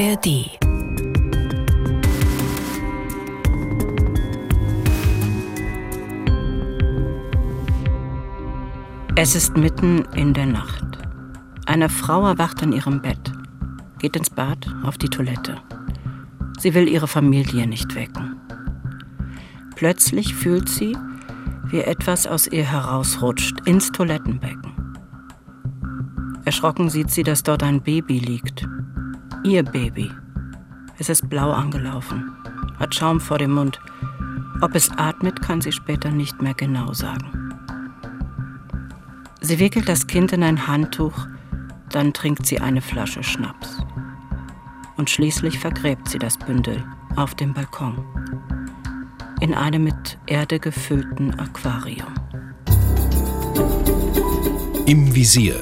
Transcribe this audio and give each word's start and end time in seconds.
ARD. 0.00 0.58
Es 9.14 9.34
ist 9.34 9.58
mitten 9.58 10.06
in 10.14 10.32
der 10.32 10.46
Nacht. 10.46 10.86
Eine 11.66 11.90
Frau 11.90 12.26
erwacht 12.26 12.62
in 12.62 12.72
ihrem 12.72 13.02
Bett, 13.02 13.30
geht 13.98 14.16
ins 14.16 14.30
Bad, 14.30 14.74
auf 14.84 14.96
die 14.96 15.10
Toilette. 15.10 15.58
Sie 16.58 16.72
will 16.72 16.88
ihre 16.88 17.06
Familie 17.06 17.66
nicht 17.66 17.94
wecken. 17.94 18.40
Plötzlich 19.76 20.34
fühlt 20.34 20.70
sie, 20.70 20.96
wie 21.66 21.80
etwas 21.80 22.26
aus 22.26 22.46
ihr 22.46 22.64
herausrutscht 22.64 23.66
ins 23.66 23.92
Toilettenbecken. 23.92 24.96
Erschrocken 26.46 26.88
sieht 26.88 27.10
sie, 27.10 27.22
dass 27.22 27.42
dort 27.42 27.62
ein 27.62 27.82
Baby 27.82 28.18
liegt. 28.18 28.66
Ihr 29.42 29.62
Baby. 29.62 30.10
Es 30.98 31.08
ist 31.08 31.28
blau 31.30 31.50
angelaufen, 31.50 32.32
hat 32.78 32.94
Schaum 32.94 33.20
vor 33.20 33.38
dem 33.38 33.52
Mund. 33.52 33.80
Ob 34.60 34.74
es 34.74 34.90
atmet, 34.90 35.40
kann 35.40 35.60
sie 35.60 35.72
später 35.72 36.10
nicht 36.10 36.42
mehr 36.42 36.54
genau 36.54 36.92
sagen. 36.92 37.54
Sie 39.40 39.58
wickelt 39.58 39.88
das 39.88 40.06
Kind 40.06 40.32
in 40.32 40.42
ein 40.42 40.66
Handtuch, 40.66 41.26
dann 41.88 42.12
trinkt 42.12 42.46
sie 42.46 42.60
eine 42.60 42.82
Flasche 42.82 43.22
Schnaps. 43.22 43.78
Und 44.96 45.08
schließlich 45.08 45.58
vergräbt 45.58 46.08
sie 46.08 46.18
das 46.18 46.36
Bündel 46.36 46.84
auf 47.16 47.34
dem 47.34 47.54
Balkon 47.54 48.04
in 49.40 49.54
einem 49.54 49.84
mit 49.84 50.18
Erde 50.26 50.60
gefüllten 50.60 51.38
Aquarium. 51.40 52.12
Im 54.86 55.14
Visier. 55.14 55.56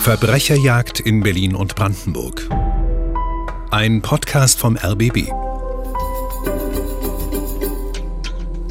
Verbrecherjagd 0.00 1.00
in 1.00 1.22
Berlin 1.22 1.54
und 1.54 1.74
Brandenburg. 1.74 2.46
Ein 3.72 4.00
Podcast 4.00 4.60
vom 4.60 4.76
RBB. 4.76 5.28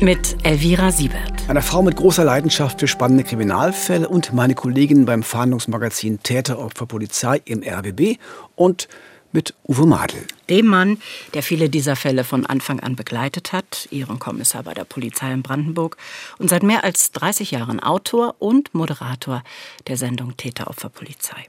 Mit 0.02 0.38
Elvira 0.44 0.92
Siebert. 0.92 1.50
Einer 1.50 1.62
Frau 1.62 1.82
mit 1.82 1.98
großer 1.98 2.24
Leidenschaft 2.24 2.80
für 2.80 2.88
spannende 2.88 3.26
Kriminalfälle 3.26 4.08
und 4.08 4.32
meine 4.32 4.56
Kollegin 4.56 5.06
beim 5.06 5.22
Fahndungsmagazin 5.22 6.24
Täteropfer 6.24 6.86
Polizei 6.86 7.42
im 7.44 7.62
RBB 7.62 8.18
und 8.56 8.88
mit 9.34 9.54
Uwe 9.68 9.86
Madel. 9.86 10.26
Dem 10.50 10.68
Mann, 10.68 10.98
der 11.34 11.44
viele 11.44 11.70
dieser 11.70 11.98
Fälle 11.98 12.24
von 12.24 12.46
Anfang 12.46 12.80
an 12.80 12.96
begleitet 12.96 13.52
hat, 13.52 13.90
Ihren 13.92 14.18
Kommissar 14.18 14.64
bei 14.64 14.74
der 14.74 14.86
Polizei 14.86 15.34
in 15.34 15.44
Brandenburg 15.44 15.98
und 16.38 16.50
seit 16.50 16.64
mehr 16.64 16.86
als 16.86 17.12
30 17.12 17.52
Jahren 17.52 17.82
Autor 17.82 18.36
und 18.40 18.74
Moderator 18.74 19.44
der 19.88 19.98
Sendung 19.98 20.38
Täteropfer 20.38 20.90
Polizei. 20.90 21.46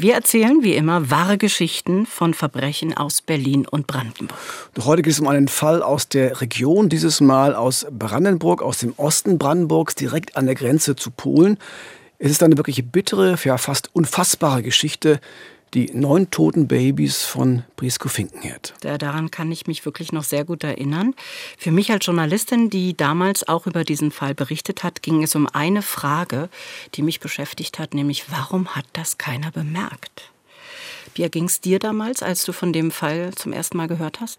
Wir 0.00 0.14
erzählen 0.14 0.62
wie 0.62 0.76
immer 0.76 1.10
wahre 1.10 1.36
Geschichten 1.36 2.06
von 2.06 2.32
Verbrechen 2.32 2.96
aus 2.96 3.20
Berlin 3.20 3.66
und 3.68 3.86
Brandenburg. 3.86 4.38
Doch 4.72 4.86
heute 4.86 5.02
geht 5.02 5.12
es 5.12 5.20
um 5.20 5.28
einen 5.28 5.46
Fall 5.46 5.82
aus 5.82 6.08
der 6.08 6.40
Region, 6.40 6.88
dieses 6.88 7.20
Mal 7.20 7.54
aus 7.54 7.86
Brandenburg, 7.90 8.62
aus 8.62 8.78
dem 8.78 8.94
Osten 8.96 9.36
Brandenburgs, 9.36 9.94
direkt 9.94 10.38
an 10.38 10.46
der 10.46 10.54
Grenze 10.54 10.96
zu 10.96 11.10
Polen. 11.10 11.58
Es 12.18 12.30
ist 12.30 12.42
eine 12.42 12.56
wirklich 12.56 12.82
bittere, 12.90 13.36
ja 13.44 13.58
fast 13.58 13.90
unfassbare 13.94 14.62
Geschichte, 14.62 15.20
die 15.74 15.90
neun 15.92 16.30
toten 16.30 16.68
Babys 16.68 17.22
von 17.22 17.64
Brisco 17.76 18.08
Finkenherd. 18.08 18.74
Ja, 18.82 18.98
daran 18.98 19.30
kann 19.30 19.52
ich 19.52 19.66
mich 19.66 19.84
wirklich 19.84 20.12
noch 20.12 20.24
sehr 20.24 20.44
gut 20.44 20.64
erinnern. 20.64 21.14
Für 21.58 21.70
mich 21.70 21.92
als 21.92 22.06
Journalistin, 22.06 22.70
die 22.70 22.96
damals 22.96 23.46
auch 23.46 23.66
über 23.66 23.84
diesen 23.84 24.10
Fall 24.10 24.34
berichtet 24.34 24.82
hat, 24.82 25.02
ging 25.02 25.22
es 25.22 25.34
um 25.34 25.46
eine 25.46 25.82
Frage, 25.82 26.48
die 26.94 27.02
mich 27.02 27.20
beschäftigt 27.20 27.78
hat, 27.78 27.94
nämlich 27.94 28.30
warum 28.30 28.74
hat 28.74 28.86
das 28.92 29.18
keiner 29.18 29.50
bemerkt? 29.50 30.30
Wie 31.14 31.28
ging 31.28 31.44
es 31.44 31.60
dir 31.60 31.78
damals, 31.78 32.22
als 32.22 32.44
du 32.44 32.52
von 32.52 32.72
dem 32.72 32.90
Fall 32.90 33.32
zum 33.34 33.52
ersten 33.52 33.76
Mal 33.76 33.88
gehört 33.88 34.20
hast? 34.20 34.38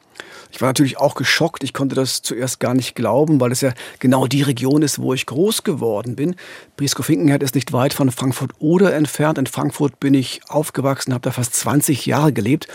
Ich 0.52 0.62
war 0.62 0.70
natürlich 0.70 0.98
auch 0.98 1.16
geschockt. 1.16 1.64
Ich 1.64 1.74
konnte 1.74 1.96
das 1.96 2.22
zuerst 2.22 2.60
gar 2.60 2.74
nicht 2.74 2.96
glauben, 2.96 3.40
weil 3.40 3.52
es 3.52 3.62
ja 3.62 3.74
genau 4.00 4.28
die 4.28 4.42
Region 4.42 4.82
ist, 4.82 5.00
wo 5.00 5.14
ich 5.14 5.26
groß 5.26 5.64
geworden 5.64 6.16
bin. 6.16 6.36
Brieskow-Finkenherd 6.78 7.44
ist 7.44 7.56
nicht 7.56 7.74
weit 7.74 7.94
von 7.94 8.12
Frankfurt-Oder 8.12 8.94
entfernt. 8.94 9.38
In 9.38 9.48
Frankfurt 9.48 10.00
bin 10.00 10.14
ich 10.14 10.42
aufgewachsen, 10.48 11.14
habe 11.14 11.24
da 11.24 11.32
fast 11.32 11.54
20 11.56 12.06
Jahre 12.06 12.34
gelebt. 12.34 12.68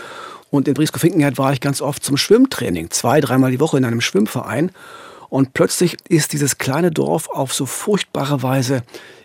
Und 0.49 0.67
in 0.67 0.73
Brieskow-Finkenherd 0.73 1.37
war 1.37 1.53
ich 1.53 1.61
ganz 1.61 1.81
oft 1.81 2.03
zum 2.03 2.17
Schwimmtraining, 2.17 2.89
zwei, 2.91 3.19
dreimal 3.19 3.51
die 3.51 3.59
Woche 3.59 3.77
in 3.77 3.85
einem 3.85 4.01
Schwimmverein. 4.01 4.71
Und 5.29 5.53
plötzlich 5.53 5.97
ist 6.07 6.31
dieses 6.33 6.57
kleine 6.57 6.91
Dorf 6.91 7.29
auf 7.29 7.53
so 7.53 7.65
furchtbare 7.65 8.43
Weise 8.43 8.83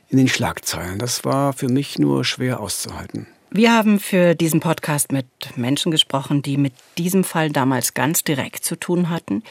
in 0.09 0.19
den 0.19 0.29
Schlagzeilen. 0.29 0.99
Das 0.99 1.25
war 1.25 1.53
für 1.53 1.69
mich 1.69 1.99
nur 1.99 2.25
schwer 2.25 2.61
auszuhalten. 2.61 3.27
Wir 3.55 3.75
haben 3.75 4.01
für 4.01 4.35
diesen 4.35 4.61
Podcast 4.61 5.13
mit 5.13 5.27
Menschen 5.57 5.93
gesprochen, 5.93 6.41
die 6.41 6.57
mit 6.57 6.73
diesem 6.97 7.23
Fall 7.23 7.51
damals 7.51 7.93
ganz 7.93 8.25
direkt 8.25 8.65
zu 8.65 8.77
tun 8.77 9.11
hatten, 9.11 9.43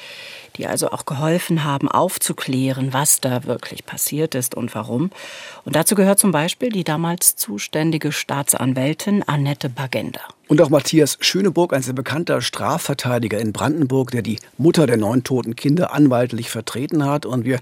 die 0.61 0.67
also 0.67 0.91
auch 0.91 1.05
geholfen 1.05 1.63
haben, 1.63 1.89
aufzuklären, 1.89 2.93
was 2.93 3.19
da 3.19 3.45
wirklich 3.45 3.83
passiert 3.83 4.35
ist 4.35 4.53
und 4.53 4.75
warum. 4.75 5.09
Und 5.65 5.75
dazu 5.75 5.95
gehört 5.95 6.19
zum 6.19 6.31
Beispiel 6.31 6.69
die 6.69 6.83
damals 6.83 7.35
zuständige 7.35 8.11
Staatsanwältin 8.11 9.23
Annette 9.23 9.69
Bagenda. 9.69 10.21
Und 10.51 10.61
auch 10.61 10.69
Matthias 10.69 11.17
Schöneburg, 11.21 11.73
ein 11.73 11.81
sehr 11.81 11.93
bekannter 11.93 12.41
Strafverteidiger 12.41 13.39
in 13.39 13.53
Brandenburg, 13.53 14.11
der 14.11 14.21
die 14.21 14.37
Mutter 14.57 14.85
der 14.85 14.97
neun 14.97 15.23
toten 15.23 15.55
Kinder 15.55 15.93
anwaltlich 15.93 16.49
vertreten 16.49 17.05
hat. 17.05 17.25
Und 17.25 17.45
wir 17.45 17.59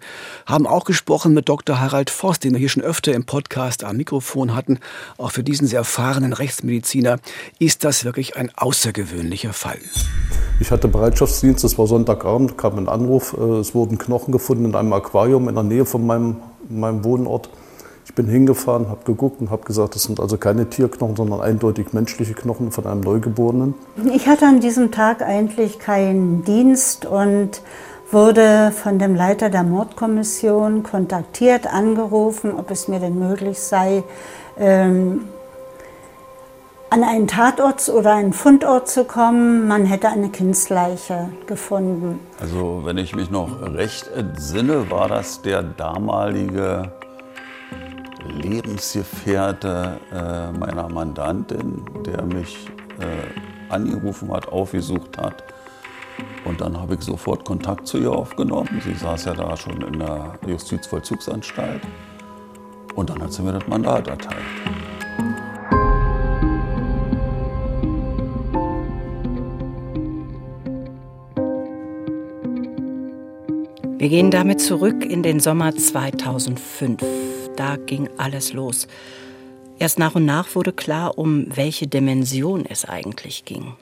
haben 0.47 0.65
auch 0.65 0.85
gesprochen 0.85 1.35
mit 1.35 1.47
Dr. 1.47 1.79
Harald 1.79 2.09
Voss, 2.09 2.39
den 2.39 2.53
wir 2.53 2.59
hier 2.59 2.67
schon 2.67 2.81
öfter 2.81 3.13
im 3.13 3.25
Podcast 3.25 3.83
am 3.83 3.97
Mikrofon 3.97 4.55
hatten. 4.55 4.79
Auch 5.19 5.31
für 5.31 5.43
diesen 5.43 5.67
sehr 5.67 5.79
erfahrenen 5.79 6.33
Rechtsmediziner 6.33 7.19
ist 7.59 7.83
das 7.83 8.05
wirklich 8.05 8.35
ein 8.37 8.51
außergewöhnlicher 8.55 9.53
Fall. 9.53 9.77
Ich 10.59 10.71
hatte 10.71 10.87
Bereitschaftsdienst, 10.87 11.63
es 11.63 11.77
war 11.77 11.85
Sonntagabend, 11.85 12.57
kam 12.57 12.79
ein 12.79 12.88
Anruf, 12.89 13.35
äh, 13.37 13.59
es 13.59 13.73
wurden 13.73 13.97
Knochen 13.97 14.31
gefunden 14.31 14.65
in 14.65 14.75
einem 14.75 14.93
Aquarium 14.93 15.49
in 15.49 15.55
der 15.55 15.63
Nähe 15.63 15.85
von 15.85 16.05
meinem, 16.05 16.37
meinem 16.69 17.03
Wohnort. 17.03 17.49
Ich 18.05 18.15
bin 18.15 18.27
hingefahren, 18.27 18.89
habe 18.89 19.01
geguckt 19.05 19.39
und 19.39 19.51
habe 19.51 19.63
gesagt, 19.63 19.93
das 19.93 20.03
sind 20.03 20.19
also 20.19 20.37
keine 20.37 20.67
Tierknochen, 20.67 21.15
sondern 21.15 21.41
eindeutig 21.41 21.93
menschliche 21.93 22.33
Knochen 22.33 22.71
von 22.71 22.87
einem 22.87 23.01
Neugeborenen. 23.01 23.75
Ich 24.13 24.27
hatte 24.27 24.47
an 24.47 24.59
diesem 24.59 24.91
Tag 24.91 25.21
eigentlich 25.21 25.77
keinen 25.77 26.43
Dienst 26.43 27.05
und 27.05 27.61
wurde 28.11 28.71
von 28.71 28.97
dem 28.97 29.15
Leiter 29.15 29.49
der 29.49 29.63
Mordkommission 29.63 30.81
kontaktiert, 30.83 31.71
angerufen, 31.71 32.53
ob 32.57 32.71
es 32.71 32.87
mir 32.87 32.99
denn 32.99 33.19
möglich 33.19 33.59
sei, 33.59 34.03
ähm, 34.57 35.21
an 36.89 37.03
einen 37.03 37.27
Tatort 37.27 37.87
oder 37.89 38.15
einen 38.15 38.33
Fundort 38.33 38.87
zu 38.87 39.05
kommen. 39.05 39.67
Man 39.67 39.85
hätte 39.85 40.09
eine 40.09 40.29
Kindsleiche 40.29 41.29
gefunden. 41.45 42.19
Also 42.39 42.81
wenn 42.83 42.97
ich 42.97 43.15
mich 43.15 43.29
noch 43.29 43.61
recht 43.61 44.07
entsinne, 44.07 44.89
war 44.89 45.07
das 45.07 45.41
der 45.41 45.61
damalige 45.61 46.91
Lebensgefährte 48.27 49.99
äh, 50.11 50.51
meiner 50.57 50.89
Mandantin, 50.89 51.85
der 52.05 52.23
mich 52.23 52.67
äh, 52.99 53.71
angerufen 53.71 54.31
hat, 54.33 54.47
aufgesucht 54.47 55.17
hat. 55.17 55.43
Und 56.45 56.59
dann 56.59 56.79
habe 56.79 56.95
ich 56.95 57.01
sofort 57.01 57.45
Kontakt 57.45 57.87
zu 57.87 57.97
ihr 57.99 58.11
aufgenommen. 58.11 58.81
Sie 58.83 58.93
saß 58.93 59.25
ja 59.25 59.33
da 59.33 59.55
schon 59.55 59.81
in 59.81 59.99
der 59.99 60.37
Justizvollzugsanstalt. 60.45 61.81
Und 62.95 63.09
dann 63.09 63.21
hat 63.21 63.31
sie 63.31 63.43
mir 63.43 63.53
das 63.53 63.67
Mandat 63.67 64.07
erteilt. 64.07 64.43
Wir 73.99 74.09
gehen 74.09 74.31
damit 74.31 74.59
zurück 74.61 75.05
in 75.05 75.21
den 75.21 75.39
Sommer 75.39 75.75
2005 75.75 77.03
da 77.59 77.75
ging 77.75 78.09
alles 78.17 78.53
los. 78.53 78.87
Erst 79.79 79.99
nach 79.99 80.15
und 80.15 80.23
nach 80.23 80.55
wurde 80.55 80.71
klar, 80.71 81.17
um 81.17 81.45
welche 81.55 81.87
Dimension 81.87 82.65
es 82.65 82.85
eigentlich 82.85 83.43
ging. 83.43 83.73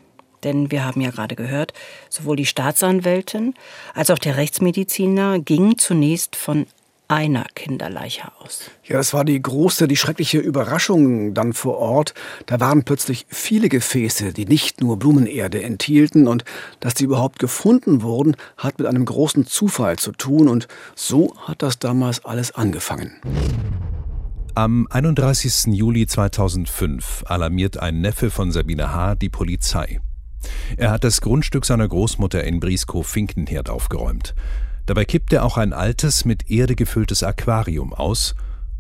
Denn 0.44 0.72
wir 0.72 0.84
haben 0.84 1.02
ja 1.02 1.12
gerade 1.12 1.36
gehört, 1.36 1.74
sowohl 2.10 2.36
die 2.36 2.48
Staatsanwältin 2.48 3.54
als 3.94 4.10
auch 4.10 4.18
der 4.18 4.38
Rechtsmediziner 4.38 5.40
gingen 5.40 5.78
zunächst 5.78 6.36
von 6.36 6.66
einer 7.08 7.46
Kinderleiche 7.56 8.32
aus. 8.40 8.70
Ja, 8.84 8.98
das 8.98 9.14
war 9.14 9.24
die 9.24 9.42
große, 9.42 9.88
die 9.88 9.96
schreckliche 9.96 10.40
Überraschung 10.40 11.34
dann 11.34 11.54
vor 11.54 11.78
Ort. 11.78 12.14
Da 12.46 12.60
waren 12.60 12.84
plötzlich 12.84 13.26
viele 13.30 13.70
Gefäße, 13.70 14.34
die 14.34 14.46
nicht 14.46 14.82
nur 14.82 14.98
Blumenerde 14.98 15.64
enthielten. 15.64 16.28
Und 16.28 16.44
dass 16.80 16.94
die 16.94 17.06
überhaupt 17.06 17.40
gefunden 17.40 18.02
wurden, 18.02 18.36
hat 18.58 18.80
mit 18.80 18.88
einem 18.88 19.06
großen 19.06 19.46
Zufall 19.46 19.98
zu 19.98 20.12
tun. 20.12 20.48
Und 20.48 20.68
so 20.96 21.34
hat 21.40 21.62
das 21.62 21.80
damals 21.80 22.26
alles 22.26 22.54
angefangen. 22.54 23.14
Am 24.54 24.88
31. 24.90 25.74
Juli 25.74 26.08
2005 26.08 27.24
alarmiert 27.28 27.78
ein 27.78 28.02
Neffe 28.02 28.32
von 28.32 28.52
Sabine 28.52 28.94
H. 28.94 29.16
die 29.16 29.30
Polizei. 29.30 30.02
Er 30.78 30.92
hat 30.92 31.04
das 31.04 31.22
Grundstück 31.22 31.66
seiner 31.66 31.88
Großmutter 31.88 32.44
in 32.44 32.60
Brieskow-Finkenherd 32.60 33.70
aufgeräumt. 33.70 34.34
Dabei 34.88 35.04
kippt 35.04 35.34
er 35.34 35.44
auch 35.44 35.58
ein 35.58 35.74
altes, 35.74 36.24
mit 36.24 36.50
Erde 36.50 36.74
gefülltes 36.74 37.22
Aquarium 37.22 37.94
aus 37.94 38.36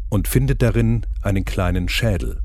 und 0.09 0.29
findet 0.29 0.61
darin 0.61 1.05
einen 1.21 1.43
kleinen 1.43 1.89
Schädel. 1.89 2.39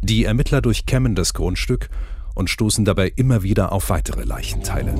Die 0.00 0.24
Ermittler 0.24 0.62
durchkämmen 0.62 1.14
das 1.14 1.34
Grundstück 1.34 1.90
und 2.34 2.48
stoßen 2.48 2.86
dabei 2.86 3.12
immer 3.16 3.42
wieder 3.42 3.72
auf 3.72 3.90
weitere 3.90 4.24
Leichenteile. 4.24 4.94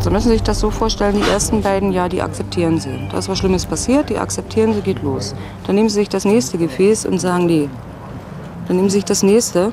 Sie 0.00 0.10
müssen 0.10 0.28
sich 0.28 0.44
das 0.44 0.60
so 0.60 0.70
vorstellen, 0.70 1.16
die 1.16 1.28
ersten 1.28 1.60
beiden, 1.60 1.90
ja, 1.90 2.08
die 2.08 2.22
akzeptieren 2.22 2.78
sie. 2.78 3.08
Da 3.10 3.18
ist 3.18 3.28
was 3.28 3.38
Schlimmes 3.38 3.66
passiert, 3.66 4.10
die 4.10 4.18
akzeptieren 4.18 4.72
sie, 4.72 4.82
geht 4.82 5.02
los. 5.02 5.34
Dann 5.66 5.74
nehmen 5.74 5.88
sie 5.88 5.96
sich 5.96 6.08
das 6.08 6.24
nächste 6.24 6.56
Gefäß 6.56 7.04
und 7.04 7.18
sagen, 7.18 7.46
nee. 7.46 7.68
Dann 8.68 8.76
nehmen 8.76 8.90
sie 8.90 8.98
sich 8.98 9.06
das 9.06 9.24
nächste 9.24 9.72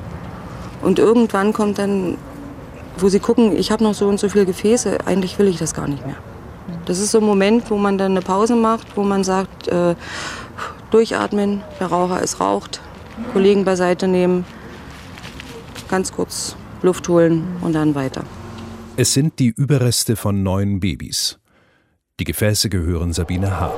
und 0.82 0.98
irgendwann 0.98 1.52
kommt 1.52 1.78
dann, 1.78 2.16
wo 2.98 3.08
sie 3.08 3.20
gucken, 3.20 3.56
ich 3.56 3.70
habe 3.70 3.84
noch 3.84 3.94
so 3.94 4.08
und 4.08 4.18
so 4.18 4.28
viele 4.28 4.46
Gefäße, 4.46 5.06
eigentlich 5.06 5.38
will 5.38 5.46
ich 5.46 5.58
das 5.58 5.74
gar 5.74 5.86
nicht 5.86 6.04
mehr. 6.04 6.16
Das 6.86 6.98
ist 6.98 7.12
so 7.12 7.18
ein 7.18 7.24
Moment, 7.24 7.70
wo 7.70 7.76
man 7.76 7.98
dann 7.98 8.12
eine 8.12 8.22
Pause 8.22 8.56
macht, 8.56 8.96
wo 8.96 9.02
man 9.02 9.22
sagt, 9.24 9.68
äh, 9.68 9.94
durchatmen, 10.90 11.62
der 11.78 11.86
Raucher 11.86 12.20
ist 12.20 12.40
raucht, 12.40 12.80
Kollegen 13.32 13.64
beiseite 13.64 14.08
nehmen, 14.08 14.44
ganz 15.88 16.12
kurz 16.12 16.56
Luft 16.82 17.08
holen 17.08 17.56
und 17.60 17.74
dann 17.74 17.94
weiter. 17.94 18.24
Es 18.96 19.14
sind 19.14 19.38
die 19.38 19.48
Überreste 19.48 20.16
von 20.16 20.42
neun 20.42 20.80
Babys. 20.80 21.38
Die 22.20 22.24
Gefäße 22.24 22.68
gehören 22.68 23.12
Sabine 23.12 23.58
H. 23.58 23.72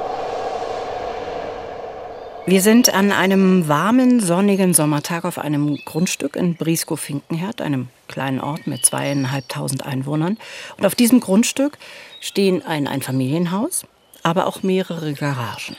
Wir 2.46 2.60
sind 2.60 2.92
an 2.92 3.10
einem 3.10 3.68
warmen, 3.68 4.20
sonnigen 4.20 4.74
Sommertag 4.74 5.24
auf 5.24 5.38
einem 5.38 5.78
Grundstück 5.86 6.36
in 6.36 6.56
Brieskow-Finkenherd, 6.56 7.62
einem 7.62 7.88
kleinen 8.06 8.38
Ort 8.38 8.66
mit 8.66 8.84
zweieinhalbtausend 8.84 9.86
Einwohnern. 9.86 10.36
Und 10.76 10.84
auf 10.84 10.94
diesem 10.94 11.20
Grundstück 11.20 11.78
stehen 12.24 12.62
ein 12.64 12.88
Einfamilienhaus, 12.88 13.84
aber 14.22 14.46
auch 14.46 14.62
mehrere 14.62 15.12
Garagen. 15.12 15.76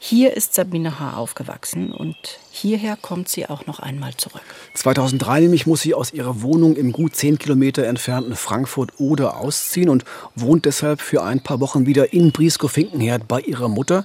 Hier 0.00 0.36
ist 0.36 0.54
Sabine 0.54 0.98
H. 0.98 1.16
aufgewachsen 1.16 1.92
und 1.92 2.16
hierher 2.50 2.96
kommt 3.00 3.28
sie 3.28 3.46
auch 3.48 3.66
noch 3.66 3.78
einmal 3.78 4.14
zurück. 4.16 4.42
2003 4.74 5.42
nämlich 5.42 5.68
muss 5.68 5.82
sie 5.82 5.94
aus 5.94 6.12
ihrer 6.12 6.42
Wohnung 6.42 6.74
im 6.74 6.90
gut 6.90 7.14
zehn 7.14 7.38
Kilometer 7.38 7.86
entfernten 7.86 8.34
Frankfurt-Oder 8.34 9.36
ausziehen 9.36 9.88
und 9.88 10.04
wohnt 10.34 10.64
deshalb 10.64 11.00
für 11.00 11.22
ein 11.22 11.40
paar 11.40 11.60
Wochen 11.60 11.86
wieder 11.86 12.12
in 12.12 12.32
Brieskow-Finkenherd 12.32 13.28
bei 13.28 13.38
ihrer 13.40 13.68
Mutter. 13.68 14.04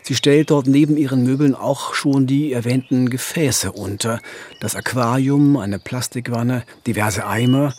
Sie 0.00 0.14
stellt 0.14 0.50
dort 0.50 0.66
neben 0.66 0.96
ihren 0.96 1.24
Möbeln 1.24 1.54
auch 1.54 1.92
schon 1.92 2.26
die 2.26 2.50
erwähnten 2.54 3.10
Gefäße 3.10 3.72
unter. 3.72 4.20
Das 4.60 4.74
Aquarium, 4.74 5.58
eine 5.58 5.78
Plastikwanne, 5.78 6.64
diverse 6.86 7.26
Eimer. 7.26 7.74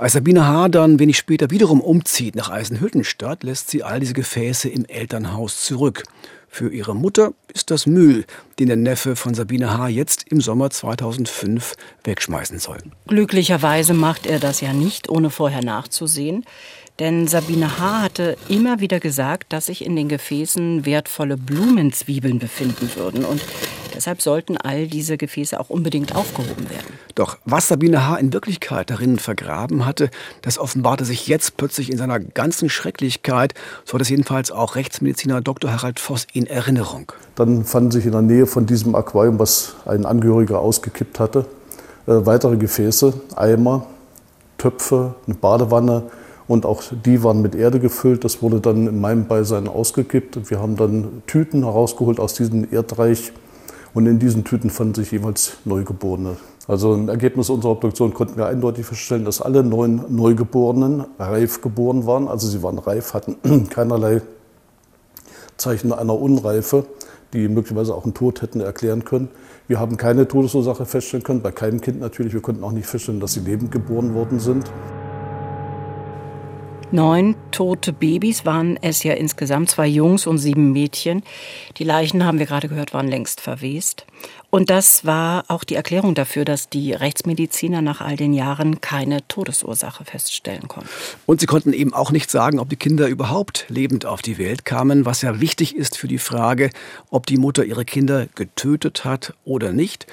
Als 0.00 0.14
Sabine 0.14 0.46
H. 0.46 0.70
dann 0.70 0.98
wenig 0.98 1.18
später 1.18 1.50
wiederum 1.50 1.82
umzieht 1.82 2.34
nach 2.34 2.48
Eisenhüttenstadt, 2.48 3.42
lässt 3.42 3.68
sie 3.68 3.82
all 3.82 4.00
diese 4.00 4.14
Gefäße 4.14 4.66
im 4.70 4.86
Elternhaus 4.86 5.62
zurück. 5.62 6.04
Für 6.48 6.72
ihre 6.72 6.96
Mutter 6.96 7.34
ist 7.52 7.70
das 7.70 7.84
Müll, 7.84 8.24
den 8.58 8.68
der 8.68 8.78
Neffe 8.78 9.14
von 9.14 9.34
Sabine 9.34 9.76
H. 9.76 9.88
jetzt 9.88 10.24
im 10.30 10.40
Sommer 10.40 10.70
2005 10.70 11.74
wegschmeißen 12.04 12.58
soll. 12.58 12.78
Glücklicherweise 13.08 13.92
macht 13.92 14.24
er 14.24 14.38
das 14.38 14.62
ja 14.62 14.72
nicht, 14.72 15.10
ohne 15.10 15.28
vorher 15.28 15.62
nachzusehen. 15.62 16.46
Denn 17.00 17.26
Sabine 17.26 17.78
H. 17.80 18.02
hatte 18.02 18.36
immer 18.50 18.80
wieder 18.80 19.00
gesagt, 19.00 19.54
dass 19.54 19.66
sich 19.66 19.86
in 19.86 19.96
den 19.96 20.08
Gefäßen 20.10 20.84
wertvolle 20.84 21.38
Blumenzwiebeln 21.38 22.38
befinden 22.38 22.90
würden. 22.94 23.24
Und 23.24 23.42
deshalb 23.94 24.20
sollten 24.20 24.58
all 24.58 24.86
diese 24.86 25.16
Gefäße 25.16 25.58
auch 25.58 25.70
unbedingt 25.70 26.14
aufgehoben 26.14 26.68
werden. 26.68 26.98
Doch 27.14 27.38
was 27.46 27.68
Sabine 27.68 28.06
H. 28.06 28.16
in 28.16 28.34
Wirklichkeit 28.34 28.90
darin 28.90 29.18
vergraben 29.18 29.86
hatte, 29.86 30.10
das 30.42 30.58
offenbarte 30.58 31.06
sich 31.06 31.26
jetzt 31.26 31.56
plötzlich 31.56 31.90
in 31.90 31.96
seiner 31.96 32.20
ganzen 32.20 32.68
Schrecklichkeit, 32.68 33.54
so 33.86 33.94
hat 33.94 34.02
es 34.02 34.10
jedenfalls 34.10 34.50
auch 34.50 34.74
Rechtsmediziner 34.74 35.40
Dr. 35.40 35.72
Harald 35.72 36.00
Voss 36.00 36.26
in 36.34 36.46
Erinnerung. 36.46 37.12
Dann 37.34 37.64
fanden 37.64 37.92
sich 37.92 38.04
in 38.04 38.12
der 38.12 38.22
Nähe 38.22 38.44
von 38.44 38.66
diesem 38.66 38.94
Aquarium, 38.94 39.38
was 39.38 39.74
ein 39.86 40.04
Angehöriger 40.04 40.58
ausgekippt 40.58 41.18
hatte, 41.18 41.46
äh, 42.06 42.12
weitere 42.26 42.58
Gefäße, 42.58 43.14
Eimer, 43.36 43.86
Töpfe, 44.58 45.14
eine 45.26 45.36
Badewanne, 45.36 46.10
und 46.50 46.66
auch 46.66 46.82
die 47.04 47.22
waren 47.22 47.42
mit 47.42 47.54
Erde 47.54 47.78
gefüllt. 47.78 48.24
Das 48.24 48.42
wurde 48.42 48.60
dann 48.60 48.88
in 48.88 49.00
meinem 49.00 49.28
Beisein 49.28 49.68
ausgekippt. 49.68 50.50
Wir 50.50 50.58
haben 50.58 50.74
dann 50.74 51.22
Tüten 51.28 51.62
herausgeholt 51.62 52.18
aus 52.18 52.34
diesem 52.34 52.66
Erdreich. 52.72 53.30
Und 53.94 54.06
in 54.06 54.18
diesen 54.18 54.42
Tüten 54.42 54.68
fanden 54.68 54.94
sich 54.94 55.12
jeweils 55.12 55.58
Neugeborene. 55.64 56.38
Also 56.66 56.92
im 56.94 57.08
Ergebnis 57.08 57.50
unserer 57.50 57.70
Obduktion 57.70 58.14
konnten 58.14 58.36
wir 58.36 58.46
eindeutig 58.46 58.84
feststellen, 58.84 59.24
dass 59.24 59.40
alle 59.40 59.62
neun 59.62 60.02
Neugeborenen 60.08 61.04
reif 61.20 61.60
geboren 61.60 62.04
waren. 62.06 62.26
Also 62.26 62.48
sie 62.48 62.64
waren 62.64 62.80
reif, 62.80 63.14
hatten 63.14 63.68
keinerlei 63.70 64.20
Zeichen 65.56 65.92
einer 65.92 66.18
Unreife, 66.18 66.84
die 67.32 67.46
möglicherweise 67.46 67.94
auch 67.94 68.02
einen 68.02 68.14
Tod 68.14 68.42
hätten 68.42 68.60
erklären 68.60 69.04
können. 69.04 69.28
Wir 69.68 69.78
haben 69.78 69.96
keine 69.96 70.26
Todesursache 70.26 70.84
feststellen 70.84 71.22
können, 71.22 71.42
bei 71.42 71.52
keinem 71.52 71.80
Kind 71.80 72.00
natürlich. 72.00 72.34
Wir 72.34 72.42
konnten 72.42 72.64
auch 72.64 72.72
nicht 72.72 72.88
feststellen, 72.88 73.20
dass 73.20 73.34
sie 73.34 73.40
lebend 73.40 73.70
geboren 73.70 74.14
worden 74.14 74.40
sind. 74.40 74.68
Neun 76.92 77.36
tote 77.52 77.92
Babys 77.92 78.44
waren 78.44 78.76
es 78.82 79.04
ja 79.04 79.14
insgesamt, 79.14 79.70
zwei 79.70 79.86
Jungs 79.86 80.26
und 80.26 80.38
sieben 80.38 80.72
Mädchen. 80.72 81.22
Die 81.76 81.84
Leichen, 81.84 82.24
haben 82.24 82.40
wir 82.40 82.46
gerade 82.46 82.68
gehört, 82.68 82.92
waren 82.92 83.06
längst 83.06 83.40
verwest. 83.40 84.06
Und 84.50 84.70
das 84.70 85.04
war 85.04 85.44
auch 85.46 85.62
die 85.62 85.76
Erklärung 85.76 86.16
dafür, 86.16 86.44
dass 86.44 86.68
die 86.68 86.92
Rechtsmediziner 86.92 87.80
nach 87.80 88.00
all 88.00 88.16
den 88.16 88.32
Jahren 88.32 88.80
keine 88.80 89.26
Todesursache 89.28 90.04
feststellen 90.04 90.66
konnten. 90.66 90.90
Und 91.26 91.38
sie 91.38 91.46
konnten 91.46 91.72
eben 91.72 91.94
auch 91.94 92.10
nicht 92.10 92.28
sagen, 92.28 92.58
ob 92.58 92.68
die 92.68 92.76
Kinder 92.76 93.06
überhaupt 93.06 93.66
lebend 93.68 94.04
auf 94.04 94.20
die 94.20 94.38
Welt 94.38 94.64
kamen, 94.64 95.06
was 95.06 95.22
ja 95.22 95.40
wichtig 95.40 95.76
ist 95.76 95.96
für 95.96 96.08
die 96.08 96.18
Frage, 96.18 96.70
ob 97.10 97.26
die 97.26 97.36
Mutter 97.36 97.64
ihre 97.64 97.84
Kinder 97.84 98.26
getötet 98.34 99.04
hat 99.04 99.34
oder 99.44 99.72
nicht. 99.72 100.08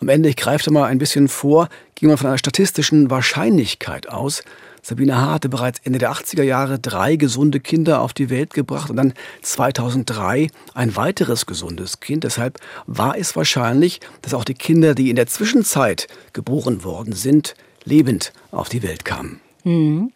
Am 0.00 0.08
Ende, 0.08 0.28
ich 0.28 0.36
greife 0.36 0.70
mal 0.70 0.84
ein 0.84 0.98
bisschen 0.98 1.26
vor, 1.26 1.68
ging 1.96 2.08
man 2.08 2.16
von 2.16 2.28
einer 2.28 2.38
statistischen 2.38 3.10
Wahrscheinlichkeit 3.10 4.08
aus, 4.08 4.44
Sabine 4.82 5.16
H. 5.16 5.32
hatte 5.32 5.48
bereits 5.48 5.80
Ende 5.84 5.98
der 5.98 6.12
80er 6.12 6.42
Jahre 6.42 6.78
drei 6.78 7.16
gesunde 7.16 7.60
Kinder 7.60 8.00
auf 8.00 8.12
die 8.12 8.30
Welt 8.30 8.54
gebracht 8.54 8.90
und 8.90 8.96
dann 8.96 9.14
2003 9.42 10.48
ein 10.74 10.96
weiteres 10.96 11.46
gesundes 11.46 12.00
Kind. 12.00 12.24
Deshalb 12.24 12.58
war 12.86 13.16
es 13.16 13.36
wahrscheinlich, 13.36 14.00
dass 14.22 14.34
auch 14.34 14.44
die 14.44 14.54
Kinder, 14.54 14.94
die 14.94 15.10
in 15.10 15.16
der 15.16 15.26
Zwischenzeit 15.26 16.08
geboren 16.32 16.84
worden 16.84 17.12
sind, 17.12 17.54
lebend 17.84 18.32
auf 18.50 18.68
die 18.68 18.82
Welt 18.82 19.04
kamen. 19.04 19.40
Mhm. 19.64 20.12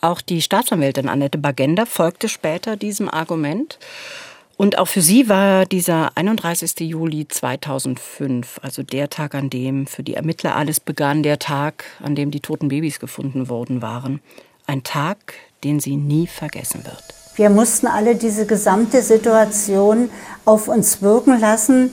Auch 0.00 0.20
die 0.20 0.42
Staatsanwältin 0.42 1.08
Annette 1.08 1.38
Bagenda 1.38 1.84
folgte 1.84 2.28
später 2.28 2.76
diesem 2.76 3.08
Argument 3.08 3.78
und 4.56 4.78
auch 4.78 4.88
für 4.88 5.02
sie 5.02 5.28
war 5.28 5.66
dieser 5.66 6.16
31. 6.16 6.80
Juli 6.80 7.28
2005, 7.28 8.60
also 8.62 8.82
der 8.82 9.10
Tag, 9.10 9.34
an 9.34 9.50
dem 9.50 9.86
für 9.86 10.02
die 10.02 10.14
Ermittler 10.14 10.56
alles 10.56 10.80
begann, 10.80 11.22
der 11.22 11.38
Tag, 11.38 11.84
an 12.02 12.14
dem 12.14 12.30
die 12.30 12.40
toten 12.40 12.68
Babys 12.68 12.98
gefunden 12.98 13.50
worden 13.50 13.82
waren. 13.82 14.20
Ein 14.66 14.82
Tag, 14.82 15.34
den 15.62 15.78
sie 15.78 15.96
nie 15.96 16.26
vergessen 16.26 16.84
wird. 16.84 17.04
Wir 17.36 17.50
mussten 17.50 17.86
alle 17.86 18.16
diese 18.16 18.46
gesamte 18.46 19.02
Situation 19.02 20.08
auf 20.46 20.68
uns 20.68 21.02
wirken 21.02 21.38
lassen. 21.38 21.90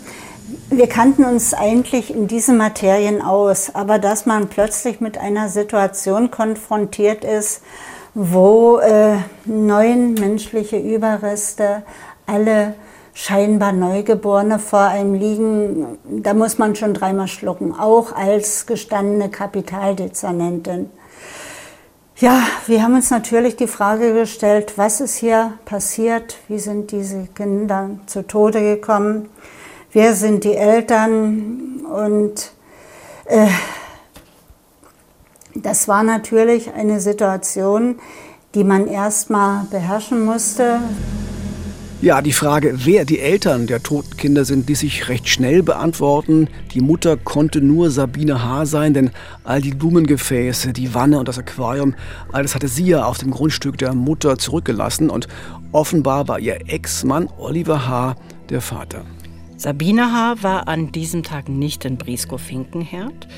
Wir 0.70 0.88
kannten 0.88 1.26
uns 1.26 1.54
eigentlich 1.54 2.14
in 2.14 2.28
diesen 2.28 2.56
Materien 2.56 3.22
aus, 3.22 3.76
aber 3.76 4.00
dass 4.00 4.26
man 4.26 4.48
plötzlich 4.48 5.02
mit 5.02 5.18
einer 5.18 5.50
Situation 5.50 6.32
konfrontiert 6.32 7.26
ist, 7.26 7.62
wo 8.14 8.78
äh, 8.78 9.18
neun 9.46 10.14
menschliche 10.14 10.78
Überreste 10.78 11.84
alle 12.26 12.76
scheinbar 13.14 13.72
Neugeborene 13.72 14.60
vor 14.60 14.82
einem 14.82 15.14
liegen, 15.14 15.98
da 16.24 16.34
muss 16.34 16.58
man 16.58 16.76
schon 16.76 16.94
dreimal 16.94 17.28
schlucken, 17.28 17.74
auch 17.78 18.12
als 18.14 18.66
gestandene 18.66 19.30
Kapitaldezernentin. 19.30 20.90
Ja, 22.18 22.44
wir 22.68 22.84
haben 22.84 22.96
uns 22.96 23.10
natürlich 23.10 23.56
die 23.56 23.68
Frage 23.68 24.14
gestellt, 24.14 24.74
was 24.78 25.02
ist 25.02 25.16
hier 25.16 25.54
passiert? 25.66 26.38
Wie 26.48 26.60
sind 26.60 26.92
diese 26.92 27.28
Kinder 27.36 27.90
zu 28.06 28.26
Tode 28.26 28.62
gekommen? 28.62 29.30
Wer 29.92 30.14
sind 30.14 30.44
die 30.44 30.56
Eltern? 30.56 31.82
Und 31.92 32.52
äh, 33.26 33.48
das 35.56 35.88
war 35.88 36.04
natürlich 36.04 36.74
eine 36.74 37.00
Situation, 37.00 38.00
die 38.56 38.64
man 38.64 38.88
erstmal 38.88 39.66
beherrschen 39.66 40.24
musste. 40.24 40.80
Ja, 42.04 42.22
die 42.22 42.34
Frage, 42.34 42.74
wer 42.84 43.06
die 43.06 43.22
Eltern 43.22 43.66
der 43.66 43.82
toten 43.82 44.18
Kinder 44.18 44.44
sind, 44.44 44.68
ließ 44.68 44.82
sich 44.82 45.08
recht 45.08 45.30
schnell 45.30 45.64
beantworten. 45.64 46.50
Die 46.74 46.82
Mutter 46.82 47.16
konnte 47.16 47.62
nur 47.62 47.92
Sabine 47.92 48.44
H. 48.44 48.66
sein, 48.66 48.94
denn 48.94 49.12
all 49.46 49.62
die 49.62 49.74
Blumengefäße, 49.74 50.74
die 50.74 50.94
Wanne 50.94 51.18
und 51.18 51.30
das 51.30 51.40
Aquarium, 51.40 51.96
alles 52.34 52.56
hatte 52.56 52.68
sie 52.68 52.88
ja 52.88 53.06
auf 53.06 53.20
dem 53.20 53.32
Grundstück 53.32 53.78
der 53.78 53.94
Mutter 53.94 54.38
zurückgelassen 54.38 55.10
und 55.10 55.30
offenbar 55.72 56.28
war 56.28 56.40
ihr 56.40 56.68
Ex-Mann 56.68 57.30
Oliver 57.38 57.88
H. 57.88 58.18
der 58.50 58.60
Vater. 58.60 59.06
Sabine 59.56 60.12
H. 60.12 60.44
war 60.44 60.68
an 60.68 60.92
diesem 60.92 61.24
Tag 61.24 61.48
nicht 61.48 61.86
in 61.86 61.96
Brieskow-Finkenherd, 61.96 63.30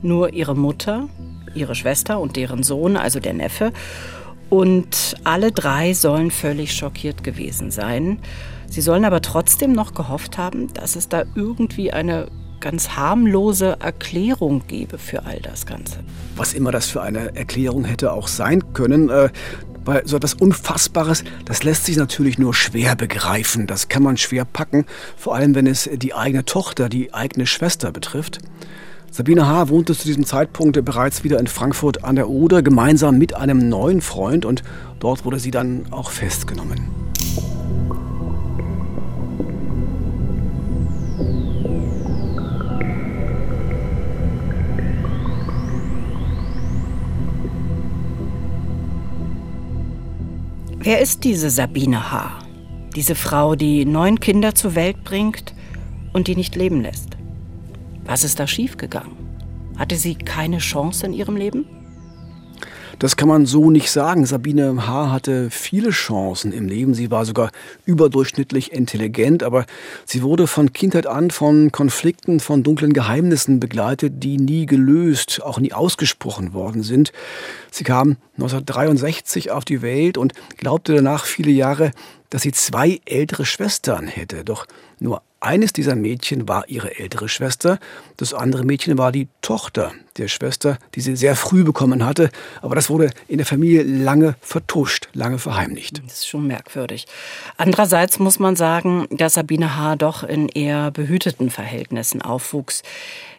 nur 0.00 0.32
ihre 0.32 0.56
Mutter, 0.56 1.10
ihre 1.54 1.74
Schwester 1.74 2.18
und 2.20 2.36
deren 2.36 2.62
Sohn, 2.62 2.96
also 2.96 3.20
der 3.20 3.34
Neffe, 3.34 3.70
und 4.54 5.16
alle 5.24 5.50
drei 5.50 5.94
sollen 5.94 6.30
völlig 6.30 6.74
schockiert 6.74 7.24
gewesen 7.24 7.72
sein. 7.72 8.20
Sie 8.70 8.82
sollen 8.82 9.04
aber 9.04 9.20
trotzdem 9.20 9.72
noch 9.72 9.94
gehofft 9.94 10.38
haben, 10.38 10.72
dass 10.72 10.94
es 10.94 11.08
da 11.08 11.24
irgendwie 11.34 11.92
eine 11.92 12.28
ganz 12.60 12.90
harmlose 12.90 13.76
Erklärung 13.80 14.62
gebe 14.68 14.98
für 14.98 15.26
all 15.26 15.40
das 15.40 15.66
Ganze. 15.66 16.04
Was 16.36 16.54
immer 16.54 16.70
das 16.70 16.86
für 16.86 17.02
eine 17.02 17.34
Erklärung 17.34 17.84
hätte 17.84 18.12
auch 18.12 18.28
sein 18.28 18.72
können. 18.74 19.10
Äh, 19.10 19.30
bei 19.84 20.02
so 20.04 20.16
etwas 20.16 20.34
Unfassbares, 20.34 21.24
das 21.44 21.64
lässt 21.64 21.84
sich 21.84 21.96
natürlich 21.96 22.38
nur 22.38 22.54
schwer 22.54 22.94
begreifen. 22.94 23.66
Das 23.66 23.88
kann 23.88 24.04
man 24.04 24.16
schwer 24.16 24.44
packen, 24.44 24.86
vor 25.16 25.34
allem 25.34 25.56
wenn 25.56 25.66
es 25.66 25.90
die 25.92 26.14
eigene 26.14 26.44
Tochter, 26.44 26.88
die 26.88 27.12
eigene 27.12 27.46
Schwester 27.46 27.90
betrifft. 27.90 28.38
Sabine 29.16 29.46
H. 29.46 29.68
wohnte 29.68 29.94
zu 29.96 30.08
diesem 30.08 30.26
Zeitpunkt 30.26 30.84
bereits 30.84 31.22
wieder 31.22 31.38
in 31.38 31.46
Frankfurt 31.46 32.02
an 32.02 32.16
der 32.16 32.28
Oder, 32.28 32.64
gemeinsam 32.64 33.16
mit 33.16 33.32
einem 33.32 33.68
neuen 33.68 34.00
Freund 34.00 34.44
und 34.44 34.64
dort 34.98 35.24
wurde 35.24 35.38
sie 35.38 35.52
dann 35.52 35.86
auch 35.92 36.10
festgenommen. 36.10 36.88
Wer 50.80 51.00
ist 51.00 51.22
diese 51.22 51.50
Sabine 51.50 52.10
H., 52.10 52.32
diese 52.96 53.14
Frau, 53.14 53.54
die 53.54 53.84
neun 53.84 54.18
Kinder 54.18 54.56
zur 54.56 54.74
Welt 54.74 55.04
bringt 55.04 55.54
und 56.12 56.26
die 56.26 56.34
nicht 56.34 56.56
leben 56.56 56.80
lässt? 56.82 57.13
Was 58.04 58.24
ist 58.24 58.38
da 58.38 58.46
schiefgegangen? 58.46 59.16
Hatte 59.78 59.96
sie 59.96 60.14
keine 60.14 60.58
Chance 60.58 61.06
in 61.06 61.12
ihrem 61.12 61.36
Leben? 61.36 61.66
Das 62.98 63.16
kann 63.16 63.28
man 63.28 63.44
so 63.44 63.70
nicht 63.70 63.90
sagen. 63.90 64.24
Sabine 64.24 64.86
H. 64.86 65.10
hatte 65.10 65.50
viele 65.50 65.90
Chancen 65.90 66.52
im 66.52 66.68
Leben. 66.68 66.94
Sie 66.94 67.10
war 67.10 67.24
sogar 67.24 67.50
überdurchschnittlich 67.86 68.72
intelligent, 68.72 69.42
aber 69.42 69.66
sie 70.04 70.22
wurde 70.22 70.46
von 70.46 70.72
Kindheit 70.72 71.06
an 71.06 71.30
von 71.30 71.72
Konflikten, 71.72 72.40
von 72.40 72.62
dunklen 72.62 72.92
Geheimnissen 72.92 73.58
begleitet, 73.58 74.22
die 74.22 74.36
nie 74.36 74.66
gelöst, 74.66 75.42
auch 75.42 75.58
nie 75.58 75.72
ausgesprochen 75.72 76.52
worden 76.52 76.82
sind. 76.82 77.12
Sie 77.70 77.84
kam 77.84 78.16
1963 78.36 79.50
auf 79.50 79.64
die 79.64 79.82
Welt 79.82 80.16
und 80.16 80.32
glaubte 80.56 80.94
danach 80.94 81.24
viele 81.24 81.50
Jahre, 81.50 81.90
dass 82.30 82.42
sie 82.42 82.52
zwei 82.52 83.00
ältere 83.06 83.44
Schwestern 83.44 84.06
hätte. 84.06 84.44
Doch 84.44 84.66
nur 85.00 85.22
eines 85.44 85.72
dieser 85.72 85.94
Mädchen 85.94 86.48
war 86.48 86.68
ihre 86.68 86.98
ältere 86.98 87.28
Schwester, 87.28 87.78
das 88.16 88.34
andere 88.34 88.64
Mädchen 88.64 88.98
war 88.98 89.12
die 89.12 89.28
Tochter 89.42 89.92
der 90.16 90.28
Schwester, 90.28 90.78
die 90.94 91.00
sie 91.00 91.16
sehr 91.16 91.36
früh 91.36 91.64
bekommen 91.64 92.04
hatte, 92.04 92.30
aber 92.62 92.74
das 92.74 92.88
wurde 92.88 93.10
in 93.28 93.38
der 93.38 93.46
Familie 93.46 93.82
lange 93.82 94.36
vertuscht, 94.40 95.08
lange 95.12 95.38
verheimlicht. 95.38 96.02
Das 96.04 96.14
ist 96.14 96.28
schon 96.28 96.46
merkwürdig. 96.46 97.06
Andererseits 97.56 98.18
muss 98.18 98.38
man 98.38 98.56
sagen, 98.56 99.06
dass 99.10 99.34
Sabine 99.34 99.76
H. 99.76 99.96
doch 99.96 100.22
in 100.22 100.48
eher 100.48 100.90
behüteten 100.90 101.50
Verhältnissen 101.50 102.22
aufwuchs. 102.22 102.82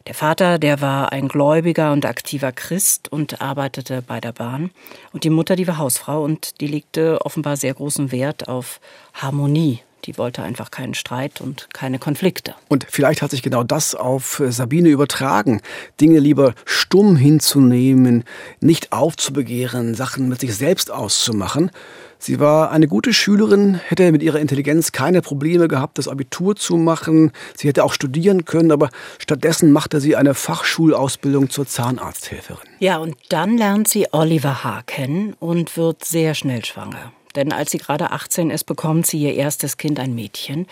Der 0.08 0.14
Vater, 0.14 0.60
der 0.60 0.82
war 0.82 1.12
ein 1.12 1.28
gläubiger 1.28 1.92
und 1.92 2.06
aktiver 2.06 2.52
Christ 2.52 3.12
und 3.12 3.42
arbeitete 3.42 4.04
bei 4.04 4.22
der 4.22 4.34
Bahn. 4.34 4.70
Und 5.14 5.24
die 5.24 5.32
Mutter, 5.32 5.56
die 5.56 5.68
war 5.68 5.80
Hausfrau 5.80 6.24
und 6.24 6.62
die 6.62 6.68
legte 6.68 7.26
offenbar 7.26 7.58
sehr 7.58 7.74
großen 7.74 8.12
Wert 8.12 8.48
auf 8.48 8.80
Harmonie 9.14 9.80
die 10.06 10.18
wollte 10.18 10.44
einfach 10.44 10.72
keinen 10.72 10.94
Streit 10.94 11.42
und 11.42 11.68
keine 11.74 12.00
Konflikte. 12.00 12.56
Und 12.68 12.86
vielleicht 12.90 13.22
hat 13.22 13.32
sich 13.32 13.42
genau 13.42 13.64
das 13.64 13.96
auf 13.96 14.42
Sabine 14.50 14.90
übertragen. 14.90 15.62
Dinge 16.00 16.20
lieber 16.20 16.54
stumm 16.66 17.16
hinzunehmen, 17.16 18.24
nicht 18.60 18.92
aufzubegehren, 18.92 19.96
Sachen 19.96 20.30
mit 20.30 20.40
sich 20.40 20.56
selbst 20.56 20.92
auszumachen. 20.92 21.72
Sie 22.18 22.40
war 22.40 22.72
eine 22.72 22.88
gute 22.88 23.14
Schülerin, 23.14 23.76
hätte 23.76 24.12
mit 24.12 24.24
ihrer 24.24 24.40
Intelligenz 24.40 24.92
keine 24.92 25.22
Probleme 25.22 25.68
gehabt, 25.68 25.98
das 25.98 26.08
Abitur 26.08 26.56
zu 26.56 26.78
machen. 26.78 27.32
Sie 27.56 27.68
hätte 27.68 27.84
auch 27.84 27.94
studieren 27.94 28.46
können, 28.46 28.72
aber 28.72 28.90
stattdessen 29.20 29.72
machte 29.72 30.00
sie 30.00 30.16
eine 30.16 30.34
Fachschulausbildung 30.34 31.50
zur 31.50 31.68
Zahnarzthelferin. 31.68 32.68
Ja, 32.80 32.98
und 32.98 33.16
dann 33.30 33.58
lernt 33.58 33.88
sie 33.88 34.08
Oliver 34.12 34.64
H. 34.64 34.84
kennen 34.86 35.36
und 35.40 35.78
wird 35.78 36.06
sehr 36.06 36.34
schnell 36.36 36.64
schwanger. 36.64 37.12
Denn 37.36 37.52
als 37.52 37.72
sie 37.72 37.78
gerade 37.78 38.12
18 38.12 38.50
ist, 38.50 38.64
bekommt 38.64 39.06
sie 39.06 39.20
ihr 39.20 39.34
erstes 39.34 39.78
Kind, 39.78 40.00
ein 40.00 40.16
Mädchen. 40.16 40.68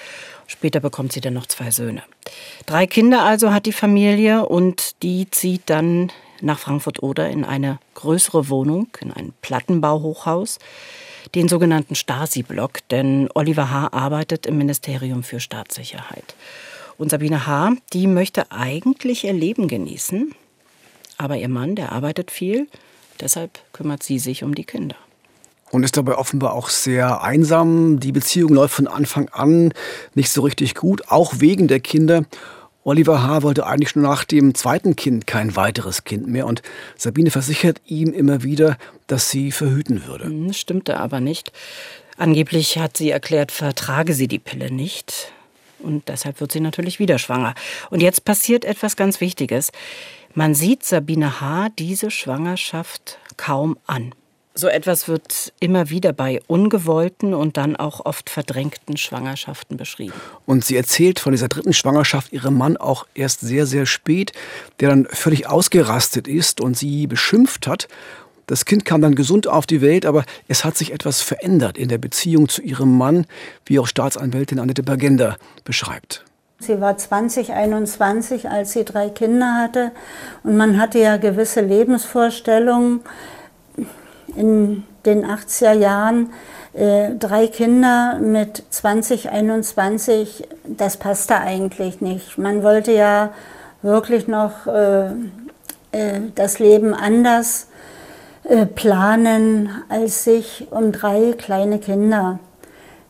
Später 0.48 0.80
bekommt 0.80 1.12
sie 1.14 1.22
dann 1.22 1.34
noch 1.34 1.48
zwei 1.48 1.72
Söhne. 1.72 2.04
Drei 2.66 2.88
Kinder 2.88 3.24
also 3.24 3.52
hat 3.52 3.66
die 3.66 3.74
Familie 3.74 4.46
und 4.46 5.02
die 5.04 5.30
zieht 5.30 5.64
dann 5.66 6.12
nach 6.42 6.60
Frankfurt-Oder 6.60 7.30
in 7.30 7.46
eine 7.46 7.80
größere 7.96 8.50
Wohnung, 8.50 8.88
in 9.00 9.12
ein 9.12 9.34
Plattenbauhochhaus, 9.42 10.60
den 11.36 11.48
sogenannten 11.48 11.96
Stasi-Block, 11.96 12.80
denn 12.90 13.30
Oliver 13.34 13.70
H. 13.70 13.94
arbeitet 13.94 14.46
im 14.46 14.58
Ministerium 14.58 15.24
für 15.24 15.40
Staatssicherheit. 15.40 16.36
Und 16.98 17.10
Sabine 17.10 17.48
H., 17.48 17.72
die 17.94 18.08
möchte 18.08 18.52
eigentlich 18.52 19.24
ihr 19.24 19.34
Leben 19.34 19.68
genießen, 19.68 20.36
aber 21.18 21.38
ihr 21.38 21.50
Mann, 21.50 21.76
der 21.76 21.94
arbeitet 21.94 22.30
viel, 22.30 22.68
deshalb 23.22 23.60
kümmert 23.72 24.04
sie 24.04 24.20
sich 24.20 24.44
um 24.44 24.54
die 24.54 24.66
Kinder 24.66 24.98
und 25.74 25.84
ist 25.84 25.98
dabei 25.98 26.16
offenbar 26.16 26.54
auch 26.54 26.70
sehr 26.70 27.24
einsam. 27.24 28.00
Die 28.00 28.12
Beziehung 28.12 28.54
läuft 28.54 28.76
von 28.76 28.88
Anfang 28.88 29.28
an 29.30 29.74
nicht 30.14 30.30
so 30.30 30.44
richtig 30.44 30.76
gut, 30.76 31.10
auch 31.10 31.34
wegen 31.40 31.68
der 31.68 31.80
Kinder. 31.80 32.26
Oliver 32.84 33.24
H. 33.24 33.42
wollte 33.42 33.66
eigentlich 33.66 33.90
schon 33.90 34.04
nach 34.04 34.24
dem 34.24 34.54
zweiten 34.54 34.96
Kind 34.96 35.26
kein 35.26 35.56
weiteres 35.56 36.04
Kind 36.04 36.28
mehr 36.28 36.46
und 36.46 36.62
Sabine 36.96 37.32
versichert 37.32 37.82
ihm 37.88 38.14
immer 38.14 38.44
wieder, 38.44 38.78
dass 39.08 39.32
sie 39.32 39.52
verhüten 39.52 40.06
würde. 40.06 40.26
Hm, 40.26 40.54
stimmte 40.54 41.00
aber 41.00 41.20
nicht. 41.20 41.52
Angeblich 42.18 42.78
hat 42.78 42.96
sie 42.96 43.10
erklärt, 43.10 43.52
vertrage 43.52 44.14
sie 44.14 44.28
die 44.28 44.40
Pille 44.40 44.72
nicht. 44.72 45.32
Und 45.80 46.08
deshalb 46.08 46.40
wird 46.40 46.52
sie 46.52 46.60
natürlich 46.60 47.00
wieder 47.00 47.18
schwanger. 47.18 47.56
Und 47.90 48.02
jetzt 48.02 48.26
passiert 48.26 48.64
etwas 48.64 48.96
ganz 48.96 49.22
Wichtiges. 49.22 49.72
Man 50.36 50.54
sieht 50.54 50.84
Sabine 50.86 51.42
H. 51.42 51.70
diese 51.80 52.12
Schwangerschaft 52.12 53.18
kaum 53.38 53.78
an. 53.88 54.14
So 54.56 54.68
etwas 54.68 55.08
wird 55.08 55.52
immer 55.60 55.90
wieder 55.90 56.14
bei 56.14 56.40
ungewollten 56.46 57.34
und 57.34 57.58
dann 57.58 57.76
auch 57.76 58.06
oft 58.06 58.30
verdrängten 58.30 58.98
Schwangerschaften 58.98 59.78
beschrieben. 59.78 60.14
Und 60.46 60.64
sie 60.64 60.78
erzählt 60.78 61.20
von 61.20 61.32
dieser 61.32 61.48
dritten 61.48 61.74
Schwangerschaft 61.74 62.32
ihrem 62.32 62.56
Mann 62.56 62.78
auch 62.78 63.08
erst 63.16 63.40
sehr, 63.40 63.66
sehr 63.66 63.88
spät, 63.88 64.32
der 64.80 64.90
dann 64.90 65.08
völlig 65.10 65.48
ausgerastet 65.48 66.28
ist 66.28 66.62
und 66.62 66.78
sie 66.78 67.08
beschimpft 67.08 67.66
hat. 67.66 67.88
Das 68.46 68.66
Kind 68.66 68.86
kam 68.86 69.02
dann 69.02 69.16
gesund 69.16 69.48
auf 69.48 69.66
die 69.66 69.82
Welt, 69.82 70.06
aber 70.06 70.24
es 70.48 70.64
hat 70.64 70.78
sich 70.78 70.94
etwas 70.94 71.22
verändert 71.22 71.76
in 71.76 71.90
der 71.90 71.98
Beziehung 71.98 72.48
zu 72.48 72.62
ihrem 72.62 72.96
Mann, 72.96 73.26
wie 73.66 73.80
auch 73.80 73.88
Staatsanwältin 73.88 74.60
Annette 74.60 74.84
Bergender 74.84 75.38
beschreibt. 75.64 76.26
Sie 76.60 76.80
war 76.80 76.96
2021, 76.96 78.50
als 78.50 78.74
sie 78.74 78.86
drei 78.86 79.10
Kinder 79.10 79.56
hatte. 79.56 79.92
Und 80.44 80.58
man 80.58 80.80
hatte 80.80 81.00
ja 81.00 81.18
gewisse 81.18 81.62
Lebensvorstellungen 81.62 83.02
in 84.36 84.84
den 85.06 85.26
80er 85.26 85.74
Jahren 85.74 86.30
äh, 86.74 87.12
drei 87.20 87.48
Kinder 87.48 88.18
mit 88.20 88.64
20, 88.70 89.30
21, 89.30 90.48
das 90.66 90.98
passte 90.98 91.38
eigentlich 91.38 92.02
nicht. 92.02 92.38
Man 92.38 92.64
wollte 92.64 92.92
ja 92.92 93.34
wirklich 93.82 94.28
noch 94.28 94.66
äh, 94.66 95.06
äh, 95.92 96.22
das 96.36 96.60
Leben 96.60 96.94
anders 96.94 97.68
planen, 98.76 99.70
als 99.88 100.26
sich 100.26 100.68
um 100.70 100.92
drei 100.92 101.32
kleine 101.32 101.80
Kinder 101.80 102.40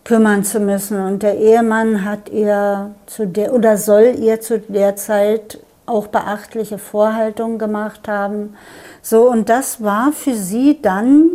kümmern 0.04 0.44
zu 0.44 0.60
müssen. 0.60 1.04
Und 1.04 1.24
der 1.24 1.40
Ehemann 1.40 2.06
hat 2.06 2.30
ihr 2.30 2.94
zu 3.08 3.26
der 3.26 3.52
oder 3.52 3.78
soll 3.78 4.14
ihr 4.20 4.42
zu 4.42 4.60
der 4.60 4.96
Zeit 4.96 5.58
auch 5.86 6.08
beachtliche 6.08 6.78
Vorhaltungen 6.78 7.60
gemacht 7.60 8.08
haben. 8.08 8.56
So, 9.02 9.30
und 9.30 9.50
das 9.50 9.84
war 9.84 10.12
für 10.12 10.36
sie 10.36 10.82
dann 10.82 11.30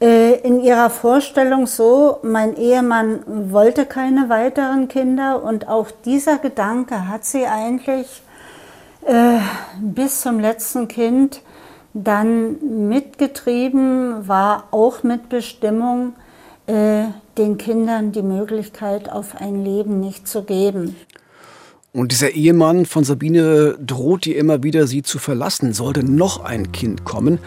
äh, 0.00 0.38
in 0.40 0.60
ihrer 0.60 0.90
Vorstellung 0.90 1.66
so, 1.66 2.18
mein 2.22 2.56
Ehemann 2.56 3.22
wollte 3.52 3.86
keine 3.86 4.28
weiteren 4.28 4.88
Kinder 4.88 5.42
und 5.42 5.68
auch 5.68 5.90
dieser 6.04 6.38
Gedanke 6.38 7.08
hat 7.08 7.24
sie 7.24 7.46
eigentlich 7.46 8.22
äh, 9.06 9.38
bis 9.80 10.20
zum 10.20 10.40
letzten 10.40 10.88
Kind 10.88 11.42
dann 11.94 12.88
mitgetrieben, 12.88 14.26
war 14.26 14.64
auch 14.72 15.02
mit 15.04 15.28
Bestimmung, 15.28 16.14
äh, 16.66 17.04
den 17.38 17.56
Kindern 17.58 18.12
die 18.12 18.22
Möglichkeit 18.22 19.10
auf 19.10 19.36
ein 19.40 19.64
Leben 19.64 20.00
nicht 20.00 20.26
zu 20.26 20.42
geben. 20.42 20.96
Und 21.96 22.10
dieser 22.10 22.30
Ehemann 22.32 22.86
von 22.86 23.04
Sabine 23.04 23.78
droht 23.78 24.26
ihr 24.26 24.36
immer 24.36 24.64
wieder, 24.64 24.88
sie 24.88 25.02
zu 25.02 25.20
verlassen, 25.20 25.72
sollte 25.72 26.02
noch 26.02 26.42
ein 26.42 26.72
Kind 26.72 27.04
kommen. 27.04 27.38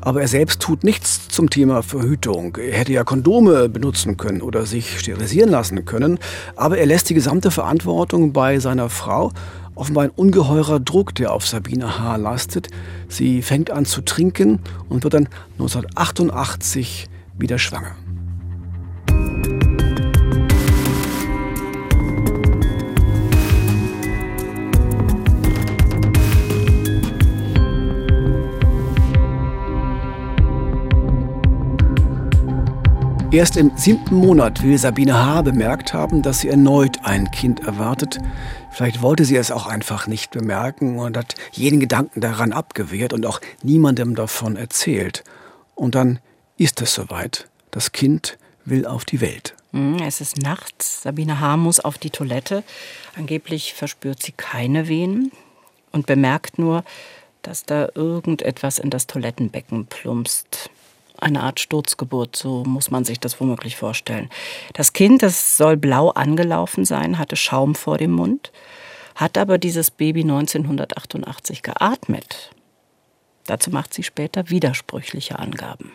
Aber 0.00 0.20
er 0.20 0.28
selbst 0.28 0.62
tut 0.62 0.84
nichts 0.84 1.26
zum 1.26 1.50
Thema 1.50 1.82
Verhütung. 1.82 2.56
Er 2.56 2.78
hätte 2.78 2.92
ja 2.92 3.02
Kondome 3.02 3.68
benutzen 3.68 4.16
können 4.16 4.42
oder 4.42 4.64
sich 4.64 5.00
sterilisieren 5.00 5.50
lassen 5.50 5.84
können. 5.86 6.20
Aber 6.54 6.78
er 6.78 6.86
lässt 6.86 7.10
die 7.10 7.14
gesamte 7.14 7.50
Verantwortung 7.50 8.32
bei 8.32 8.60
seiner 8.60 8.90
Frau. 8.90 9.32
Offenbar 9.74 10.04
ein 10.04 10.10
ungeheurer 10.10 10.78
Druck, 10.78 11.16
der 11.16 11.32
auf 11.32 11.44
Sabine 11.44 11.98
H. 11.98 12.14
lastet. 12.14 12.68
Sie 13.08 13.42
fängt 13.42 13.72
an 13.72 13.86
zu 13.86 14.02
trinken 14.02 14.60
und 14.88 15.02
wird 15.02 15.14
dann 15.14 15.28
1988 15.58 17.08
wieder 17.36 17.58
schwanger. 17.58 17.96
Erst 33.32 33.56
im 33.56 33.70
siebten 33.76 34.16
Monat 34.16 34.60
will 34.64 34.76
Sabine 34.76 35.14
H. 35.14 35.42
bemerkt 35.42 35.94
haben, 35.94 36.20
dass 36.20 36.40
sie 36.40 36.48
erneut 36.48 37.04
ein 37.04 37.30
Kind 37.30 37.60
erwartet. 37.60 38.18
Vielleicht 38.72 39.02
wollte 39.02 39.24
sie 39.24 39.36
es 39.36 39.52
auch 39.52 39.66
einfach 39.66 40.08
nicht 40.08 40.32
bemerken 40.32 40.98
und 40.98 41.16
hat 41.16 41.36
jeden 41.52 41.78
Gedanken 41.78 42.20
daran 42.20 42.52
abgewehrt 42.52 43.12
und 43.12 43.24
auch 43.24 43.40
niemandem 43.62 44.16
davon 44.16 44.56
erzählt. 44.56 45.22
Und 45.76 45.94
dann 45.94 46.18
ist 46.56 46.82
es 46.82 46.92
soweit. 46.92 47.48
Das 47.70 47.92
Kind 47.92 48.36
will 48.64 48.84
auf 48.84 49.04
die 49.04 49.20
Welt. 49.20 49.54
Hm, 49.72 49.98
es 50.02 50.20
ist 50.20 50.38
nachts. 50.38 51.02
Sabine 51.02 51.38
H. 51.38 51.56
muss 51.56 51.78
auf 51.78 51.98
die 51.98 52.10
Toilette. 52.10 52.64
Angeblich 53.16 53.74
verspürt 53.74 54.20
sie 54.20 54.32
keine 54.32 54.88
Wehen 54.88 55.30
und 55.92 56.06
bemerkt 56.06 56.58
nur, 56.58 56.82
dass 57.42 57.64
da 57.64 57.90
irgendetwas 57.94 58.80
in 58.80 58.90
das 58.90 59.06
Toilettenbecken 59.06 59.86
plumpst 59.86 60.70
eine 61.22 61.42
Art 61.42 61.60
Sturzgeburt, 61.60 62.36
so 62.36 62.64
muss 62.64 62.90
man 62.90 63.04
sich 63.04 63.20
das 63.20 63.40
womöglich 63.40 63.76
vorstellen. 63.76 64.28
Das 64.72 64.92
Kind, 64.92 65.22
das 65.22 65.56
soll 65.56 65.76
blau 65.76 66.10
angelaufen 66.10 66.84
sein, 66.84 67.18
hatte 67.18 67.36
Schaum 67.36 67.74
vor 67.74 67.98
dem 67.98 68.12
Mund, 68.12 68.52
hat 69.14 69.38
aber 69.38 69.58
dieses 69.58 69.90
Baby 69.90 70.22
1988 70.22 71.62
geatmet. 71.62 72.50
Dazu 73.46 73.70
macht 73.70 73.94
sie 73.94 74.02
später 74.02 74.50
widersprüchliche 74.50 75.38
Angaben. 75.38 75.92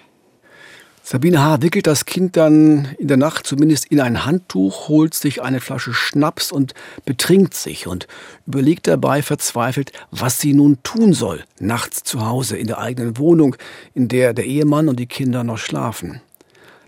Sabine 1.07 1.39
H. 1.39 1.61
wickelt 1.61 1.85
das 1.85 2.05
Kind 2.05 2.35
dann 2.35 2.95
in 2.97 3.07
der 3.07 3.17
Nacht 3.17 3.45
zumindest 3.45 3.85
in 3.85 4.01
ein 4.01 4.25
Handtuch, 4.25 4.87
holt 4.87 5.13
sich 5.13 5.43
eine 5.43 5.59
Flasche 5.59 5.93
Schnaps 5.93 6.51
und 6.51 6.73
betrinkt 7.05 7.53
sich 7.53 7.85
und 7.85 8.07
überlegt 8.47 8.87
dabei 8.87 9.21
verzweifelt, 9.21 9.91
was 10.09 10.39
sie 10.39 10.55
nun 10.55 10.81
tun 10.81 11.13
soll, 11.13 11.43
nachts 11.59 12.01
zu 12.01 12.25
Hause 12.25 12.57
in 12.57 12.65
der 12.65 12.79
eigenen 12.79 13.19
Wohnung, 13.19 13.55
in 13.93 14.07
der 14.07 14.33
der 14.33 14.45
Ehemann 14.45 14.89
und 14.89 14.99
die 14.99 15.05
Kinder 15.05 15.43
noch 15.43 15.59
schlafen. 15.59 16.21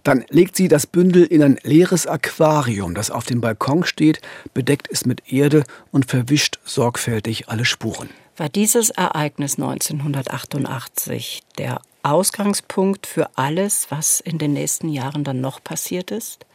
Dann 0.02 0.26
legt 0.30 0.56
sie 0.56 0.68
das 0.68 0.88
Bündel 0.88 1.24
in 1.24 1.44
ein 1.44 1.60
leeres 1.62 2.08
Aquarium, 2.08 2.96
das 2.96 3.12
auf 3.12 3.26
dem 3.26 3.40
Balkon 3.40 3.86
steht, 3.86 4.22
bedeckt 4.56 4.88
es 4.92 5.06
mit 5.06 5.32
Erde 5.32 5.64
und 5.92 6.10
verwischt 6.10 6.58
sorgfältig 6.66 7.50
alle 7.50 7.66
Spuren. 7.66 8.10
War 8.36 8.50
dieses 8.50 8.90
Ereignis 8.90 9.60
1988 9.60 11.44
der 11.60 11.82
Ausgangspunkt 12.12 13.08
für 13.08 13.30
alles, 13.36 13.88
was 13.90 14.20
in 14.20 14.38
den 14.38 14.54
nächsten 14.54 14.90
Jahren 14.90 15.24
dann 15.24 15.42
noch 15.42 15.64
passiert 15.64 16.12
ist? 16.12 16.46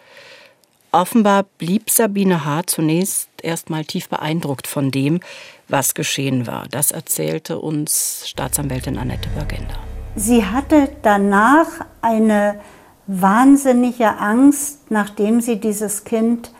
Offenbar 0.91 1.45
blieb 1.57 1.89
Sabine 1.89 2.45
H. 2.45 2.65
zunächst 2.67 3.31
erstmal 3.43 3.85
tief 3.85 4.09
beeindruckt 4.11 4.67
von 4.67 4.91
dem, 4.91 5.21
was 5.69 5.95
geschehen 5.95 6.47
war. 6.47 6.67
Das 6.71 6.91
erzählte 6.91 7.59
uns 7.59 8.25
Staatsanwältin 8.29 8.99
Annette 8.99 9.29
Bergender. 9.31 9.79
Sie 10.17 10.45
hatte 10.45 10.91
danach 11.01 11.67
eine 12.03 12.61
wahnsinnige 13.07 14.19
Angst, 14.19 14.91
nachdem 14.91 15.41
sie 15.41 15.59
dieses 15.59 16.05
Kind 16.05 16.51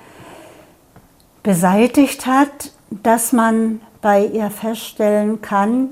beseitigt 1.43 2.27
hat, 2.27 2.73
dass 2.91 3.33
man 3.33 3.81
bei 4.01 4.25
ihr 4.25 4.51
feststellen 4.51 5.43
kann, 5.43 5.91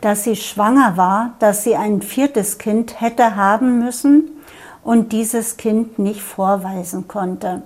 dass 0.00 0.24
sie 0.24 0.36
schwanger 0.36 0.96
war, 0.96 1.34
dass 1.38 1.64
sie 1.64 1.76
ein 1.76 2.02
viertes 2.02 2.58
Kind 2.58 3.00
hätte 3.00 3.36
haben 3.36 3.78
müssen 3.78 4.30
und 4.82 5.12
dieses 5.12 5.56
Kind 5.56 5.98
nicht 5.98 6.22
vorweisen 6.22 7.08
konnte. 7.08 7.62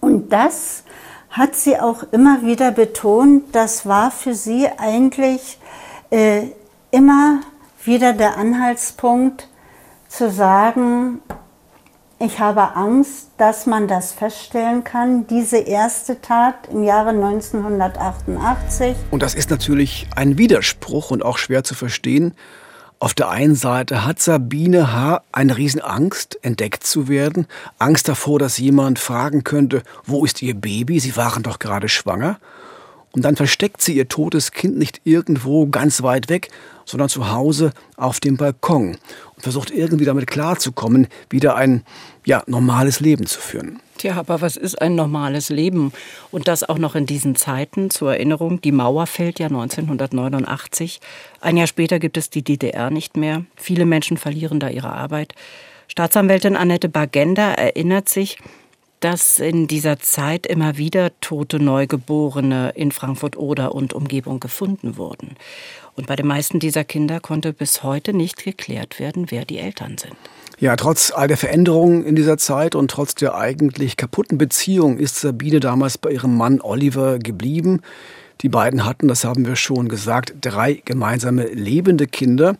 Und 0.00 0.32
das 0.32 0.84
hat 1.30 1.54
sie 1.54 1.78
auch 1.78 2.02
immer 2.10 2.42
wieder 2.42 2.72
betont, 2.72 3.54
das 3.54 3.86
war 3.86 4.10
für 4.10 4.34
sie 4.34 4.66
eigentlich 4.78 5.58
äh, 6.10 6.48
immer 6.90 7.40
wieder 7.84 8.12
der 8.12 8.36
Anhaltspunkt 8.36 9.48
zu 10.08 10.30
sagen, 10.30 11.22
ich 12.22 12.38
habe 12.38 12.76
Angst, 12.76 13.28
dass 13.38 13.64
man 13.64 13.88
das 13.88 14.12
feststellen 14.12 14.84
kann, 14.84 15.26
diese 15.26 15.56
erste 15.56 16.20
Tat 16.20 16.68
im 16.70 16.84
Jahre 16.84 17.10
1988. 17.10 18.94
Und 19.10 19.22
das 19.22 19.34
ist 19.34 19.48
natürlich 19.48 20.06
ein 20.14 20.36
Widerspruch 20.36 21.10
und 21.10 21.24
auch 21.24 21.38
schwer 21.38 21.64
zu 21.64 21.74
verstehen. 21.74 22.34
Auf 22.98 23.14
der 23.14 23.30
einen 23.30 23.54
Seite 23.54 24.04
hat 24.04 24.20
Sabine 24.20 24.92
H. 24.92 25.22
eine 25.32 25.56
Riesenangst, 25.56 26.38
entdeckt 26.42 26.84
zu 26.84 27.08
werden, 27.08 27.46
Angst 27.78 28.06
davor, 28.06 28.38
dass 28.38 28.58
jemand 28.58 28.98
fragen 28.98 29.42
könnte, 29.42 29.82
wo 30.04 30.22
ist 30.22 30.42
ihr 30.42 30.54
Baby? 30.54 31.00
Sie 31.00 31.16
waren 31.16 31.42
doch 31.42 31.58
gerade 31.58 31.88
schwanger. 31.88 32.38
Und 33.12 33.24
dann 33.24 33.36
versteckt 33.36 33.80
sie 33.80 33.96
ihr 33.96 34.08
totes 34.08 34.52
Kind 34.52 34.76
nicht 34.76 35.00
irgendwo 35.04 35.68
ganz 35.68 36.02
weit 36.02 36.28
weg, 36.28 36.50
sondern 36.90 37.08
zu 37.08 37.30
Hause 37.30 37.72
auf 37.96 38.20
dem 38.20 38.36
Balkon 38.36 38.96
und 39.34 39.42
versucht 39.42 39.70
irgendwie 39.70 40.04
damit 40.04 40.26
klarzukommen, 40.26 41.06
wieder 41.28 41.56
ein 41.56 41.84
ja, 42.24 42.42
normales 42.46 43.00
Leben 43.00 43.26
zu 43.26 43.40
führen. 43.40 43.80
Tja, 43.98 44.16
aber 44.16 44.40
was 44.40 44.56
ist 44.56 44.80
ein 44.80 44.94
normales 44.94 45.50
Leben? 45.50 45.92
Und 46.30 46.48
das 46.48 46.66
auch 46.66 46.78
noch 46.78 46.94
in 46.94 47.04
diesen 47.04 47.36
Zeiten. 47.36 47.90
Zur 47.90 48.14
Erinnerung, 48.14 48.60
die 48.60 48.72
Mauer 48.72 49.06
fällt 49.06 49.38
ja 49.38 49.46
1989. 49.48 51.00
Ein 51.40 51.56
Jahr 51.58 51.66
später 51.66 51.98
gibt 51.98 52.16
es 52.16 52.30
die 52.30 52.42
DDR 52.42 52.90
nicht 52.90 53.16
mehr. 53.16 53.44
Viele 53.56 53.84
Menschen 53.84 54.16
verlieren 54.16 54.58
da 54.58 54.70
ihre 54.70 54.90
Arbeit. 54.90 55.34
Staatsanwältin 55.88 56.56
Annette 56.56 56.88
Bagenda 56.88 57.52
erinnert 57.52 58.08
sich, 58.08 58.38
dass 59.00 59.38
in 59.38 59.66
dieser 59.66 59.98
Zeit 59.98 60.46
immer 60.46 60.76
wieder 60.76 61.10
tote 61.20 61.58
Neugeborene 61.58 62.72
in 62.74 62.92
Frankfurt-Oder 62.92 63.74
und 63.74 63.94
Umgebung 63.94 64.40
gefunden 64.40 64.96
wurden. 64.96 65.36
Und 65.94 66.06
bei 66.06 66.16
den 66.16 66.26
meisten 66.26 66.60
dieser 66.60 66.84
Kinder 66.84 67.20
konnte 67.20 67.52
bis 67.52 67.82
heute 67.82 68.12
nicht 68.12 68.44
geklärt 68.44 68.98
werden, 68.98 69.30
wer 69.30 69.44
die 69.44 69.58
Eltern 69.58 69.98
sind. 69.98 70.14
Ja, 70.58 70.76
trotz 70.76 71.10
all 71.10 71.26
der 71.26 71.38
Veränderungen 71.38 72.04
in 72.04 72.16
dieser 72.16 72.36
Zeit 72.36 72.74
und 72.74 72.90
trotz 72.90 73.14
der 73.14 73.34
eigentlich 73.34 73.96
kaputten 73.96 74.36
Beziehung 74.36 74.98
ist 74.98 75.20
Sabine 75.20 75.58
damals 75.58 75.96
bei 75.96 76.10
ihrem 76.10 76.36
Mann 76.36 76.60
Oliver 76.60 77.18
geblieben. 77.18 77.80
Die 78.42 78.48
beiden 78.48 78.84
hatten, 78.84 79.08
das 79.08 79.24
haben 79.24 79.46
wir 79.46 79.56
schon 79.56 79.88
gesagt, 79.88 80.34
drei 80.40 80.82
gemeinsame 80.84 81.46
lebende 81.46 82.06
Kinder. 82.06 82.56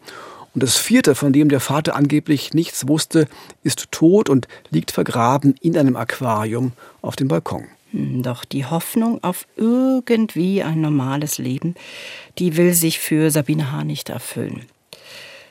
Und 0.54 0.62
das 0.62 0.76
vierte, 0.76 1.14
von 1.14 1.32
dem 1.32 1.48
der 1.48 1.60
Vater 1.60 1.94
angeblich 1.94 2.54
nichts 2.54 2.88
wusste, 2.88 3.28
ist 3.62 3.92
tot 3.92 4.28
und 4.28 4.48
liegt 4.70 4.90
vergraben 4.90 5.54
in 5.60 5.76
einem 5.76 5.96
Aquarium 5.96 6.72
auf 7.02 7.16
dem 7.16 7.28
Balkon. 7.28 7.66
Hm, 7.92 8.22
doch 8.22 8.44
die 8.44 8.66
Hoffnung 8.66 9.22
auf 9.22 9.46
irgendwie 9.56 10.62
ein 10.62 10.80
normales 10.80 11.38
Leben, 11.38 11.74
die 12.38 12.56
will 12.56 12.74
sich 12.74 12.98
für 12.98 13.30
Sabine 13.30 13.72
H. 13.72 13.84
nicht 13.84 14.08
erfüllen. 14.08 14.66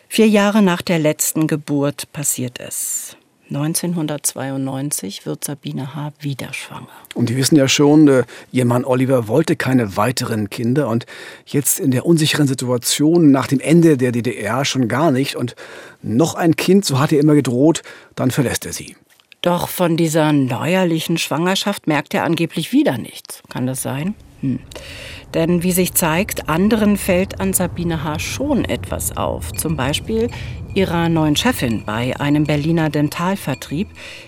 Vier 0.07 0.27
Jahre 0.27 0.61
nach 0.61 0.81
der 0.81 0.99
letzten 0.99 1.47
Geburt 1.47 2.11
passiert 2.13 2.59
es. 2.59 3.15
1992 3.49 5.25
wird 5.25 5.43
Sabine 5.43 5.95
H. 5.95 6.13
wieder 6.19 6.53
schwanger. 6.53 6.87
Und 7.15 7.29
die 7.29 7.35
wissen 7.35 7.55
ja 7.55 7.67
schon, 7.67 8.07
äh, 8.07 8.23
ihr 8.51 8.65
Mann 8.65 8.85
Oliver 8.85 9.27
wollte 9.27 9.55
keine 9.55 9.97
weiteren 9.97 10.49
Kinder 10.49 10.87
und 10.87 11.07
jetzt 11.47 11.79
in 11.79 11.89
der 11.89 12.05
unsicheren 12.05 12.47
Situation 12.47 13.31
nach 13.31 13.47
dem 13.47 13.59
Ende 13.59 13.97
der 13.97 14.11
DDR 14.11 14.65
schon 14.65 14.87
gar 14.87 15.11
nicht. 15.11 15.35
Und 15.35 15.55
noch 16.03 16.35
ein 16.35 16.55
Kind, 16.55 16.85
so 16.85 16.99
hat 16.99 17.11
er 17.11 17.19
immer 17.19 17.33
gedroht, 17.33 17.81
dann 18.15 18.29
verlässt 18.29 18.65
er 18.67 18.73
sie. 18.73 18.95
Doch 19.41 19.69
von 19.69 19.95
dieser 19.95 20.33
neuerlichen 20.33 21.17
Schwangerschaft 21.17 21.87
merkt 21.87 22.13
er 22.13 22.23
angeblich 22.23 22.73
wieder 22.73 22.97
nichts. 22.97 23.41
Kann 23.49 23.67
das 23.67 23.81
sein? 23.81 24.15
Hm. 24.41 24.59
Denn 25.33 25.63
wie 25.63 25.71
sich 25.71 25.93
zeigt, 25.93 26.49
anderen 26.49 26.97
fällt 26.97 27.39
an 27.39 27.53
Sabine 27.53 28.03
H. 28.03 28.19
schon 28.19 28.65
etwas 28.65 29.15
auf. 29.15 29.53
Zum 29.53 29.77
Beispiel 29.77 30.29
ihrer 30.73 31.07
neuen 31.07 31.35
Chefin 31.35 31.83
bei 31.85 32.19
einem 32.19 32.45
Berliner 32.45 32.89
Dentalvertrieb. 32.89 33.87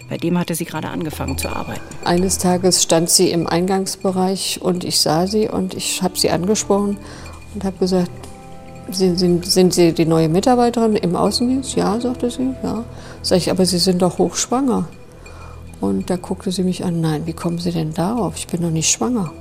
Bei 0.10 0.18
dem 0.18 0.38
hatte 0.38 0.56
sie 0.56 0.66
gerade 0.66 0.88
angefangen 0.90 1.38
zu 1.38 1.50
arbeiten. 1.50 1.82
Eines 2.06 2.38
Tages 2.38 2.82
stand 2.82 3.10
sie 3.10 3.32
im 3.32 3.48
Eingangsbereich 3.48 4.60
und 4.62 4.84
ich 4.84 5.00
sah 5.00 5.28
sie 5.28 5.48
und 5.48 5.74
ich 5.74 6.02
habe 6.02 6.18
sie 6.18 6.30
angesprochen 6.30 6.98
und 7.54 7.64
habe 7.64 7.78
gesagt, 7.78 8.12
sind, 8.90 9.18
sind, 9.18 9.46
sind, 9.46 9.74
Sie 9.74 9.94
die 9.94 10.06
neue 10.06 10.28
Mitarbeiterin 10.28 10.96
im 10.96 11.16
Außendienst? 11.16 11.76
Ja, 11.76 12.00
sagte 12.00 12.30
sie. 12.30 12.54
Ja. 12.64 12.84
Sag 13.22 13.38
ich, 13.38 13.50
aber 13.50 13.66
Sie 13.66 13.78
sind 13.78 14.02
doch 14.02 14.18
hochschwanger. 14.18 14.88
Und 15.82 16.12
da 16.12 16.16
guckte 16.16 16.52
sie 16.52 16.64
mich 16.64 16.86
an, 16.86 17.02
nein, 17.02 17.24
wie 17.26 17.34
kommen 17.34 17.58
Sie 17.58 17.72
denn 17.72 17.94
darauf? 17.94 18.36
Ich 18.38 18.48
bin 18.48 18.62
doch 18.62 18.70
nicht 18.70 18.90
schwanger. 18.90 19.34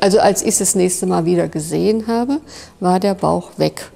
Also 0.00 0.18
als 0.18 0.42
ich 0.42 0.48
es 0.48 0.58
das 0.58 0.74
nächste 0.74 1.06
Mal 1.06 1.24
wieder 1.24 1.48
gesehen 1.48 2.08
habe, 2.08 2.40
war 2.80 3.00
der 3.00 3.14
Bauch 3.14 3.52
weg. 3.56 3.90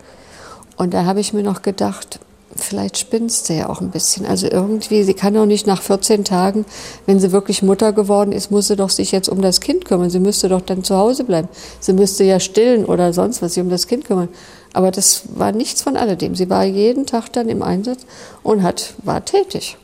Und 0.77 0.95
da 0.95 1.05
habe 1.05 1.21
ich 1.21 1.33
mir 1.33 1.43
noch 1.43 1.63
gedacht, 1.63 2.21
vielleicht 2.57 2.99
spinnst 2.99 3.49
du 3.49 3.55
ja 3.55 3.69
auch 3.69 3.81
ein 3.81 3.91
bisschen. 3.91 4.27
Also 4.27 4.47
irgendwie, 4.49 5.03
sie 5.03 5.15
kann 5.15 5.35
doch 5.35 5.45
nicht 5.45 5.67
nach 5.67 5.83
14 5.83 6.25
Tagen, 6.25 6.65
wenn 7.07 7.21
sie 7.21 7.33
wirklich 7.33 7.63
Mutter 7.63 7.93
geworden 7.93 8.33
ist, 8.33 8.51
muss 8.51 8.69
sie 8.69 8.77
doch 8.77 8.91
sich 8.91 9.13
jetzt 9.13 9.29
um 9.29 9.43
das 9.43 9.61
Kind 9.61 9.85
kümmern. 9.85 10.09
Sie 10.09 10.21
müsste 10.21 10.49
doch 10.49 10.63
dann 10.63 10.85
zu 10.85 10.97
Hause 10.97 11.25
bleiben. 11.25 11.49
Sie 11.81 11.93
müsste 11.93 12.25
ja 12.25 12.41
stillen 12.41 12.85
oder 12.85 13.13
sonst 13.13 13.43
was, 13.43 13.55
sich 13.55 13.63
um 13.63 13.71
das 13.71 13.89
Kind 13.89 14.05
kümmern. 14.05 14.29
Aber 14.73 14.91
das 14.93 15.23
war 15.35 15.53
nichts 15.53 15.83
von 15.83 15.97
alledem. 15.97 16.35
Sie 16.37 16.49
war 16.49 16.65
jeden 16.65 17.07
Tag 17.07 17.33
dann 17.33 17.49
im 17.49 17.63
Einsatz 17.63 18.07
und 18.43 18.63
hat, 18.63 18.95
war 19.03 19.25
tätig. 19.25 19.77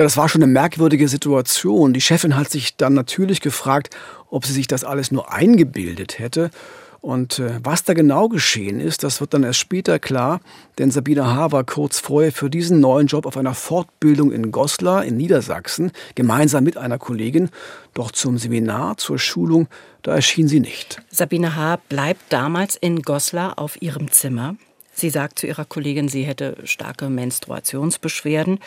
Ja, 0.00 0.04
das 0.04 0.16
war 0.16 0.30
schon 0.30 0.42
eine 0.42 0.50
merkwürdige 0.50 1.08
Situation. 1.08 1.92
Die 1.92 2.00
Chefin 2.00 2.34
hat 2.34 2.48
sich 2.48 2.74
dann 2.78 2.94
natürlich 2.94 3.42
gefragt, 3.42 3.94
ob 4.30 4.46
sie 4.46 4.54
sich 4.54 4.66
das 4.66 4.82
alles 4.82 5.10
nur 5.10 5.30
eingebildet 5.30 6.18
hätte 6.18 6.50
Und 7.02 7.38
äh, 7.38 7.58
was 7.62 7.84
da 7.84 7.94
genau 7.94 8.28
geschehen 8.28 8.78
ist, 8.78 9.04
das 9.04 9.20
wird 9.20 9.32
dann 9.32 9.42
erst 9.42 9.58
später 9.58 9.98
klar, 9.98 10.40
denn 10.78 10.90
Sabine 10.90 11.26
H. 11.34 11.52
war 11.52 11.64
kurz 11.64 11.98
vorher 11.98 12.32
für 12.32 12.48
diesen 12.50 12.80
neuen 12.80 13.08
Job 13.08 13.24
auf 13.24 13.36
einer 13.36 13.54
Fortbildung 13.54 14.32
in 14.32 14.52
Goslar 14.52 15.04
in 15.04 15.16
Niedersachsen, 15.16 15.92
gemeinsam 16.14 16.64
mit 16.64 16.76
einer 16.76 16.98
Kollegin. 16.98 17.48
Doch 17.94 18.10
zum 18.10 18.38
Seminar, 18.38 18.98
zur 18.98 19.18
Schulung, 19.18 19.68
da 20.02 20.14
erschien 20.14 20.48
sie 20.48 20.60
nicht. 20.60 21.02
Sabine 21.10 21.56
H. 21.56 21.78
bleibt 21.88 22.32
damals 22.32 22.76
in 22.76 23.02
Goslar 23.02 23.58
auf 23.58 23.80
ihrem 23.80 24.10
Zimmer. 24.10 24.56
Sie 24.92 25.08
sagt 25.08 25.38
zu 25.38 25.46
ihrer 25.46 25.64
Kollegin, 25.64 26.08
sie 26.08 26.22
hätte 26.24 26.56
starke 26.64 27.08
Menstruationsbeschwerden. 27.08 28.60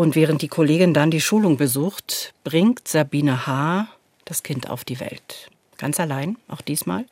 Und 0.00 0.16
während 0.16 0.40
die 0.40 0.48
Kollegin 0.48 0.94
dann 0.94 1.10
die 1.10 1.20
Schulung 1.20 1.58
besucht, 1.58 2.32
bringt 2.42 2.88
Sabine 2.88 3.46
H. 3.46 3.86
das 4.24 4.42
Kind 4.42 4.70
auf 4.70 4.82
die 4.82 4.98
Welt. 4.98 5.50
Ganz 5.76 6.00
allein, 6.00 6.38
auch 6.48 6.62
diesmal. 6.62 7.04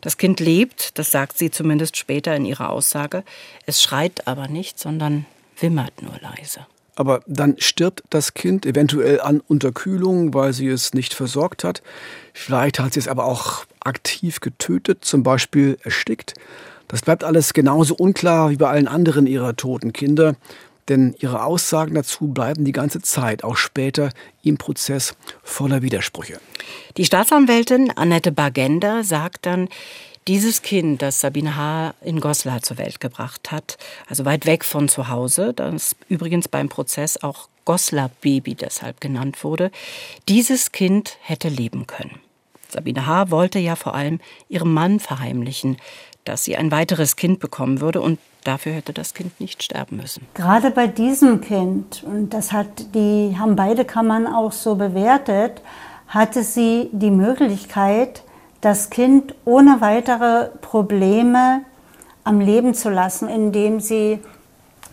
Das 0.00 0.16
Kind 0.16 0.38
lebt, 0.38 0.96
das 0.96 1.10
sagt 1.10 1.36
sie 1.36 1.50
zumindest 1.50 1.96
später 1.96 2.36
in 2.36 2.44
ihrer 2.44 2.70
Aussage. 2.70 3.24
Es 3.66 3.82
schreit 3.82 4.28
aber 4.28 4.46
nicht, 4.46 4.78
sondern 4.78 5.26
wimmert 5.58 6.02
nur 6.02 6.20
leise. 6.20 6.68
Aber 6.94 7.20
dann 7.26 7.56
stirbt 7.58 8.04
das 8.10 8.32
Kind 8.32 8.64
eventuell 8.64 9.20
an 9.20 9.40
Unterkühlung, 9.40 10.32
weil 10.32 10.52
sie 10.52 10.68
es 10.68 10.94
nicht 10.94 11.14
versorgt 11.14 11.64
hat. 11.64 11.82
Vielleicht 12.32 12.78
hat 12.78 12.92
sie 12.92 13.00
es 13.00 13.08
aber 13.08 13.24
auch 13.24 13.64
aktiv 13.80 14.38
getötet, 14.38 15.04
zum 15.04 15.24
Beispiel 15.24 15.78
erstickt. 15.82 16.34
Das 16.86 17.02
bleibt 17.02 17.24
alles 17.24 17.54
genauso 17.54 17.96
unklar 17.96 18.50
wie 18.50 18.56
bei 18.56 18.70
allen 18.70 18.86
anderen 18.86 19.26
ihrer 19.26 19.56
toten 19.56 19.92
Kinder 19.92 20.36
denn 20.90 21.14
ihre 21.20 21.44
Aussagen 21.44 21.94
dazu 21.94 22.26
bleiben 22.26 22.64
die 22.64 22.72
ganze 22.72 23.00
Zeit, 23.00 23.44
auch 23.44 23.56
später 23.56 24.10
im 24.42 24.58
Prozess, 24.58 25.14
voller 25.42 25.80
Widersprüche. 25.82 26.40
Die 26.96 27.04
Staatsanwältin 27.04 27.90
Annette 27.96 28.32
Bagender 28.32 29.04
sagt 29.04 29.46
dann, 29.46 29.68
dieses 30.28 30.60
Kind, 30.62 31.00
das 31.00 31.20
Sabine 31.20 31.56
H. 31.56 31.94
in 32.02 32.20
Goslar 32.20 32.62
zur 32.62 32.76
Welt 32.76 33.00
gebracht 33.00 33.50
hat, 33.50 33.78
also 34.06 34.24
weit 34.24 34.44
weg 34.44 34.64
von 34.64 34.88
zu 34.88 35.08
Hause, 35.08 35.54
das 35.54 35.96
übrigens 36.08 36.46
beim 36.46 36.68
Prozess 36.68 37.22
auch 37.22 37.48
Goslar-Baby 37.64 38.54
deshalb 38.54 39.00
genannt 39.00 39.42
wurde, 39.44 39.70
dieses 40.28 40.72
Kind 40.72 41.16
hätte 41.22 41.48
leben 41.48 41.86
können. 41.86 42.20
Sabine 42.68 43.06
H. 43.06 43.30
wollte 43.30 43.58
ja 43.58 43.76
vor 43.76 43.94
allem 43.94 44.20
ihrem 44.48 44.72
Mann 44.72 45.00
verheimlichen, 45.00 45.78
dass 46.24 46.44
sie 46.44 46.56
ein 46.56 46.70
weiteres 46.70 47.16
Kind 47.16 47.40
bekommen 47.40 47.80
würde 47.80 48.00
und 48.00 48.18
dafür 48.44 48.72
hätte 48.72 48.92
das 48.92 49.14
Kind 49.14 49.40
nicht 49.40 49.62
sterben 49.62 49.96
müssen. 49.96 50.26
Gerade 50.34 50.70
bei 50.70 50.86
diesem 50.86 51.40
Kind, 51.40 52.02
und 52.04 52.30
das 52.30 52.52
hat 52.52 52.94
die, 52.94 53.36
haben 53.38 53.56
beide 53.56 53.84
Kammern 53.84 54.26
auch 54.26 54.52
so 54.52 54.74
bewertet, 54.74 55.62
hatte 56.08 56.42
sie 56.42 56.88
die 56.92 57.10
Möglichkeit, 57.10 58.22
das 58.60 58.90
Kind 58.90 59.34
ohne 59.44 59.80
weitere 59.80 60.48
Probleme 60.60 61.62
am 62.24 62.40
Leben 62.40 62.74
zu 62.74 62.90
lassen, 62.90 63.28
indem 63.28 63.80
sie 63.80 64.18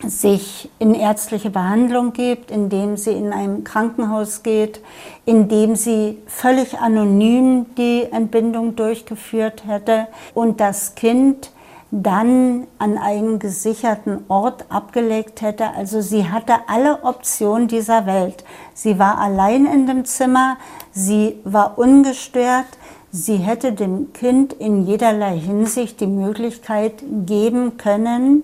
sich 0.06 0.70
in 0.78 0.94
ärztliche 0.94 1.50
Behandlung 1.50 2.12
gibt, 2.12 2.50
indem 2.50 2.96
sie 2.96 3.12
in 3.12 3.32
einem 3.32 3.64
Krankenhaus 3.64 4.42
geht, 4.42 4.80
indem 5.24 5.74
sie 5.74 6.18
völlig 6.26 6.78
anonym 6.78 7.66
die 7.76 8.04
Entbindung 8.10 8.76
durchgeführt 8.76 9.66
hätte 9.66 10.06
und 10.34 10.60
das 10.60 10.94
Kind 10.94 11.50
dann 11.90 12.66
an 12.78 12.98
einen 12.98 13.38
gesicherten 13.38 14.24
Ort 14.28 14.66
abgelegt 14.68 15.40
hätte. 15.40 15.70
Also 15.70 16.00
sie 16.00 16.28
hatte 16.28 16.54
alle 16.66 17.02
Optionen 17.02 17.66
dieser 17.66 18.06
Welt. 18.06 18.44
Sie 18.74 18.98
war 18.98 19.18
allein 19.18 19.64
in 19.66 19.86
dem 19.86 20.04
Zimmer, 20.04 20.58
sie 20.92 21.40
war 21.44 21.78
ungestört, 21.78 22.66
sie 23.10 23.36
hätte 23.36 23.72
dem 23.72 24.12
Kind 24.12 24.52
in 24.52 24.86
jederlei 24.86 25.38
Hinsicht 25.38 26.00
die 26.00 26.06
Möglichkeit 26.06 27.02
geben 27.24 27.78
können, 27.78 28.42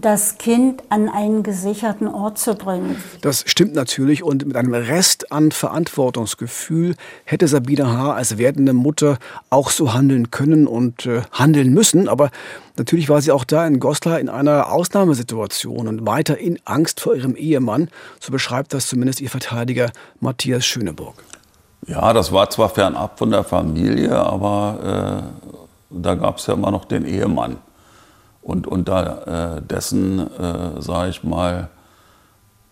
das 0.00 0.38
Kind 0.38 0.82
an 0.88 1.08
einen 1.08 1.42
gesicherten 1.42 2.08
Ort 2.08 2.38
zu 2.38 2.54
bringen. 2.54 2.96
Das 3.20 3.44
stimmt 3.46 3.74
natürlich 3.74 4.22
und 4.22 4.46
mit 4.46 4.56
einem 4.56 4.74
Rest 4.74 5.32
an 5.32 5.52
Verantwortungsgefühl 5.52 6.94
hätte 7.24 7.48
Sabine 7.48 7.86
H. 7.92 8.14
als 8.14 8.38
werdende 8.38 8.72
Mutter 8.72 9.18
auch 9.50 9.70
so 9.70 9.92
handeln 9.92 10.30
können 10.30 10.66
und 10.66 11.06
äh, 11.06 11.22
handeln 11.32 11.74
müssen, 11.74 12.08
aber 12.08 12.30
natürlich 12.76 13.08
war 13.08 13.20
sie 13.20 13.32
auch 13.32 13.44
da 13.44 13.66
in 13.66 13.80
Goslar 13.80 14.18
in 14.18 14.28
einer 14.28 14.72
Ausnahmesituation 14.72 15.88
und 15.88 16.06
weiter 16.06 16.38
in 16.38 16.58
Angst 16.64 17.00
vor 17.00 17.14
ihrem 17.14 17.36
Ehemann, 17.36 17.88
so 18.20 18.32
beschreibt 18.32 18.72
das 18.72 18.86
zumindest 18.86 19.20
ihr 19.20 19.30
Verteidiger 19.30 19.90
Matthias 20.20 20.64
Schöneburg. 20.64 21.14
Ja, 21.86 22.12
das 22.12 22.32
war 22.32 22.48
zwar 22.48 22.68
fernab 22.68 23.18
von 23.18 23.30
der 23.30 23.44
Familie, 23.44 24.16
aber 24.16 25.24
äh, 25.42 25.48
da 25.90 26.14
gab 26.14 26.38
es 26.38 26.46
ja 26.46 26.54
immer 26.54 26.70
noch 26.70 26.84
den 26.84 27.04
Ehemann. 27.04 27.56
Und 28.42 28.66
unterdessen, 28.66 30.18
äh, 30.18 30.82
sage 30.82 31.10
ich 31.10 31.22
mal, 31.22 31.70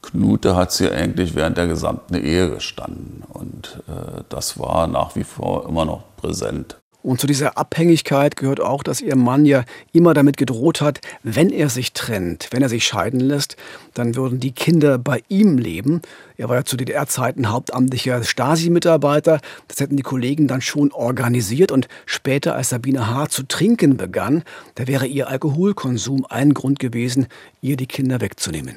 Knute 0.02 0.56
hat 0.56 0.72
sie 0.72 0.90
eigentlich 0.90 1.34
während 1.34 1.58
der 1.58 1.68
gesamten 1.68 2.14
Ehe 2.14 2.50
gestanden. 2.50 3.22
Und 3.28 3.82
äh, 3.86 4.22
das 4.28 4.58
war 4.58 4.86
nach 4.86 5.14
wie 5.14 5.24
vor 5.24 5.68
immer 5.68 5.84
noch 5.84 6.02
präsent. 6.16 6.79
Und 7.02 7.20
zu 7.20 7.26
dieser 7.26 7.56
Abhängigkeit 7.56 8.36
gehört 8.36 8.60
auch, 8.60 8.82
dass 8.82 9.00
ihr 9.00 9.16
Mann 9.16 9.46
ja 9.46 9.64
immer 9.92 10.12
damit 10.12 10.36
gedroht 10.36 10.82
hat, 10.82 11.00
wenn 11.22 11.50
er 11.50 11.70
sich 11.70 11.92
trennt, 11.92 12.48
wenn 12.50 12.62
er 12.62 12.68
sich 12.68 12.84
scheiden 12.84 13.20
lässt, 13.20 13.56
dann 13.94 14.16
würden 14.16 14.38
die 14.38 14.52
Kinder 14.52 14.98
bei 14.98 15.22
ihm 15.28 15.56
leben. 15.56 16.02
Er 16.36 16.48
war 16.50 16.56
ja 16.56 16.64
zu 16.64 16.76
DDR-Zeiten 16.76 17.50
hauptamtlicher 17.50 18.22
Stasi-Mitarbeiter. 18.22 19.40
Das 19.68 19.80
hätten 19.80 19.96
die 19.96 20.02
Kollegen 20.02 20.46
dann 20.46 20.60
schon 20.60 20.92
organisiert. 20.92 21.72
Und 21.72 21.88
später, 22.04 22.54
als 22.54 22.68
Sabine 22.68 23.06
H. 23.06 23.28
zu 23.28 23.44
trinken 23.44 23.96
begann, 23.96 24.42
da 24.74 24.86
wäre 24.86 25.06
ihr 25.06 25.28
Alkoholkonsum 25.28 26.26
ein 26.28 26.52
Grund 26.52 26.78
gewesen, 26.78 27.28
ihr 27.62 27.76
die 27.76 27.86
Kinder 27.86 28.20
wegzunehmen. 28.20 28.76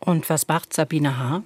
Und 0.00 0.28
was 0.28 0.48
macht 0.48 0.72
Sabine 0.72 1.18
H.? 1.18 1.42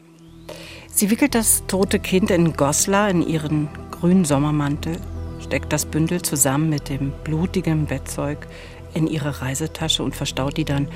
Sie 0.91 1.11
wickelt 1.11 1.35
das 1.35 1.65
tote 1.67 1.99
Kind 1.99 2.31
in 2.31 2.55
Goslar 2.55 3.11
in 3.11 3.27
ihren 3.27 3.69
grünen 3.91 4.25
Sommermantel 4.25 4.99
steckt 5.41 5.73
das 5.73 5.87
Bündel 5.87 6.23
zusammen 6.23 6.69
mit 6.69 6.89
dem 6.89 7.13
blutigen 7.25 7.87
Bettzeug 7.87 8.47
in 8.95 9.07
ihre 9.07 9.41
Reisetasche 9.43 10.03
und 10.03 10.17
verstaut 10.17 10.57
die 10.57 10.65
dann 10.65 10.89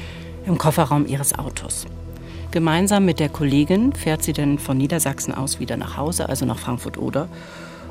im 0.46 0.59
Kofferraum 0.59 1.07
ihres 1.07 1.38
Autos. 1.38 1.87
Gemeinsam 2.50 3.05
mit 3.05 3.20
der 3.20 3.29
Kollegin 3.29 3.92
fährt 3.92 4.22
sie 4.22 4.33
dann 4.33 4.59
von 4.59 4.76
Niedersachsen 4.76 5.35
aus 5.35 5.61
wieder 5.61 5.76
nach 5.76 5.96
Hause, 5.96 6.29
also 6.29 6.46
nach 6.46 6.59
Frankfurt-Oder. 6.59 7.29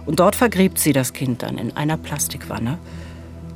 Und 0.06 0.20
dort 0.20 0.36
vergräbt 0.36 0.80
sie 0.80 0.92
das 0.92 1.14
Kind 1.14 1.44
dann 1.44 1.58
in 1.58 1.78
einer 1.78 1.96
Plastikwanne 1.96 2.78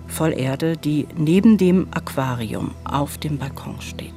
voll 0.08 0.34
Erde, 0.38 0.78
die 0.78 1.08
neben 1.18 1.58
dem 1.58 1.88
Aquarium 1.92 2.72
auf 2.86 3.18
dem 3.18 3.38
Balkon 3.38 3.82
steht 3.82 4.14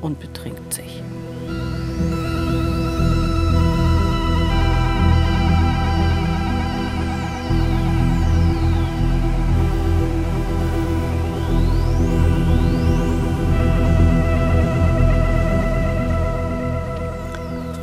und 0.00 0.20
betrinkt 0.20 0.72
sich. 0.72 1.02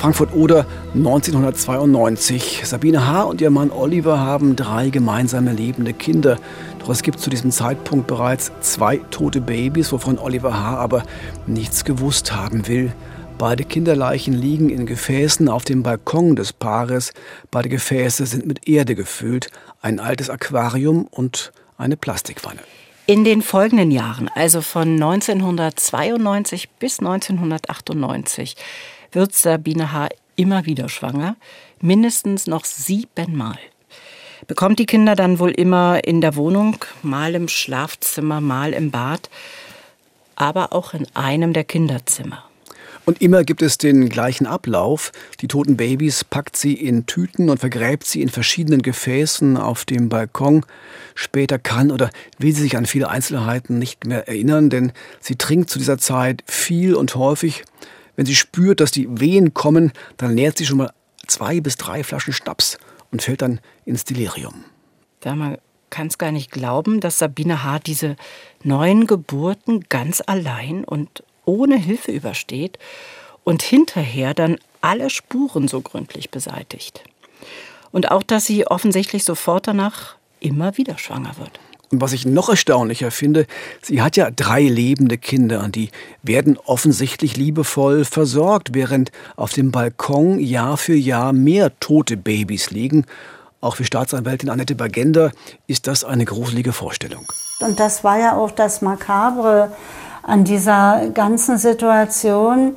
Frankfurt-Oder 0.04 0.66
1992. 0.96 2.64
Sabine 2.66 3.08
H. 3.08 3.24
und 3.24 3.40
ihr 3.40 3.50
Mann 3.50 3.72
Oliver 3.72 4.20
haben 4.20 4.58
drei 4.58 4.90
gemeinsame 4.90 5.54
lebende 5.54 5.94
Kinder. 5.94 6.40
Doch 6.80 6.90
es 6.90 7.04
gibt 7.04 7.22
zu 7.22 7.30
diesem 7.30 7.52
Zeitpunkt 7.52 8.06
bereits 8.06 8.52
zwei 8.60 8.98
tote 9.12 9.40
Babys, 9.40 9.94
wovon 9.94 10.20
Oliver 10.20 10.60
H. 10.60 10.76
aber 10.76 11.04
nichts 11.48 11.86
gewusst 11.86 12.36
haben 12.36 12.68
will. 12.68 12.92
Beide 13.38 13.64
Kinderleichen 13.64 14.34
liegen 14.34 14.70
in 14.70 14.86
Gefäßen 14.86 15.48
auf 15.48 15.64
dem 15.64 15.84
Balkon 15.84 16.36
des 16.36 16.52
Paares. 16.52 17.14
Beide 17.50 17.70
Gefäße 17.70 18.26
sind 18.26 18.46
mit 18.46 18.68
Erde 18.68 18.96
gefüllt, 18.96 19.52
ein 19.82 20.02
altes 20.02 20.30
Aquarium 20.30 21.08
und 21.12 21.54
eine 21.78 21.96
Plastikwanne. 21.96 22.60
In 23.06 23.24
den 23.24 23.42
folgenden 23.42 23.90
Jahren, 23.90 24.30
also 24.36 24.60
von 24.60 25.02
1992 25.02 26.70
bis 26.72 27.00
1998, 27.00 28.58
wird 29.14 29.36
Sabine 29.36 29.92
H. 29.94 30.10
immer 30.36 30.66
wieder 30.66 30.90
schwanger, 30.90 31.36
mindestens 31.82 32.48
noch 32.48 32.66
siebenmal. 32.66 33.58
Bekommt 34.48 34.80
die 34.80 34.86
Kinder 34.86 35.16
dann 35.16 35.40
wohl 35.40 35.52
immer 35.52 36.04
in 36.04 36.20
der 36.20 36.36
Wohnung, 36.36 36.78
mal 37.02 37.34
im 37.36 37.48
Schlafzimmer, 37.48 38.42
mal 38.42 38.74
im 38.74 38.92
Bad, 38.92 39.30
aber 40.36 40.74
auch 40.74 40.94
in 40.94 41.08
einem 41.14 41.54
der 41.54 41.64
Kinderzimmer. 41.64 42.44
Und 43.06 43.22
immer 43.22 43.44
gibt 43.44 43.62
es 43.62 43.78
den 43.78 44.08
gleichen 44.08 44.48
Ablauf. 44.48 45.12
Die 45.42 45.50
toten 45.50 45.76
Babys 45.76 46.24
packt 46.24 46.56
sie 46.56 46.74
in 46.74 47.06
Tüten 47.06 47.50
und 47.50 47.60
vergräbt 47.60 48.06
sie 48.06 48.22
in 48.22 48.30
verschiedenen 48.30 48.82
Gefäßen 48.82 49.58
auf 49.58 49.84
dem 49.84 50.08
Balkon. 50.08 50.66
Später 51.14 51.60
kann 51.60 51.92
oder 51.92 52.10
will 52.38 52.54
sie 52.54 52.62
sich 52.62 52.78
an 52.78 52.86
viele 52.86 53.10
Einzelheiten 53.10 53.78
nicht 53.78 54.06
mehr 54.06 54.28
erinnern, 54.28 54.70
denn 54.70 54.94
sie 55.20 55.36
trinkt 55.36 55.70
zu 55.70 55.80
dieser 55.80 55.98
Zeit 55.98 56.44
viel 56.46 56.96
und 56.96 57.16
häufig. 57.16 57.66
Wenn 58.16 58.26
sie 58.26 58.36
spürt, 58.36 58.80
dass 58.80 58.92
die 58.92 59.08
Wehen 59.20 59.54
kommen, 59.54 59.92
dann 60.18 60.36
nährt 60.36 60.58
sie 60.58 60.66
schon 60.66 60.78
mal 60.78 60.94
zwei 61.28 61.62
bis 61.62 61.78
drei 61.78 62.04
Flaschen 62.04 62.34
Schnaps 62.34 62.78
und 63.12 63.22
fällt 63.22 63.42
dann 63.42 63.60
ins 63.86 64.06
Delirium. 64.06 64.66
Da 65.22 65.36
mal 65.36 65.60
kann 65.90 66.08
es 66.08 66.18
gar 66.18 66.32
nicht 66.32 66.50
glauben, 66.50 67.00
dass 67.00 67.20
Sabine 67.20 67.64
H. 67.64 67.80
diese 67.80 68.16
neuen 68.64 69.06
Geburten 69.06 69.86
ganz 69.90 70.24
allein 70.26 70.84
und 70.84 71.24
ohne 71.46 71.78
Hilfe 71.78 72.12
übersteht 72.12 72.80
und 73.44 73.62
hinterher 73.62 74.34
dann 74.34 74.58
alle 74.82 75.12
Spuren 75.12 75.68
so 75.68 75.82
gründlich 75.82 76.32
beseitigt. 76.32 77.04
Und 77.92 78.10
auch, 78.10 78.24
dass 78.24 78.46
sie 78.46 78.66
offensichtlich 78.66 79.24
sofort 79.24 79.68
danach 79.68 80.16
immer 80.40 80.78
wieder 80.78 80.98
schwanger 80.98 81.38
wird. 81.38 81.60
Und 81.94 82.02
was 82.02 82.12
ich 82.12 82.26
noch 82.26 82.50
erstaunlicher 82.50 83.12
finde, 83.12 83.46
sie 83.84 84.02
hat 84.02 84.18
ja 84.18 84.32
drei 84.32 84.64
lebende 84.64 85.20
Kinder 85.20 85.64
und 85.64 85.76
die 85.76 85.92
werden 86.24 86.58
offensichtlich 86.66 87.38
liebevoll 87.38 88.04
versorgt, 88.04 88.74
während 88.74 89.12
auf 89.36 89.54
dem 89.54 89.72
Balkon 89.72 90.40
Jahr 90.40 90.78
für 90.78 90.96
Jahr 90.96 91.34
mehr 91.34 91.72
tote 91.80 92.18
Babys 92.18 92.72
liegen. 92.72 93.06
Auch 93.62 93.76
für 93.76 93.86
Staatsanwältin 93.86 94.50
Annette 94.50 94.74
Bagender 94.74 95.32
ist 95.68 95.86
das 95.86 96.04
eine 96.04 96.26
gruselige 96.26 96.74
Vorstellung. 96.74 97.28
Und 97.60 97.80
das 97.80 98.04
war 98.04 98.18
ja 98.18 98.36
auch 98.36 98.50
das 98.50 98.82
Makabre 98.82 99.72
an 100.24 100.46
dieser 100.46 101.12
ganzen 101.14 101.60
Situation. 101.60 102.76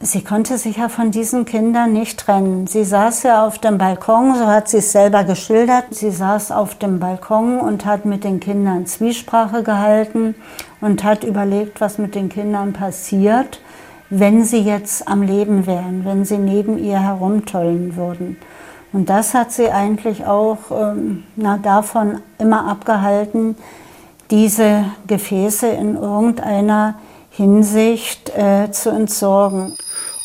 Sie 0.00 0.22
konnte 0.22 0.58
sich 0.58 0.76
ja 0.76 0.88
von 0.88 1.10
diesen 1.10 1.44
Kindern 1.44 1.92
nicht 1.92 2.20
trennen. 2.20 2.68
Sie 2.68 2.84
saß 2.84 3.24
ja 3.24 3.44
auf 3.44 3.58
dem 3.58 3.78
Balkon, 3.78 4.36
so 4.36 4.46
hat 4.46 4.68
sie 4.68 4.76
es 4.76 4.92
selber 4.92 5.24
geschildert. 5.24 5.86
Sie 5.90 6.12
saß 6.12 6.52
auf 6.52 6.76
dem 6.76 7.00
Balkon 7.00 7.58
und 7.58 7.84
hat 7.84 8.04
mit 8.04 8.22
den 8.22 8.38
Kindern 8.38 8.86
Zwiesprache 8.86 9.64
gehalten 9.64 10.36
und 10.80 11.02
hat 11.02 11.24
überlegt, 11.24 11.80
was 11.80 11.98
mit 11.98 12.14
den 12.14 12.28
Kindern 12.28 12.72
passiert, 12.72 13.60
wenn 14.08 14.44
sie 14.44 14.60
jetzt 14.60 15.08
am 15.08 15.22
Leben 15.22 15.66
wären, 15.66 16.04
wenn 16.04 16.24
sie 16.24 16.38
neben 16.38 16.78
ihr 16.78 17.00
herumtollen 17.00 17.96
würden. 17.96 18.36
Und 18.92 19.10
das 19.10 19.34
hat 19.34 19.50
sie 19.50 19.68
eigentlich 19.68 20.24
auch 20.26 20.58
ähm, 20.70 21.24
na, 21.34 21.58
davon 21.58 22.20
immer 22.38 22.68
abgehalten, 22.68 23.56
diese 24.30 24.84
Gefäße 25.08 25.66
in 25.66 25.96
irgendeiner 25.96 26.94
Hinsicht 27.38 28.30
äh, 28.30 28.68
zu 28.72 28.90
entsorgen. 28.90 29.76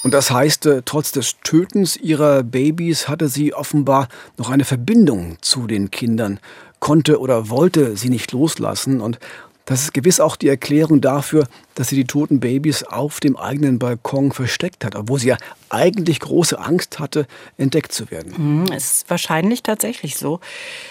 Und 0.03 0.15
das 0.15 0.31
heißt, 0.31 0.65
äh, 0.65 0.81
trotz 0.83 1.11
des 1.11 1.35
Tötens 1.43 1.95
ihrer 1.95 2.41
Babys 2.41 3.07
hatte 3.07 3.29
sie 3.29 3.53
offenbar 3.53 4.07
noch 4.37 4.49
eine 4.49 4.65
Verbindung 4.65 5.37
zu 5.39 5.67
den 5.67 5.91
Kindern, 5.91 6.39
konnte 6.79 7.19
oder 7.19 7.49
wollte 7.49 7.95
sie 7.97 8.09
nicht 8.09 8.31
loslassen. 8.31 8.99
Und 8.99 9.19
das 9.65 9.83
ist 9.83 9.93
gewiss 9.93 10.19
auch 10.19 10.35
die 10.35 10.47
Erklärung 10.47 11.01
dafür, 11.01 11.47
dass 11.75 11.89
sie 11.89 11.95
die 11.95 12.05
toten 12.05 12.39
Babys 12.39 12.81
auf 12.81 13.19
dem 13.19 13.37
eigenen 13.37 13.77
Balkon 13.77 14.31
versteckt 14.31 14.83
hat, 14.83 14.95
obwohl 14.95 15.19
sie 15.19 15.27
ja 15.29 15.37
eigentlich 15.69 16.19
große 16.19 16.57
Angst 16.57 16.97
hatte, 16.97 17.27
entdeckt 17.57 17.93
zu 17.93 18.09
werden. 18.09 18.35
Hm, 18.35 18.65
ist 18.75 19.07
wahrscheinlich 19.07 19.61
tatsächlich 19.61 20.17
so. 20.17 20.39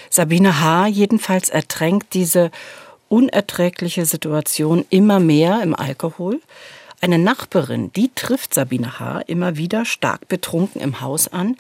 Sabine 0.08 0.60
H. 0.60 0.86
jedenfalls 0.86 1.48
ertränkt 1.48 2.14
diese 2.14 2.52
unerträgliche 3.12 4.06
Situation 4.06 4.86
immer 4.88 5.20
mehr 5.20 5.62
im 5.62 5.74
Alkohol. 5.74 6.40
Eine 7.02 7.18
Nachbarin, 7.18 7.92
die 7.92 8.10
trifft 8.14 8.54
Sabine 8.54 8.98
H. 8.98 9.20
immer 9.26 9.58
wieder 9.58 9.84
stark 9.84 10.28
betrunken 10.28 10.80
im 10.80 11.02
Haus 11.02 11.28
an. 11.28 11.56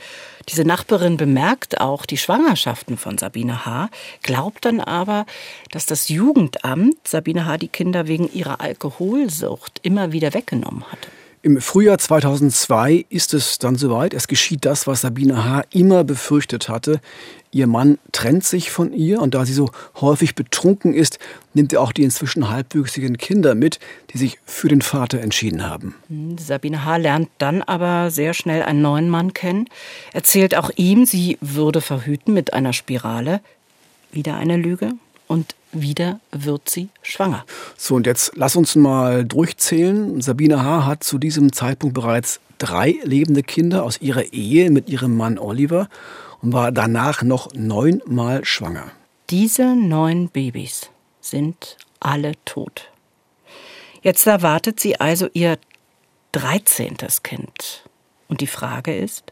Diese 0.48 0.64
Nachbarin 0.64 1.18
bemerkt 1.18 1.78
auch 1.78 2.06
die 2.06 2.16
Schwangerschaften 2.16 2.96
von 2.96 3.18
Sabine 3.18 3.66
H., 3.66 3.90
glaubt 4.22 4.64
dann 4.64 4.80
aber, 4.80 5.26
dass 5.70 5.84
das 5.84 6.08
Jugendamt 6.08 6.96
Sabine 7.06 7.44
H. 7.44 7.58
die 7.58 7.68
Kinder 7.68 8.06
wegen 8.06 8.32
ihrer 8.32 8.62
Alkoholsucht 8.62 9.78
immer 9.82 10.12
wieder 10.12 10.32
weggenommen 10.32 10.90
hatte. 10.90 11.08
Im 11.44 11.60
Frühjahr 11.60 11.98
2002 11.98 13.04
ist 13.08 13.34
es 13.34 13.58
dann 13.58 13.74
soweit. 13.74 14.14
Es 14.14 14.28
geschieht 14.28 14.64
das, 14.64 14.86
was 14.86 15.00
Sabine 15.00 15.44
H. 15.44 15.64
immer 15.70 16.04
befürchtet 16.04 16.68
hatte. 16.68 17.00
Ihr 17.50 17.66
Mann 17.66 17.98
trennt 18.12 18.44
sich 18.44 18.70
von 18.70 18.92
ihr 18.92 19.20
und 19.20 19.34
da 19.34 19.44
sie 19.44 19.52
so 19.52 19.72
häufig 20.00 20.36
betrunken 20.36 20.94
ist, 20.94 21.18
nimmt 21.52 21.72
er 21.72 21.80
auch 21.80 21.90
die 21.90 22.04
inzwischen 22.04 22.48
halbwüchsigen 22.48 23.18
Kinder 23.18 23.56
mit, 23.56 23.80
die 24.10 24.18
sich 24.18 24.38
für 24.46 24.68
den 24.68 24.82
Vater 24.82 25.20
entschieden 25.20 25.68
haben. 25.68 25.96
Hm, 26.06 26.38
Sabine 26.38 26.84
H. 26.84 26.98
lernt 26.98 27.28
dann 27.38 27.60
aber 27.62 28.12
sehr 28.12 28.34
schnell 28.34 28.62
einen 28.62 28.80
neuen 28.80 29.10
Mann 29.10 29.34
kennen, 29.34 29.68
erzählt 30.12 30.56
auch 30.56 30.70
ihm, 30.76 31.06
sie 31.06 31.38
würde 31.40 31.80
verhüten 31.80 32.34
mit 32.34 32.52
einer 32.52 32.72
Spirale. 32.72 33.40
Wieder 34.12 34.36
eine 34.36 34.56
Lüge 34.56 34.92
und 35.26 35.56
wieder 35.72 36.20
wird 36.30 36.68
sie 36.68 36.88
schwanger. 37.02 37.44
So, 37.76 37.94
und 37.94 38.06
jetzt 38.06 38.32
lass 38.36 38.56
uns 38.56 38.76
mal 38.76 39.24
durchzählen. 39.24 40.20
Sabine 40.20 40.62
H. 40.62 40.86
hat 40.86 41.04
zu 41.04 41.18
diesem 41.18 41.52
Zeitpunkt 41.52 41.94
bereits 41.94 42.40
drei 42.58 42.96
lebende 43.02 43.42
Kinder 43.42 43.82
aus 43.82 44.00
ihrer 44.00 44.32
Ehe 44.32 44.70
mit 44.70 44.88
ihrem 44.88 45.16
Mann 45.16 45.38
Oliver 45.38 45.88
und 46.42 46.52
war 46.52 46.72
danach 46.72 47.22
noch 47.22 47.52
neunmal 47.54 48.44
schwanger. 48.44 48.90
Diese 49.30 49.74
neun 49.74 50.28
Babys 50.28 50.90
sind 51.20 51.76
alle 52.00 52.32
tot. 52.44 52.90
Jetzt 54.02 54.26
erwartet 54.26 54.80
sie 54.80 55.00
also 55.00 55.28
ihr 55.32 55.58
dreizehntes 56.32 57.22
Kind. 57.22 57.84
Und 58.28 58.40
die 58.40 58.46
Frage 58.46 58.96
ist, 58.96 59.31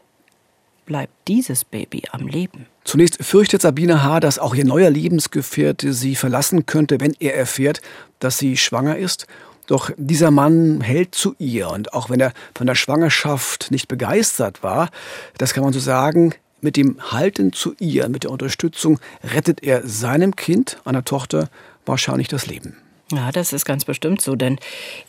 bleibt 0.91 1.13
dieses 1.29 1.63
Baby 1.63 2.03
am 2.11 2.27
Leben? 2.27 2.65
Zunächst 2.83 3.23
fürchtet 3.23 3.61
Sabine 3.61 4.03
H., 4.03 4.19
dass 4.19 4.39
auch 4.39 4.53
ihr 4.53 4.65
neuer 4.65 4.89
Lebensgefährte 4.89 5.93
sie 5.93 6.15
verlassen 6.15 6.65
könnte, 6.65 6.99
wenn 6.99 7.15
er 7.17 7.33
erfährt, 7.33 7.81
dass 8.19 8.37
sie 8.37 8.57
schwanger 8.57 8.97
ist. 8.97 9.25
Doch 9.67 9.91
dieser 9.95 10.31
Mann 10.31 10.81
hält 10.81 11.15
zu 11.15 11.33
ihr 11.39 11.69
und 11.69 11.93
auch 11.93 12.09
wenn 12.09 12.19
er 12.19 12.33
von 12.53 12.67
der 12.67 12.75
Schwangerschaft 12.75 13.71
nicht 13.71 13.87
begeistert 13.87 14.63
war, 14.63 14.89
das 15.37 15.53
kann 15.53 15.63
man 15.63 15.71
so 15.71 15.79
sagen, 15.79 16.33
mit 16.59 16.75
dem 16.75 16.97
Halten 17.09 17.53
zu 17.53 17.73
ihr, 17.79 18.09
mit 18.09 18.25
der 18.25 18.31
Unterstützung 18.31 18.99
rettet 19.23 19.63
er 19.63 19.87
seinem 19.87 20.35
Kind, 20.35 20.81
einer 20.83 21.05
Tochter, 21.05 21.49
wahrscheinlich 21.85 22.27
das 22.27 22.47
Leben. 22.47 22.75
Ja, 23.11 23.31
das 23.31 23.51
ist 23.51 23.65
ganz 23.65 23.83
bestimmt 23.83 24.21
so, 24.21 24.35
denn 24.35 24.57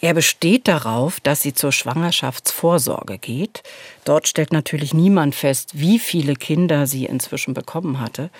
er 0.00 0.12
besteht 0.12 0.66
darauf, 0.66 1.20
dass 1.20 1.42
sie 1.42 1.54
zur 1.54 1.70
Schwangerschaftsvorsorge 1.70 3.18
geht. 3.18 3.62
Dort 4.04 4.26
stellt 4.26 4.52
natürlich 4.52 4.92
niemand 4.92 5.36
fest, 5.36 5.70
wie 5.74 6.00
viele 6.00 6.34
Kinder 6.34 6.86
sie 6.88 7.06
inzwischen 7.06 7.54
bekommen 7.54 8.00
hatte. 8.00 8.30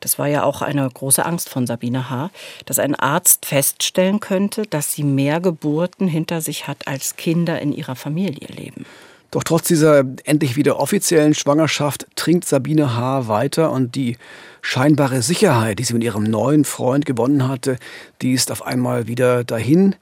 Das 0.00 0.18
war 0.18 0.26
ja 0.26 0.44
auch 0.44 0.60
eine 0.60 0.88
große 0.88 1.24
Angst 1.24 1.48
von 1.48 1.66
Sabine 1.66 2.10
H., 2.10 2.30
dass 2.66 2.78
ein 2.78 2.94
Arzt 2.94 3.46
feststellen 3.46 4.20
könnte, 4.20 4.62
dass 4.62 4.92
sie 4.92 5.04
mehr 5.04 5.40
Geburten 5.40 6.06
hinter 6.06 6.42
sich 6.42 6.66
hat, 6.66 6.86
als 6.86 7.16
Kinder 7.16 7.60
in 7.60 7.72
ihrer 7.72 7.96
Familie 7.96 8.48
leben. 8.48 8.84
Doch 9.30 9.44
trotz 9.44 9.68
dieser 9.68 10.04
endlich 10.24 10.56
wieder 10.56 10.80
offiziellen 10.80 11.34
Schwangerschaft 11.34 12.06
trinkt 12.16 12.46
Sabine 12.46 12.96
H. 12.96 13.28
weiter 13.28 13.70
und 13.72 13.94
die 13.94 14.16
scheinbare 14.62 15.20
Sicherheit, 15.20 15.78
die 15.78 15.84
sie 15.84 15.92
mit 15.92 16.04
ihrem 16.04 16.24
neuen 16.24 16.64
Freund 16.64 17.04
gewonnen 17.04 17.46
hatte, 17.46 17.76
die 18.22 18.32
ist 18.32 18.50
auf 18.50 18.66
einmal 18.66 19.06
wieder 19.06 19.44
dahin. 19.44 19.96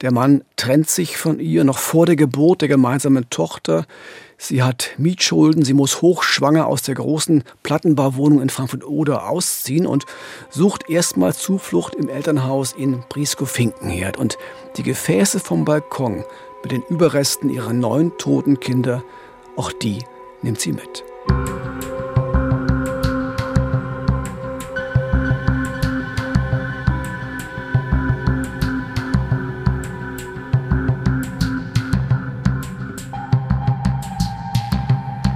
Der 0.00 0.12
Mann 0.12 0.42
trennt 0.54 0.88
sich 0.88 1.16
von 1.16 1.40
ihr 1.40 1.64
noch 1.64 1.78
vor 1.78 2.06
der 2.06 2.14
Geburt 2.14 2.60
der 2.60 2.68
gemeinsamen 2.68 3.28
Tochter. 3.30 3.84
Sie 4.36 4.62
hat 4.62 4.90
Mietschulden, 4.96 5.64
sie 5.64 5.72
muss 5.72 6.00
hochschwanger 6.00 6.68
aus 6.68 6.82
der 6.82 6.94
großen 6.94 7.42
Plattenbauwohnung 7.64 8.40
in 8.40 8.48
Frankfurt-Oder 8.48 9.28
ausziehen 9.28 9.86
und 9.86 10.04
sucht 10.50 10.88
erstmal 10.88 11.34
Zuflucht 11.34 11.96
im 11.96 12.08
Elternhaus 12.08 12.72
in 12.72 13.02
Brieskow-Finkenherd. 13.08 14.16
Und 14.16 14.38
die 14.76 14.84
Gefäße 14.84 15.40
vom 15.40 15.64
Balkon 15.64 16.24
mit 16.62 16.72
den 16.72 16.82
Überresten 16.82 17.50
ihrer 17.50 17.72
neun 17.72 18.16
toten 18.18 18.60
Kinder, 18.60 19.02
auch 19.56 19.72
die 19.72 20.04
nimmt 20.42 20.60
sie 20.60 20.72
mit. 20.72 21.04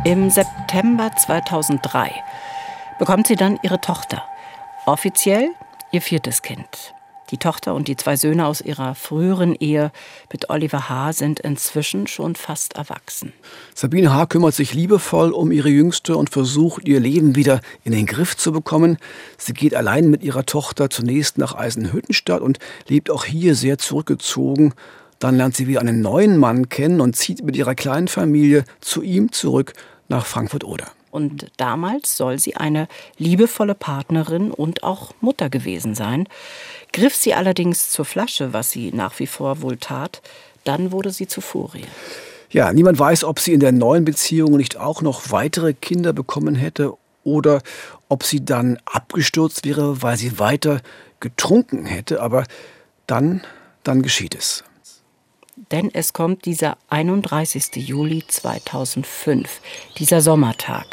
Im 0.04 0.30
September 0.30 1.12
2003 1.16 2.12
bekommt 2.98 3.28
sie 3.28 3.36
dann 3.36 3.58
ihre 3.62 3.80
Tochter. 3.80 4.24
Offiziell 4.84 5.50
ihr 5.92 6.02
viertes 6.02 6.42
Kind. 6.42 6.92
Die 7.32 7.38
Tochter 7.38 7.74
und 7.74 7.88
die 7.88 7.96
zwei 7.96 8.16
Söhne 8.16 8.46
aus 8.46 8.60
ihrer 8.60 8.94
früheren 8.94 9.54
Ehe 9.54 9.90
mit 10.30 10.50
Oliver 10.50 10.90
H. 10.90 11.14
sind 11.14 11.40
inzwischen 11.40 12.06
schon 12.06 12.34
fast 12.34 12.74
erwachsen. 12.74 13.32
Sabine 13.74 14.12
H. 14.12 14.26
kümmert 14.26 14.54
sich 14.54 14.74
liebevoll 14.74 15.32
um 15.32 15.50
ihre 15.50 15.70
Jüngste 15.70 16.14
und 16.14 16.28
versucht, 16.28 16.86
ihr 16.86 17.00
Leben 17.00 17.34
wieder 17.34 17.62
in 17.84 17.92
den 17.92 18.04
Griff 18.04 18.36
zu 18.36 18.52
bekommen. 18.52 18.98
Sie 19.38 19.54
geht 19.54 19.74
allein 19.74 20.10
mit 20.10 20.22
ihrer 20.22 20.44
Tochter 20.44 20.90
zunächst 20.90 21.38
nach 21.38 21.54
Eisenhüttenstadt 21.54 22.42
und 22.42 22.58
lebt 22.86 23.10
auch 23.10 23.24
hier 23.24 23.54
sehr 23.54 23.78
zurückgezogen. 23.78 24.74
Dann 25.18 25.38
lernt 25.38 25.56
sie 25.56 25.66
wieder 25.66 25.80
einen 25.80 26.02
neuen 26.02 26.36
Mann 26.36 26.68
kennen 26.68 27.00
und 27.00 27.16
zieht 27.16 27.42
mit 27.42 27.56
ihrer 27.56 27.74
kleinen 27.74 28.08
Familie 28.08 28.64
zu 28.82 29.00
ihm 29.00 29.32
zurück 29.32 29.72
nach 30.08 30.26
Frankfurt-Oder. 30.26 30.92
Und 31.12 31.52
damals 31.58 32.16
soll 32.16 32.38
sie 32.38 32.56
eine 32.56 32.88
liebevolle 33.18 33.74
Partnerin 33.74 34.50
und 34.50 34.82
auch 34.82 35.12
Mutter 35.20 35.50
gewesen 35.50 35.94
sein. 35.94 36.26
Griff 36.92 37.14
sie 37.14 37.34
allerdings 37.34 37.90
zur 37.90 38.06
Flasche, 38.06 38.54
was 38.54 38.70
sie 38.70 38.92
nach 38.92 39.18
wie 39.18 39.26
vor 39.26 39.60
wohl 39.60 39.76
tat, 39.76 40.22
dann 40.64 40.90
wurde 40.90 41.10
sie 41.10 41.26
zu 41.26 41.42
Furie. 41.42 41.84
Ja, 42.50 42.72
niemand 42.72 42.98
weiß, 42.98 43.24
ob 43.24 43.40
sie 43.40 43.52
in 43.52 43.60
der 43.60 43.72
neuen 43.72 44.06
Beziehung 44.06 44.56
nicht 44.56 44.78
auch 44.78 45.02
noch 45.02 45.30
weitere 45.30 45.74
Kinder 45.74 46.14
bekommen 46.14 46.54
hätte 46.54 46.94
oder 47.24 47.60
ob 48.08 48.24
sie 48.24 48.42
dann 48.42 48.78
abgestürzt 48.86 49.66
wäre, 49.66 50.00
weil 50.00 50.16
sie 50.16 50.38
weiter 50.38 50.80
getrunken 51.20 51.84
hätte. 51.84 52.22
Aber 52.22 52.44
dann, 53.06 53.42
dann 53.84 54.00
geschieht 54.00 54.34
es. 54.34 54.64
Denn 55.72 55.90
es 55.92 56.12
kommt 56.12 56.44
dieser 56.44 56.76
31. 56.90 57.76
Juli 57.76 58.22
2005, 58.26 59.60
dieser 59.98 60.20
Sommertag. 60.20 60.86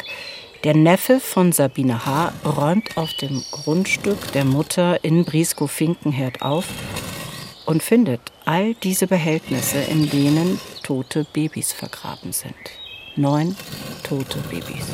Der 0.64 0.74
Neffe 0.74 1.20
von 1.20 1.52
Sabine 1.52 2.04
H. 2.06 2.32
räumt 2.44 2.96
auf 2.96 3.12
dem 3.14 3.42
Grundstück 3.50 4.32
der 4.32 4.44
Mutter 4.44 5.04
in 5.04 5.24
Brieskow-Finkenherd 5.24 6.42
auf 6.42 6.66
und 7.66 7.82
findet 7.82 8.20
all 8.46 8.74
diese 8.74 9.06
Behältnisse, 9.06 9.78
in 9.78 10.08
denen 10.08 10.58
tote 10.82 11.26
Babys 11.32 11.72
vergraben 11.72 12.32
sind. 12.32 12.54
Neun 13.16 13.56
tote 14.02 14.38
Babys. 14.50 14.86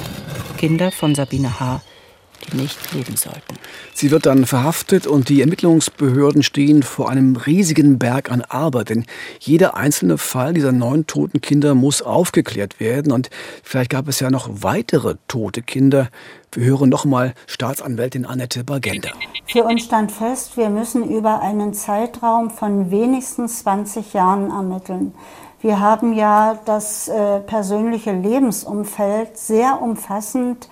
Kinder 0.58 0.90
von 0.90 1.14
Sabine 1.14 1.60
H., 1.60 1.80
die 2.44 2.56
nicht 2.56 2.92
leben 2.92 3.16
sollten. 3.16 3.56
Sie 3.94 4.10
wird 4.10 4.26
dann 4.26 4.46
verhaftet 4.46 5.06
und 5.06 5.28
die 5.28 5.40
Ermittlungsbehörden 5.40 6.42
stehen 6.42 6.82
vor 6.82 7.08
einem 7.08 7.36
riesigen 7.36 7.98
Berg 7.98 8.30
an 8.30 8.42
Arbeit. 8.42 8.90
Denn 8.90 9.06
jeder 9.40 9.76
einzelne 9.76 10.18
Fall 10.18 10.54
dieser 10.54 10.72
neun 10.72 11.06
toten 11.06 11.40
Kinder 11.40 11.74
muss 11.74 12.02
aufgeklärt 12.02 12.80
werden. 12.80 13.12
Und 13.12 13.30
vielleicht 13.62 13.90
gab 13.90 14.08
es 14.08 14.20
ja 14.20 14.30
noch 14.30 14.48
weitere 14.50 15.16
tote 15.28 15.62
Kinder. 15.62 16.08
Wir 16.52 16.66
hören 16.66 16.88
nochmal 16.88 17.34
Staatsanwältin 17.46 18.24
Annette 18.24 18.64
Bagenda. 18.64 19.10
Für 19.46 19.64
uns 19.64 19.84
stand 19.84 20.12
fest, 20.12 20.56
wir 20.56 20.70
müssen 20.70 21.08
über 21.08 21.40
einen 21.42 21.74
Zeitraum 21.74 22.50
von 22.50 22.90
wenigstens 22.90 23.60
20 23.60 24.14
Jahren 24.14 24.50
ermitteln. 24.50 25.14
Wir 25.60 25.80
haben 25.80 26.12
ja 26.12 26.58
das 26.64 27.08
äh, 27.08 27.40
persönliche 27.40 28.12
Lebensumfeld 28.12 29.36
sehr 29.36 29.80
umfassend 29.82 30.68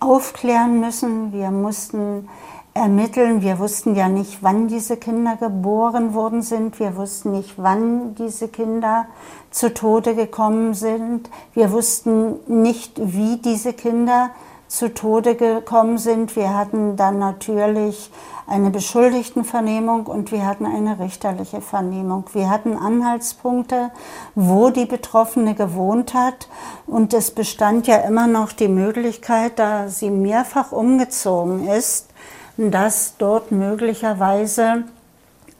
aufklären 0.00 0.80
müssen. 0.80 1.32
Wir 1.32 1.50
mussten 1.50 2.28
ermitteln. 2.74 3.42
Wir 3.42 3.58
wussten 3.58 3.94
ja 3.94 4.08
nicht, 4.08 4.42
wann 4.42 4.68
diese 4.68 4.96
Kinder 4.96 5.36
geboren 5.36 6.14
worden 6.14 6.42
sind. 6.42 6.78
Wir 6.80 6.96
wussten 6.96 7.32
nicht, 7.32 7.54
wann 7.56 8.14
diese 8.14 8.48
Kinder 8.48 9.06
zu 9.50 9.74
Tode 9.74 10.14
gekommen 10.14 10.74
sind. 10.74 11.28
Wir 11.52 11.72
wussten 11.72 12.36
nicht, 12.46 12.98
wie 12.98 13.36
diese 13.36 13.74
Kinder 13.74 14.30
zu 14.68 14.94
Tode 14.94 15.34
gekommen 15.34 15.98
sind. 15.98 16.34
Wir 16.34 16.56
hatten 16.56 16.96
dann 16.96 17.18
natürlich 17.18 18.10
eine 18.52 18.70
Beschuldigtenvernehmung 18.70 20.06
und 20.06 20.30
wir 20.30 20.44
hatten 20.44 20.66
eine 20.66 20.98
richterliche 20.98 21.62
Vernehmung. 21.62 22.24
Wir 22.34 22.50
hatten 22.50 22.76
Anhaltspunkte, 22.76 23.90
wo 24.34 24.68
die 24.68 24.84
Betroffene 24.84 25.54
gewohnt 25.54 26.12
hat 26.12 26.48
und 26.86 27.14
es 27.14 27.30
bestand 27.30 27.86
ja 27.86 27.96
immer 27.96 28.26
noch 28.26 28.52
die 28.52 28.68
Möglichkeit, 28.68 29.58
da 29.58 29.88
sie 29.88 30.10
mehrfach 30.10 30.70
umgezogen 30.70 31.66
ist, 31.66 32.10
dass 32.58 33.14
dort 33.16 33.52
möglicherweise 33.52 34.84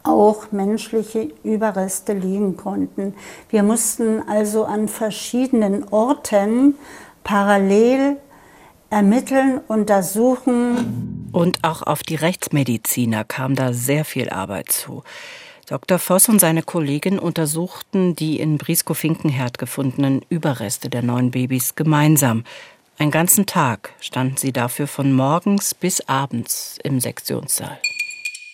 auch 0.02 0.52
menschliche 0.52 1.30
Überreste 1.44 2.12
liegen 2.12 2.58
konnten. 2.58 3.14
Wir 3.48 3.62
mussten 3.62 4.22
also 4.28 4.64
an 4.64 4.88
verschiedenen 4.88 5.88
Orten 5.90 6.76
parallel 7.24 8.18
ermitteln, 8.92 9.60
untersuchen. 9.68 11.30
Und 11.32 11.64
auch 11.64 11.82
auf 11.82 12.02
die 12.02 12.14
Rechtsmediziner 12.14 13.24
kam 13.24 13.54
da 13.56 13.72
sehr 13.72 14.04
viel 14.04 14.28
Arbeit 14.28 14.70
zu. 14.70 15.02
Dr. 15.66 15.98
Voss 15.98 16.28
und 16.28 16.40
seine 16.40 16.62
Kollegin 16.62 17.18
untersuchten 17.18 18.14
die 18.14 18.38
in 18.38 18.58
Briskow-Finkenherd 18.58 19.56
gefundenen 19.56 20.20
Überreste 20.28 20.90
der 20.90 21.02
neuen 21.02 21.30
Babys 21.30 21.74
gemeinsam. 21.74 22.44
Einen 22.98 23.10
ganzen 23.10 23.46
Tag 23.46 23.94
standen 24.00 24.36
sie 24.36 24.52
dafür 24.52 24.86
von 24.86 25.12
morgens 25.12 25.74
bis 25.74 26.06
abends 26.06 26.76
im 26.84 27.00
Sektionssaal. 27.00 27.78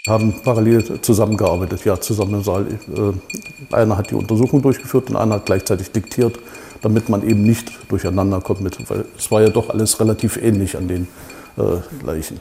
Haben 0.06 0.40
parallel 0.44 1.00
zusammengearbeitet, 1.00 1.84
ja, 1.84 2.00
zusammen 2.00 2.34
im 2.34 2.42
Saal. 2.44 2.66
Äh, 2.70 3.74
einer 3.74 3.98
hat 3.98 4.10
die 4.10 4.14
Untersuchung 4.14 4.62
durchgeführt 4.62 5.10
und 5.10 5.16
einer 5.16 5.34
hat 5.34 5.46
gleichzeitig 5.46 5.90
diktiert 5.90 6.38
damit 6.82 7.08
man 7.08 7.26
eben 7.28 7.42
nicht 7.42 7.72
durcheinander 7.90 8.40
kommt 8.40 8.60
mit, 8.60 8.90
weil 8.90 9.04
es 9.16 9.30
war 9.30 9.42
ja 9.42 9.50
doch 9.50 9.70
alles 9.70 10.00
relativ 10.00 10.36
ähnlich 10.36 10.76
an 10.76 10.88
den 10.88 11.08
äh, 11.56 12.04
Leichen. 12.04 12.40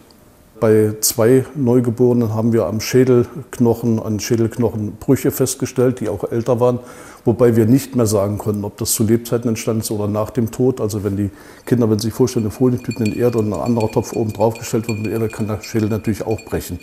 Bei 0.60 0.93
zwei 1.02 1.45
Neugeborenen 1.54 2.34
haben 2.34 2.52
wir 2.52 2.65
am 2.65 2.82
Schädelknochen, 2.82 4.00
an 4.00 4.19
Schädelknochen 4.19 4.95
Brüche 4.95 5.30
festgestellt, 5.30 6.00
die 6.00 6.10
auch 6.10 6.32
älter 6.32 6.60
waren, 6.60 6.80
wobei 7.26 7.56
wir 7.56 7.67
nicht 7.67 7.95
mehr 7.95 8.08
sagen 8.08 8.39
konnten, 8.39 8.63
ob 8.63 8.76
das 8.78 8.93
zu 8.93 9.04
Lebzeiten 9.04 9.50
entstanden 9.50 9.82
ist 9.82 9.91
oder 9.91 10.08
nach 10.08 10.32
dem 10.32 10.50
Tod. 10.50 10.82
Also 10.82 11.04
wenn 11.04 11.15
die 11.15 11.30
Kinder, 11.67 11.91
wenn 11.91 12.00
Sie 12.00 12.08
sich 12.08 12.13
vorstellen, 12.15 12.45
eine 12.45 12.52
Folientüten 12.52 13.06
in 13.06 13.19
Erde 13.19 13.38
und 13.38 13.54
ein 13.54 13.60
anderer 13.60 13.91
Topf 13.91 14.13
oben 14.13 14.34
drauf 14.34 14.58
gestellt 14.58 14.88
wird 14.88 14.97
in 14.97 15.12
Erde, 15.12 15.28
kann 15.28 15.47
der 15.47 15.62
Schädel 15.62 15.89
natürlich 15.89 16.26
auch 16.26 16.41
brechen. 16.41 16.80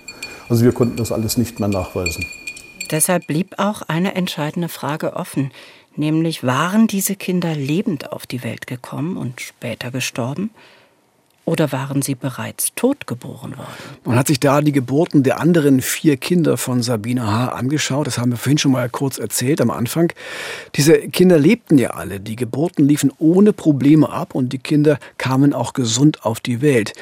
Also 0.48 0.64
wir 0.64 0.72
konnten 0.72 0.96
das 0.96 1.10
alles 1.10 1.36
nicht 1.36 1.58
mehr 1.58 1.68
nachweisen. 1.68 2.24
Deshalb 2.92 3.26
blieb 3.26 3.54
auch 3.58 3.82
eine 3.82 4.14
entscheidende 4.14 4.68
Frage 4.68 5.14
offen 5.14 5.50
nämlich 5.96 6.44
waren 6.44 6.86
diese 6.86 7.16
Kinder 7.16 7.54
lebend 7.54 8.12
auf 8.12 8.26
die 8.26 8.42
Welt 8.42 8.66
gekommen 8.66 9.16
und 9.16 9.40
später 9.40 9.90
gestorben? 9.90 10.50
Oder 11.46 11.72
waren 11.72 12.00
sie 12.00 12.14
bereits 12.14 12.72
tot 12.74 13.06
geboren 13.06 13.58
worden? 13.58 13.68
Man 14.04 14.16
hat 14.16 14.28
sich 14.28 14.40
da 14.40 14.62
die 14.62 14.72
Geburten 14.72 15.22
der 15.22 15.40
anderen 15.40 15.82
vier 15.82 16.16
Kinder 16.16 16.56
von 16.56 16.82
Sabine 16.82 17.26
H. 17.26 17.48
angeschaut. 17.48 18.06
Das 18.06 18.16
haben 18.16 18.30
wir 18.30 18.38
vorhin 18.38 18.56
schon 18.56 18.72
mal 18.72 18.88
kurz 18.88 19.18
erzählt 19.18 19.60
am 19.60 19.70
Anfang. 19.70 20.10
Diese 20.74 20.94
Kinder 20.94 21.38
lebten 21.38 21.76
ja 21.76 21.90
alle. 21.90 22.18
Die 22.18 22.36
Geburten 22.36 22.88
liefen 22.88 23.12
ohne 23.18 23.52
Probleme 23.52 24.08
ab 24.08 24.34
und 24.34 24.54
die 24.54 24.58
Kinder 24.58 24.98
kamen 25.18 25.52
auch 25.52 25.74
gesund 25.74 26.24
auf 26.24 26.40
die 26.40 26.62
Welt. 26.62 26.94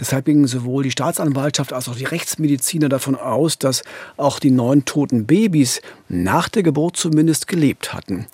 Deshalb 0.00 0.26
gingen 0.26 0.46
sowohl 0.46 0.84
die 0.84 0.90
Staatsanwaltschaft 0.92 1.72
als 1.72 1.88
auch 1.88 1.96
die 1.96 2.04
Rechtsmediziner 2.04 2.88
davon 2.88 3.16
aus, 3.16 3.58
dass 3.58 3.82
auch 4.16 4.38
die 4.38 4.52
neun 4.52 4.84
toten 4.84 5.26
Babys 5.26 5.80
nach 6.08 6.48
der 6.48 6.62
Geburt 6.62 6.96
zumindest 6.96 7.48
gelebt 7.48 7.92
hatten. 7.92 8.26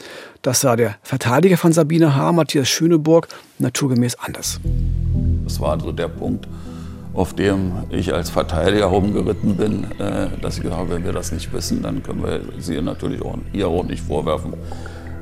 Das 0.43 0.61
sah 0.61 0.77
der 0.77 0.97
Verteidiger 1.03 1.57
von 1.57 1.73
Sabine 1.73 2.15
H., 2.15 2.33
Matthias 2.33 2.69
Schöneburg, 2.69 3.29
naturgemäß 3.59 4.17
anders. 4.17 4.61
Das 5.45 5.59
war 5.59 5.73
also 5.73 5.91
der 5.91 6.09
Punkt, 6.09 6.47
auf 7.15 7.33
dem 7.33 7.73
ich 7.91 8.13
als 8.13 8.29
Verteidiger 8.29 8.87
rumgeritten 8.87 9.57
bin, 9.57 9.85
äh, 9.99 10.29
dass 10.43 10.57
ich 10.57 10.63
gesagt 10.63 10.91
wenn 10.91 11.05
wir 11.05 11.13
das 11.13 11.33
nicht 11.33 11.53
wissen, 11.53 11.83
dann 11.83 12.03
können 12.03 12.23
wir 12.23 12.41
sie 12.59 12.81
natürlich 12.83 13.23
auch, 13.23 13.39
ihr 13.53 13.69
auch 13.69 13.85
nicht 13.85 14.03
vorwerfen, 14.03 14.53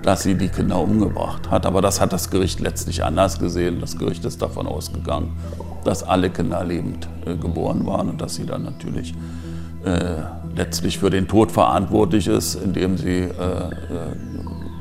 dass 0.02 0.22
sie 0.22 0.34
die 0.34 0.48
Kinder 0.48 0.80
umgebracht 0.80 1.50
hat. 1.50 1.66
Aber 1.66 1.82
das 1.82 2.00
hat 2.00 2.12
das 2.12 2.30
Gericht 2.30 2.60
letztlich 2.60 3.04
anders 3.04 3.38
gesehen. 3.38 3.80
Das 3.80 3.96
Gericht 3.98 4.24
ist 4.24 4.42
davon 4.42 4.66
ausgegangen, 4.66 5.36
dass 5.84 6.02
alle 6.02 6.30
Kinder 6.30 6.64
lebend 6.64 7.08
äh, 7.26 7.36
geboren 7.36 7.86
waren 7.86 8.10
und 8.10 8.20
dass 8.20 8.34
sie 8.34 8.46
dann 8.46 8.62
natürlich 8.62 9.14
äh, 9.84 10.22
letztlich 10.54 10.98
für 10.98 11.10
den 11.10 11.28
Tod 11.28 11.50
verantwortlich 11.50 12.26
ist, 12.26 12.54
indem 12.54 12.96
sie 12.96 13.20
äh, 13.20 13.24
äh 13.24 13.72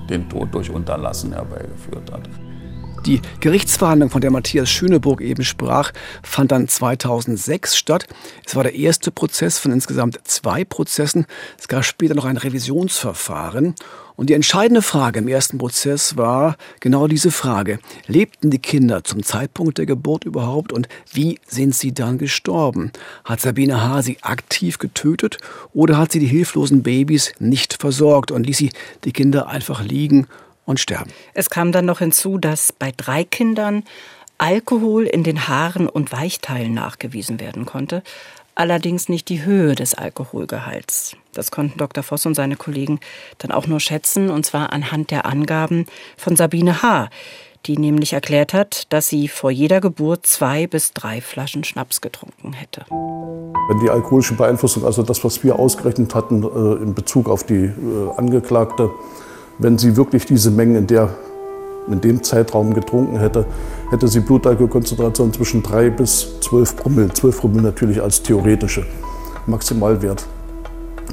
den 0.10 0.28
Tod 0.28 0.54
durch 0.54 0.70
Unterlassen 0.70 1.32
herbeigeführt 1.32 2.12
hat. 2.12 2.28
Die 3.06 3.20
Gerichtsverhandlung, 3.40 4.12
von 4.12 4.22
der 4.22 4.30
Matthias 4.30 4.70
Schöneburg 4.70 5.22
eben 5.22 5.44
sprach, 5.44 5.92
fand 6.22 6.52
dann 6.52 6.68
2006 6.68 7.76
statt. 7.76 8.06
Es 8.46 8.56
war 8.56 8.62
der 8.62 8.76
erste 8.76 9.10
Prozess 9.10 9.58
von 9.58 9.72
insgesamt 9.72 10.20
zwei 10.26 10.64
Prozessen. 10.64 11.26
Es 11.58 11.68
gab 11.68 11.84
später 11.84 12.14
noch 12.14 12.26
ein 12.26 12.38
Revisionsverfahren. 12.38 13.74
Und 14.16 14.30
die 14.30 14.36
entscheidende 14.36 14.84
Frage 14.84 15.18
im 15.18 15.28
ersten 15.28 15.58
Prozess 15.58 16.16
war 16.16 16.58
genau 16.80 17.08
diese 17.08 17.32
Frage. 17.32 17.80
Lebten 18.06 18.52
die 18.52 18.60
Kinder 18.60 19.04
zum 19.04 19.24
Zeitpunkt 19.24 19.80
der 19.80 19.88
Geburt 19.88 20.26
überhaupt 20.26 20.72
und 20.72 20.88
wie 21.12 21.40
sind 21.48 21.74
sie 21.74 21.94
dann 21.96 22.20
gestorben? 22.20 22.92
Hat 23.24 23.42
Sabine 23.42 23.82
H. 23.82 24.04
sie 24.04 24.18
aktiv 24.22 24.78
getötet 24.78 25.38
oder 25.74 25.98
hat 25.98 26.12
sie 26.12 26.20
die 26.20 26.28
hilflosen 26.28 26.84
Babys 26.84 27.34
nicht 27.40 27.82
versorgt 27.82 28.30
und 28.30 28.46
ließ 28.46 28.58
sie 28.58 28.70
die 29.06 29.12
Kinder 29.12 29.48
einfach 29.48 29.84
liegen 29.84 30.28
und 30.66 30.80
sterben. 30.80 31.12
Es 31.34 31.50
kam 31.50 31.72
dann 31.72 31.86
noch 31.86 32.00
hinzu, 32.00 32.38
dass 32.38 32.72
bei 32.72 32.92
drei 32.96 33.24
Kindern 33.24 33.84
Alkohol 34.38 35.06
in 35.06 35.24
den 35.24 35.48
Haaren 35.48 35.88
und 35.88 36.12
Weichteilen 36.12 36.74
nachgewiesen 36.74 37.40
werden 37.40 37.66
konnte, 37.66 38.02
allerdings 38.56 39.08
nicht 39.08 39.30
die 39.30 39.44
Höhe 39.44 39.76
des 39.76 39.94
Alkoholgehalts. 39.94 41.16
Das 41.34 41.52
konnten 41.52 41.78
Dr. 41.78 42.04
Voss 42.04 42.26
und 42.26 42.34
seine 42.34 42.56
Kollegen 42.56 43.00
dann 43.38 43.52
auch 43.52 43.68
nur 43.68 43.80
schätzen, 43.80 44.30
und 44.30 44.46
zwar 44.46 44.74
anhand 44.74 45.12
der 45.12 45.26
Angaben 45.26 45.86
von 46.18 46.36
Sabine 46.36 46.82
H., 46.82 47.10
die 47.68 47.78
nämlich 47.78 48.14
erklärt 48.14 48.54
hat, 48.54 48.92
dass 48.92 49.08
sie 49.08 49.28
vor 49.28 49.52
jeder 49.52 49.82
Geburt 49.82 50.26
zwei 50.26 50.66
bis 50.66 50.94
drei 50.94 51.22
Flaschen 51.22 51.64
Schnaps 51.64 52.02
getrunken 52.02 52.54
hätte. 52.54 52.86
Wenn 52.90 53.80
die 53.80 53.90
alkoholische 53.90 54.34
Beeinflussung, 54.34 54.84
also 54.84 55.04
das, 55.04 55.24
was 55.24 55.44
wir 55.44 55.60
ausgerechnet 55.60 56.16
hatten 56.16 56.44
äh, 56.44 56.82
in 56.82 56.96
Bezug 56.96 57.30
auf 57.30 57.44
die 57.44 57.66
äh, 57.66 57.74
Angeklagte, 58.18 58.90
wenn 59.58 59.78
sie 59.78 59.96
wirklich 59.96 60.26
diese 60.26 60.52
Mengen 60.52 60.76
in, 60.76 60.88
der, 60.88 61.10
in 61.88 62.02
dem 62.02 62.24
Zeitraum 62.24 62.74
getrunken 62.74 63.20
hätte, 63.20 63.46
hätte 63.90 64.08
sie 64.08 64.20
Blutalkoholkonzentration 64.22 65.34
zwischen 65.34 65.64
3 65.64 65.90
bis 65.92 66.40
12 66.42 66.76
Promille. 66.76 67.14
12 67.14 67.40
Promille 67.40 67.64
natürlich 67.64 68.02
als 68.02 68.22
theoretische 68.22 68.86
Maximalwert 69.48 70.26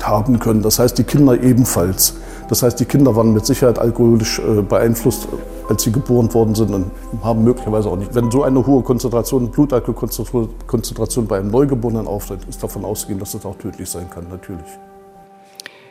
haben 0.02 0.38
können. 0.38 0.62
Das 0.62 0.78
heißt, 0.78 0.96
die 0.98 1.04
Kinder 1.04 1.40
ebenfalls. 1.42 2.14
Das 2.48 2.62
heißt, 2.62 2.80
die 2.80 2.84
Kinder 2.86 3.14
waren 3.14 3.34
mit 3.34 3.44
Sicherheit 3.44 3.78
alkoholisch 3.78 4.38
äh, 4.38 4.62
beeinflusst, 4.62 5.28
als 5.68 5.82
sie 5.82 5.92
geboren 5.92 6.32
worden 6.32 6.54
sind 6.54 6.72
und 6.72 6.90
haben 7.22 7.44
möglicherweise 7.44 7.90
auch 7.90 7.96
nicht. 7.96 8.14
Wenn 8.14 8.30
so 8.30 8.42
eine 8.42 8.64
hohe 8.66 8.82
Konzentration, 8.82 9.50
Blutalkoholkonzentration 9.50 11.26
bei 11.26 11.38
einem 11.38 11.50
Neugeborenen 11.50 12.06
auftritt, 12.06 12.40
ist 12.48 12.62
davon 12.62 12.84
auszugehen, 12.84 13.18
dass 13.18 13.32
das 13.32 13.44
auch 13.44 13.56
tödlich 13.56 13.88
sein 13.90 14.08
kann, 14.08 14.26
natürlich. 14.30 14.78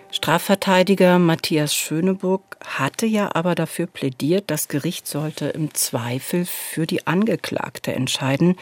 Strafverteidiger 0.09 1.19
Matthias 1.19 1.75
Schöneburg 1.75 2.57
hatte 2.63 3.05
ja 3.05 3.35
aber 3.35 3.55
dafür 3.55 3.87
plädiert, 3.87 4.45
das 4.47 4.67
Gericht 4.67 5.07
sollte 5.07 5.47
im 5.47 5.73
Zweifel 5.73 6.45
für 6.45 6.87
die 6.87 7.05
Angeklagte 7.05 7.93
entscheiden, 7.93 8.55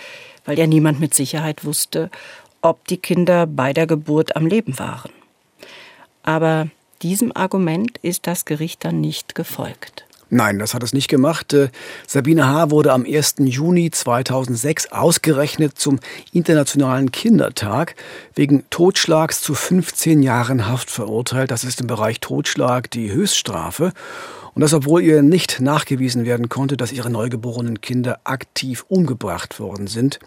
weil 0.46 0.58
ja 0.58 0.66
niemand 0.66 1.00
mit 1.00 1.14
Sicherheit 1.14 1.64
wusste, 1.64 2.10
ob 2.62 2.88
die 2.88 2.98
Kinder 2.98 3.46
bei 3.46 3.74
der 3.74 3.86
Geburt 3.86 4.36
am 4.36 4.48
Leben 4.48 4.80
waren. 4.80 5.12
Aber 6.24 6.68
diesem 7.04 7.36
Argument 7.36 8.00
ist 8.00 8.26
das 8.26 8.46
Gericht 8.46 8.84
dann 8.84 9.00
nicht 9.00 9.36
gefolgt. 9.36 10.06
Nein, 10.30 10.60
das 10.60 10.74
hat 10.74 10.84
es 10.84 10.94
nicht 10.94 11.08
gemacht. 11.08 11.54
Äh, 11.54 11.70
Sabine 12.08 12.48
H. 12.48 12.72
wurde 12.72 12.94
am 12.94 13.06
1. 13.06 13.36
Juni 13.40 13.92
2006 13.92 14.92
ausgerechnet 14.92 15.78
zum 15.78 16.00
Internationalen 16.32 17.12
Kindertag 17.12 17.96
wegen 18.34 18.64
Totschlags 18.70 19.42
zu 19.42 19.54
15 19.54 20.24
Jahren 20.24 20.68
Haft 20.68 20.90
verurteilt. 20.90 21.52
Das 21.52 21.64
ist 21.64 21.80
im 21.82 21.88
Bereich 21.88 22.20
Totschlag 22.20 22.90
die 22.90 23.12
Höchststrafe. 23.12 23.94
Und 24.56 24.62
das, 24.62 24.74
obwohl 24.74 25.04
ihr 25.04 25.22
nicht 25.22 25.60
nachgewiesen 25.60 26.26
werden 26.26 26.50
konnte, 26.50 26.78
dass 26.78 26.92
ihre 26.92 27.10
neugeborenen 27.10 27.82
Kinder 27.82 28.20
aktiv 28.24 28.86
umgebracht 28.88 29.60
worden 29.60 29.88
sind. 29.88 30.20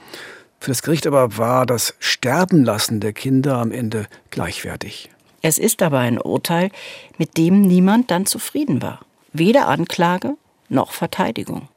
Für 0.60 0.70
das 0.70 0.82
Gericht 0.82 1.06
aber 1.06 1.38
war 1.38 1.66
das 1.66 1.94
Sterbenlassen 1.98 3.00
der 3.00 3.12
Kinder 3.12 3.56
am 3.56 3.72
Ende 3.72 4.06
gleichwertig. 4.30 5.10
Es 5.40 5.58
ist 5.58 5.82
aber 5.82 5.98
ein 5.98 6.20
Urteil, 6.20 6.70
mit 7.16 7.36
dem 7.36 7.62
niemand 7.62 8.10
dann 8.10 8.26
zufrieden 8.26 8.82
war. 8.82 9.00
Weder 9.38 9.68
Anklage 9.68 10.34
noch 10.68 10.92
Verteidigung. 10.92 11.68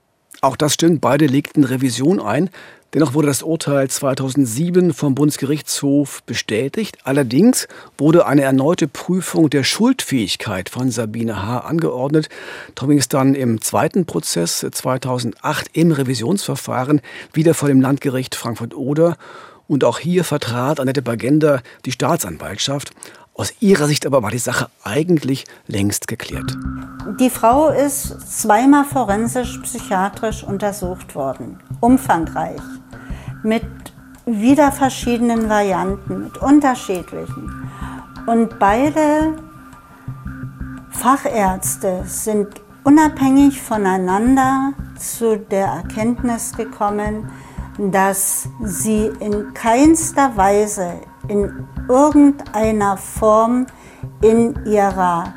Auch 0.42 0.56
das 0.56 0.74
stimmt, 0.74 1.02
beide 1.02 1.28
legten 1.28 1.64
Revision 1.64 2.20
ein. 2.20 2.50
Dennoch 2.94 3.14
wurde 3.14 3.28
das 3.28 3.42
Urteil 3.42 3.90
2007 3.90 4.94
vom 4.94 5.16
Bundesgerichtshof 5.16 6.24
bestätigt. 6.24 6.98
Allerdings 7.04 7.68
wurde 7.98 8.26
eine 8.26 8.42
erneute 8.42 8.88
Prüfung 8.88 9.50
der 9.50 9.64
Schuldfähigkeit 9.64 10.68
von 10.68 10.92
Sabine 10.92 11.46
H. 11.46 11.60
angeordnet. 11.60 12.28
Darum 12.76 12.90
ging 12.90 13.00
es 13.00 13.08
dann 13.08 13.34
im 13.34 13.62
zweiten 13.62 14.06
Prozess 14.06 14.66
2008 14.70 15.70
im 15.72 15.92
Revisionsverfahren 15.92 17.00
wieder 17.32 17.54
vor 17.54 17.70
dem 17.70 17.80
Landgericht 17.80 18.36
Frankfurt-Oder. 18.36 19.16
Und 19.68 19.86
auch 19.86 20.00
hier 20.00 20.26
vertrat 20.26 20.82
Annette 20.82 21.02
Bagenda 21.02 21.62
die 21.86 21.94
Staatsanwaltschaft. 21.94 22.92
Aus 23.34 23.54
ihrer 23.60 23.88
Sicht 23.88 24.06
aber 24.06 24.22
war 24.22 24.32
die 24.32 24.38
Sache 24.38 24.70
eigentlich 24.84 25.46
längst 25.68 26.08
geklärt. 26.08 26.58
Die 27.20 27.30
Frau 27.30 27.70
ist 27.70 28.42
zweimal 28.42 28.86
forensisch 28.86 29.58
psychiatrisch 29.60 30.44
untersucht 30.44 31.16
worden, 31.16 31.60
umfangreich, 31.80 32.62
mit 33.44 33.64
wieder 34.26 34.72
verschiedenen 34.72 35.50
Varianten, 35.50 36.26
mit 36.26 36.38
unterschiedlichen. 36.38 37.70
Und 38.28 38.60
beide 38.60 39.36
Fachärzte 40.92 42.04
sind 42.06 42.62
unabhängig 42.84 43.60
voneinander 43.62 44.74
zu 45.00 45.38
der 45.38 45.68
Erkenntnis 45.68 46.54
gekommen, 46.56 47.32
dass 47.78 48.48
sie 48.64 49.10
in 49.20 49.54
keinster 49.54 50.36
Weise 50.36 51.00
in 51.32 51.66
irgendeiner 51.88 52.98
Form 52.98 53.66
in 54.22 54.54
ihrer 54.66 55.34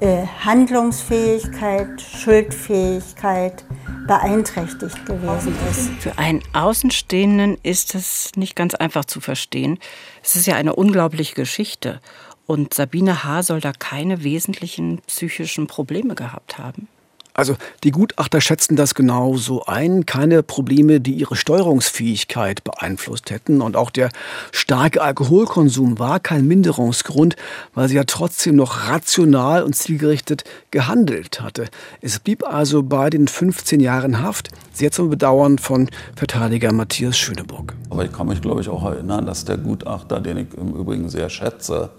äh, 0.00 0.26
Handlungsfähigkeit, 0.44 2.00
Schuldfähigkeit 2.00 3.64
beeinträchtigt 4.06 5.06
gewesen 5.06 5.54
ist. 5.70 5.90
Für 6.00 6.18
einen 6.18 6.42
Außenstehenden 6.52 7.56
ist 7.62 7.94
es 7.94 8.32
nicht 8.36 8.54
ganz 8.54 8.74
einfach 8.74 9.06
zu 9.06 9.20
verstehen. 9.20 9.78
Es 10.22 10.36
ist 10.36 10.46
ja 10.46 10.56
eine 10.56 10.74
unglaubliche 10.74 11.34
Geschichte. 11.34 12.00
Und 12.46 12.74
Sabine 12.74 13.24
H. 13.24 13.44
soll 13.44 13.60
da 13.60 13.72
keine 13.72 14.24
wesentlichen 14.24 15.00
psychischen 15.06 15.68
Probleme 15.68 16.14
gehabt 16.14 16.58
haben. 16.58 16.88
Also 17.34 17.56
die 17.84 17.90
Gutachter 17.90 18.40
schätzen 18.40 18.76
das 18.76 18.94
genauso 18.94 19.64
ein. 19.64 20.06
Keine 20.06 20.42
Probleme, 20.42 21.00
die 21.00 21.14
ihre 21.14 21.36
Steuerungsfähigkeit 21.36 22.64
beeinflusst 22.64 23.30
hätten. 23.30 23.60
Und 23.60 23.76
auch 23.76 23.90
der 23.90 24.10
starke 24.52 25.00
Alkoholkonsum 25.02 25.98
war 25.98 26.20
kein 26.20 26.46
Minderungsgrund, 26.46 27.36
weil 27.74 27.88
sie 27.88 27.96
ja 27.96 28.04
trotzdem 28.04 28.56
noch 28.56 28.88
rational 28.88 29.62
und 29.62 29.74
zielgerichtet 29.74 30.44
gehandelt 30.70 31.40
hatte. 31.40 31.68
Es 32.00 32.18
blieb 32.18 32.44
also 32.44 32.82
bei 32.82 33.10
den 33.10 33.28
15 33.28 33.80
Jahren 33.80 34.22
Haft, 34.22 34.50
sehr 34.72 34.90
zum 34.90 35.10
Bedauern 35.10 35.58
von 35.58 35.88
Verteidiger 36.16 36.72
Matthias 36.72 37.16
Schöneburg. 37.16 37.74
Aber 37.90 38.04
ich 38.04 38.12
kann 38.12 38.26
mich, 38.26 38.40
glaube 38.40 38.60
ich, 38.60 38.68
auch 38.68 38.84
erinnern, 38.84 39.26
dass 39.26 39.44
der 39.44 39.56
Gutachter, 39.56 40.20
den 40.20 40.36
ich 40.38 40.54
im 40.54 40.74
Übrigen 40.74 41.08
sehr 41.08 41.28
schätze, 41.28 41.90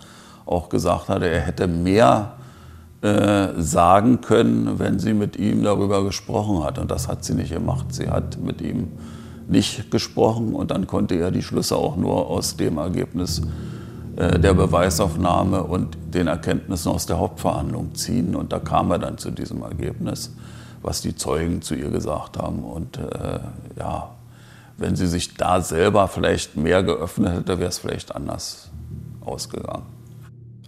auch 0.46 0.70
gesagt 0.70 1.10
hatte, 1.10 1.30
er 1.30 1.42
hätte 1.42 1.68
mehr 1.68 2.38
sagen 3.04 4.22
können, 4.22 4.78
wenn 4.78 5.00
sie 5.00 5.16
mit 5.16 5.36
ihm 5.36 5.64
darüber 5.64 6.04
gesprochen 6.04 6.64
hat. 6.64 6.78
Und 6.78 6.92
das 6.92 7.08
hat 7.08 7.26
sie 7.26 7.34
nicht 7.34 7.52
gemacht. 7.52 7.88
Sie 7.96 8.08
hat 8.08 8.40
mit 8.40 8.62
ihm 8.62 8.90
nicht 9.48 9.92
gesprochen 9.92 10.54
und 10.54 10.72
dann 10.72 10.88
konnte 10.88 11.16
er 11.16 11.32
die 11.32 11.42
Schlüsse 11.42 11.76
auch 11.76 11.98
nur 11.98 12.28
aus 12.28 12.56
dem 12.56 12.78
Ergebnis 12.78 13.42
äh, 14.16 14.40
der 14.40 14.54
Beweisaufnahme 14.54 15.64
und 15.64 15.98
den 16.14 16.28
Erkenntnissen 16.28 16.92
aus 16.92 17.06
der 17.06 17.20
Hauptverhandlung 17.20 17.96
ziehen. 17.96 18.36
Und 18.36 18.54
da 18.54 18.60
kam 18.60 18.92
er 18.92 19.00
dann 19.00 19.18
zu 19.18 19.32
diesem 19.32 19.62
Ergebnis, 19.62 20.34
was 20.82 21.02
die 21.02 21.16
Zeugen 21.16 21.62
zu 21.62 21.76
ihr 21.76 21.90
gesagt 21.90 22.38
haben. 22.38 22.64
Und 22.64 22.98
äh, 22.98 23.40
ja, 23.78 24.12
wenn 24.78 24.96
sie 24.96 25.08
sich 25.08 25.36
da 25.36 25.62
selber 25.62 26.08
vielleicht 26.08 26.56
mehr 26.56 26.84
geöffnet 26.84 27.34
hätte, 27.34 27.60
wäre 27.60 27.70
es 27.70 27.80
vielleicht 27.80 28.16
anders 28.16 28.70
ausgegangen. 29.22 30.01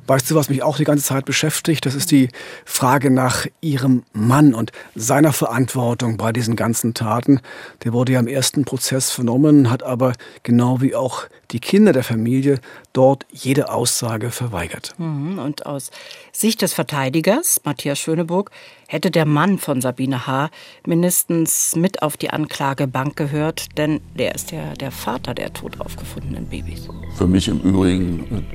Weißt 0.07 0.29
du, 0.29 0.35
was 0.35 0.49
mich 0.49 0.63
auch 0.63 0.77
die 0.77 0.83
ganze 0.83 1.03
Zeit 1.03 1.25
beschäftigt? 1.25 1.85
Das 1.85 1.95
ist 1.95 2.11
die 2.11 2.29
Frage 2.65 3.09
nach 3.09 3.45
ihrem 3.61 4.03
Mann 4.13 4.53
und 4.53 4.71
seiner 4.95 5.33
Verantwortung 5.33 6.17
bei 6.17 6.33
diesen 6.33 6.55
ganzen 6.55 6.93
Taten. 6.93 7.39
Der 7.83 7.93
wurde 7.93 8.13
ja 8.13 8.19
im 8.19 8.27
ersten 8.27 8.65
Prozess 8.65 9.11
vernommen, 9.11 9.69
hat 9.69 9.83
aber 9.83 10.13
genau 10.43 10.81
wie 10.81 10.95
auch 10.95 11.25
die 11.51 11.59
Kinder 11.59 11.93
der 11.93 12.03
Familie 12.03 12.59
dort 12.93 13.25
jede 13.31 13.71
Aussage 13.71 14.31
verweigert. 14.31 14.93
Mhm, 14.97 15.39
und 15.39 15.65
aus 15.65 15.91
Sicht 16.31 16.61
des 16.61 16.73
Verteidigers, 16.73 17.61
Matthias 17.63 17.99
Schöneburg, 17.99 18.51
hätte 18.87 19.11
der 19.11 19.25
Mann 19.25 19.57
von 19.57 19.81
Sabine 19.81 20.27
H. 20.27 20.49
mindestens 20.85 21.75
mit 21.75 22.01
auf 22.01 22.17
die 22.17 22.29
Anklagebank 22.29 23.15
gehört, 23.15 23.77
denn 23.77 24.01
der 24.17 24.35
ist 24.35 24.51
ja 24.51 24.73
der 24.73 24.91
Vater 24.91 25.33
der 25.33 25.53
tot 25.53 25.79
aufgefundenen 25.79 26.47
Babys. 26.47 26.87
Für 27.15 27.27
mich 27.27 27.47
im 27.47 27.59
Übrigen 27.61 28.45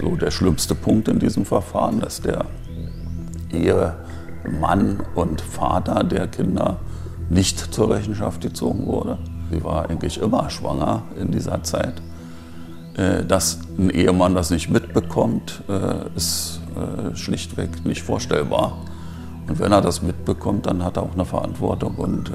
so 0.00 0.16
der 0.16 0.30
schlimmste 0.30 0.74
Punkt 0.74 1.08
in 1.08 1.18
diesem 1.18 1.44
Verfahren, 1.44 2.00
dass 2.00 2.20
der 2.20 2.46
Ehemann 3.52 5.02
und 5.14 5.40
Vater 5.40 6.04
der 6.04 6.26
Kinder 6.28 6.78
nicht 7.28 7.58
zur 7.74 7.94
Rechenschaft 7.94 8.40
gezogen 8.40 8.86
wurde. 8.86 9.18
Sie 9.50 9.62
war 9.62 9.88
eigentlich 9.88 10.20
immer 10.20 10.50
schwanger 10.50 11.02
in 11.20 11.30
dieser 11.30 11.62
Zeit. 11.62 12.02
Äh, 12.96 13.24
dass 13.24 13.58
ein 13.78 13.90
Ehemann 13.90 14.34
das 14.34 14.50
nicht 14.50 14.70
mitbekommt, 14.70 15.62
äh, 15.68 16.16
ist 16.16 16.60
äh, 16.74 17.14
schlichtweg 17.14 17.84
nicht 17.84 18.02
vorstellbar. 18.02 18.78
Und 19.46 19.58
wenn 19.60 19.70
er 19.70 19.82
das 19.82 20.02
mitbekommt, 20.02 20.66
dann 20.66 20.82
hat 20.82 20.96
er 20.96 21.02
auch 21.02 21.14
eine 21.14 21.24
Verantwortung 21.24 21.94
und 21.96 22.32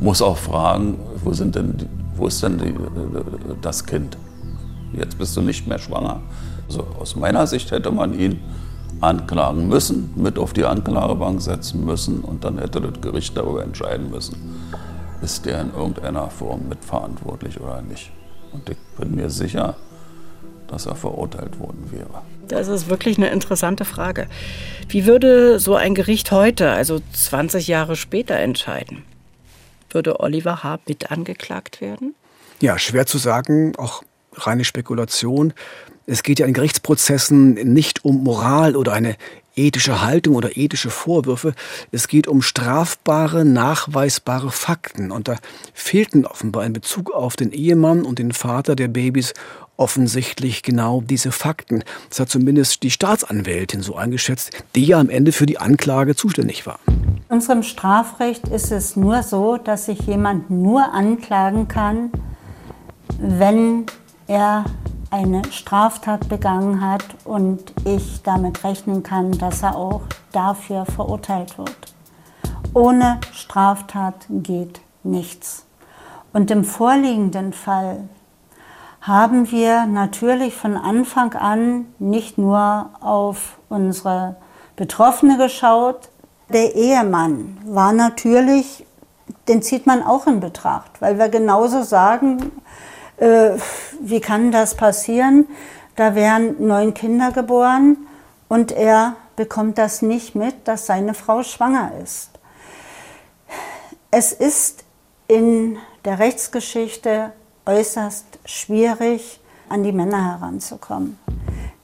muss 0.00 0.20
auch 0.20 0.36
fragen, 0.36 0.98
wo, 1.24 1.32
sind 1.32 1.54
denn 1.54 1.76
wo 2.14 2.26
ist 2.26 2.42
denn 2.42 2.58
das 3.62 3.86
Kind? 3.86 4.18
Jetzt 4.92 5.18
bist 5.18 5.36
du 5.36 5.42
nicht 5.42 5.66
mehr 5.66 5.78
schwanger. 5.78 6.20
Also 6.68 6.86
aus 6.98 7.16
meiner 7.16 7.46
Sicht 7.46 7.70
hätte 7.70 7.90
man 7.90 8.18
ihn 8.18 8.40
anklagen 9.00 9.68
müssen, 9.68 10.12
mit 10.16 10.38
auf 10.38 10.52
die 10.52 10.64
Anklagebank 10.64 11.40
setzen 11.40 11.84
müssen 11.84 12.20
und 12.20 12.44
dann 12.44 12.58
hätte 12.58 12.80
das 12.80 13.00
Gericht 13.00 13.36
darüber 13.36 13.62
entscheiden 13.62 14.10
müssen, 14.10 14.36
ist 15.22 15.46
der 15.46 15.62
in 15.62 15.72
irgendeiner 15.74 16.28
Form 16.30 16.68
mitverantwortlich 16.68 17.60
oder 17.60 17.82
nicht. 17.82 18.10
Und 18.52 18.68
ich 18.68 18.76
bin 18.98 19.14
mir 19.14 19.30
sicher, 19.30 19.76
dass 20.68 20.86
er 20.86 20.94
verurteilt 20.94 21.58
worden 21.58 21.90
wäre. 21.90 22.22
Das 22.48 22.68
ist 22.68 22.88
wirklich 22.88 23.16
eine 23.16 23.30
interessante 23.30 23.84
Frage. 23.84 24.26
Wie 24.88 25.06
würde 25.06 25.58
so 25.58 25.76
ein 25.76 25.94
Gericht 25.94 26.32
heute, 26.32 26.70
also 26.70 27.00
20 27.12 27.68
Jahre 27.68 27.96
später, 27.96 28.36
entscheiden? 28.36 29.04
Würde 29.90 30.20
Oliver 30.20 30.62
H. 30.62 30.78
mit 30.86 31.10
angeklagt 31.10 31.80
werden? 31.80 32.14
Ja, 32.60 32.78
schwer 32.78 33.06
zu 33.06 33.18
sagen. 33.18 33.72
Auch 33.76 34.02
reine 34.46 34.64
Spekulation. 34.64 35.52
Es 36.06 36.22
geht 36.22 36.38
ja 36.38 36.46
in 36.46 36.54
Gerichtsprozessen 36.54 37.54
nicht 37.54 38.04
um 38.04 38.24
Moral 38.24 38.76
oder 38.76 38.92
eine 38.92 39.16
ethische 39.56 40.00
Haltung 40.00 40.34
oder 40.34 40.56
ethische 40.56 40.90
Vorwürfe. 40.90 41.54
Es 41.92 42.08
geht 42.08 42.26
um 42.26 42.42
strafbare, 42.42 43.44
nachweisbare 43.44 44.50
Fakten. 44.50 45.10
Und 45.10 45.28
da 45.28 45.36
fehlten 45.74 46.24
offenbar 46.26 46.64
in 46.64 46.72
Bezug 46.72 47.10
auf 47.10 47.36
den 47.36 47.52
Ehemann 47.52 48.04
und 48.04 48.18
den 48.18 48.32
Vater 48.32 48.76
der 48.76 48.88
Babys 48.88 49.34
offensichtlich 49.76 50.62
genau 50.62 51.00
diese 51.00 51.32
Fakten. 51.32 51.82
Das 52.10 52.20
hat 52.20 52.28
zumindest 52.28 52.82
die 52.82 52.90
Staatsanwältin 52.90 53.80
so 53.80 53.96
eingeschätzt, 53.96 54.50
die 54.74 54.84
ja 54.84 55.00
am 55.00 55.08
Ende 55.08 55.32
für 55.32 55.46
die 55.46 55.58
Anklage 55.58 56.14
zuständig 56.14 56.66
war. 56.66 56.78
unserem 57.28 57.62
Strafrecht 57.62 58.48
ist 58.48 58.72
es 58.72 58.94
nur 58.94 59.22
so, 59.22 59.56
dass 59.56 59.86
sich 59.86 60.00
jemand 60.00 60.50
nur 60.50 60.92
anklagen 60.92 61.66
kann, 61.66 62.10
wenn 63.18 63.86
er 64.30 64.64
eine 65.10 65.42
Straftat 65.50 66.28
begangen 66.28 66.80
hat 66.80 67.04
und 67.24 67.72
ich 67.84 68.22
damit 68.22 68.62
rechnen 68.62 69.02
kann, 69.02 69.32
dass 69.32 69.64
er 69.64 69.74
auch 69.74 70.02
dafür 70.30 70.86
verurteilt 70.86 71.58
wird. 71.58 71.76
Ohne 72.72 73.18
Straftat 73.32 74.26
geht 74.28 74.80
nichts. 75.02 75.66
Und 76.32 76.52
im 76.52 76.62
vorliegenden 76.62 77.52
Fall 77.52 78.08
haben 79.00 79.50
wir 79.50 79.86
natürlich 79.86 80.54
von 80.54 80.76
Anfang 80.76 81.34
an 81.34 81.86
nicht 81.98 82.38
nur 82.38 82.90
auf 83.00 83.58
unsere 83.68 84.36
Betroffene 84.76 85.38
geschaut. 85.38 86.08
Der 86.50 86.76
Ehemann 86.76 87.58
war 87.64 87.92
natürlich, 87.92 88.86
den 89.48 89.60
zieht 89.60 89.86
man 89.86 90.04
auch 90.04 90.28
in 90.28 90.38
Betracht, 90.38 91.00
weil 91.00 91.18
wir 91.18 91.28
genauso 91.28 91.82
sagen, 91.82 92.52
äh, 93.20 93.52
wie 94.00 94.20
kann 94.20 94.50
das 94.50 94.74
passieren? 94.74 95.46
Da 95.96 96.14
wären 96.14 96.66
neun 96.66 96.94
Kinder 96.94 97.32
geboren 97.32 97.96
und 98.48 98.72
er 98.72 99.16
bekommt 99.36 99.78
das 99.78 100.02
nicht 100.02 100.34
mit, 100.34 100.66
dass 100.66 100.86
seine 100.86 101.14
Frau 101.14 101.42
schwanger 101.42 101.92
ist. 102.02 102.30
Es 104.10 104.32
ist 104.32 104.84
in 105.28 105.78
der 106.04 106.18
Rechtsgeschichte 106.18 107.32
äußerst 107.66 108.26
schwierig, 108.44 109.40
an 109.68 109.84
die 109.84 109.92
Männer 109.92 110.32
heranzukommen. 110.32 111.18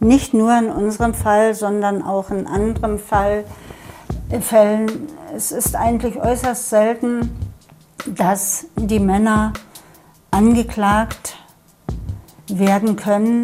Nicht 0.00 0.34
nur 0.34 0.56
in 0.58 0.70
unserem 0.70 1.14
Fall, 1.14 1.54
sondern 1.54 2.02
auch 2.02 2.30
in 2.30 2.46
anderen 2.46 2.98
Fall, 2.98 3.44
Fällen. 4.40 5.08
Es 5.34 5.52
ist 5.52 5.76
eigentlich 5.76 6.20
äußerst 6.20 6.68
selten, 6.68 7.30
dass 8.06 8.66
die 8.76 8.98
Männer 8.98 9.52
angeklagt 10.36 11.34
werden 12.46 12.96
können. 12.96 13.42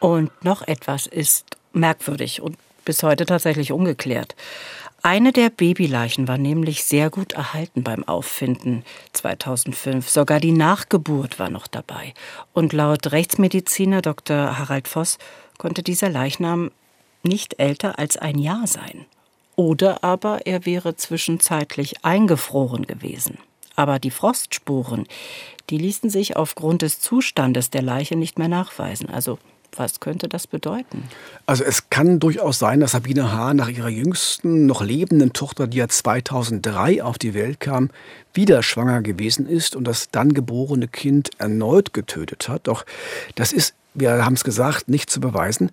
Und 0.00 0.30
noch 0.42 0.66
etwas 0.66 1.06
ist 1.06 1.58
merkwürdig 1.74 2.40
und 2.40 2.56
bis 2.86 3.02
heute 3.02 3.26
tatsächlich 3.26 3.72
ungeklärt. 3.72 4.34
Eine 5.02 5.32
der 5.32 5.50
Babyleichen 5.50 6.28
war 6.28 6.38
nämlich 6.38 6.84
sehr 6.84 7.10
gut 7.10 7.34
erhalten 7.34 7.82
beim 7.82 8.04
Auffinden 8.04 8.84
2005. 9.12 10.08
Sogar 10.08 10.40
die 10.40 10.52
Nachgeburt 10.52 11.38
war 11.38 11.50
noch 11.50 11.66
dabei. 11.66 12.14
Und 12.54 12.72
laut 12.72 13.12
Rechtsmediziner 13.12 14.00
Dr. 14.00 14.58
Harald 14.58 14.88
Voss 14.88 15.18
konnte 15.58 15.82
dieser 15.82 16.08
Leichnam 16.08 16.70
nicht 17.22 17.60
älter 17.60 17.98
als 17.98 18.16
ein 18.16 18.38
Jahr 18.38 18.66
sein. 18.66 19.04
Oder 19.56 20.02
aber 20.02 20.46
er 20.46 20.64
wäre 20.64 20.96
zwischenzeitlich 20.96 22.02
eingefroren 22.02 22.86
gewesen. 22.86 23.36
Aber 23.76 23.98
die 23.98 24.10
Frostspuren, 24.10 25.06
die 25.70 25.78
ließen 25.78 26.10
sich 26.10 26.36
aufgrund 26.36 26.82
des 26.82 27.00
Zustandes 27.00 27.70
der 27.70 27.82
Leiche 27.82 28.16
nicht 28.16 28.38
mehr 28.38 28.48
nachweisen. 28.48 29.08
Also 29.10 29.38
was 29.76 30.00
könnte 30.00 30.28
das 30.28 30.46
bedeuten? 30.46 31.04
Also 31.44 31.64
es 31.64 31.90
kann 31.90 32.18
durchaus 32.18 32.58
sein, 32.58 32.80
dass 32.80 32.92
Sabine 32.92 33.32
H. 33.32 33.54
nach 33.54 33.68
ihrer 33.68 33.88
jüngsten, 33.88 34.66
noch 34.66 34.82
lebenden 34.82 35.32
Tochter, 35.32 35.66
die 35.66 35.78
ja 35.78 35.88
2003 35.88 37.02
auf 37.02 37.18
die 37.18 37.34
Welt 37.34 37.60
kam, 37.60 37.90
wieder 38.32 38.62
schwanger 38.62 39.02
gewesen 39.02 39.46
ist 39.46 39.76
und 39.76 39.84
das 39.84 40.10
dann 40.10 40.32
geborene 40.34 40.88
Kind 40.88 41.30
erneut 41.38 41.92
getötet 41.92 42.48
hat. 42.48 42.66
Doch 42.68 42.84
das 43.34 43.52
ist 43.52 43.74
wir 43.98 44.22
haben 44.22 44.34
es 44.34 44.44
gesagt, 44.44 44.90
nicht 44.90 45.08
zu 45.08 45.20
beweisen. 45.20 45.70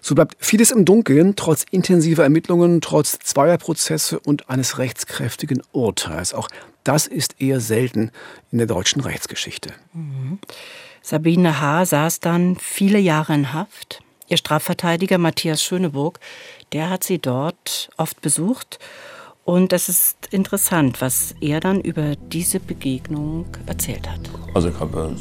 So 0.00 0.16
bleibt 0.16 0.34
vieles 0.40 0.72
im 0.72 0.84
Dunkeln, 0.84 1.36
trotz 1.36 1.64
intensiver 1.70 2.24
Ermittlungen, 2.24 2.80
trotz 2.80 3.20
zweier 3.20 3.58
Prozesse 3.58 4.18
und 4.18 4.50
eines 4.50 4.78
rechtskräftigen 4.78 5.62
Urteils. 5.70 6.34
Auch 6.34 6.48
das 6.84 7.06
ist 7.06 7.40
eher 7.40 7.60
selten 7.60 8.10
in 8.50 8.58
der 8.58 8.66
deutschen 8.66 9.00
Rechtsgeschichte. 9.00 9.72
Mhm. 9.92 10.38
Sabine 11.02 11.60
H. 11.60 11.86
saß 11.86 12.20
dann 12.20 12.56
viele 12.56 12.98
Jahre 12.98 13.34
in 13.34 13.52
Haft. 13.52 14.02
Ihr 14.28 14.36
Strafverteidiger 14.36 15.18
Matthias 15.18 15.62
Schöneburg, 15.62 16.20
der 16.72 16.88
hat 16.90 17.02
sie 17.02 17.18
dort 17.18 17.90
oft 17.96 18.20
besucht. 18.20 18.78
Und 19.44 19.72
es 19.72 19.88
ist 19.88 20.28
interessant, 20.30 21.00
was 21.00 21.34
er 21.40 21.58
dann 21.58 21.80
über 21.80 22.14
diese 22.14 22.60
Begegnung 22.60 23.46
erzählt 23.66 24.08
hat. 24.08 24.20
Also 24.54 24.68
ich 24.68 24.78
habe 24.78 25.16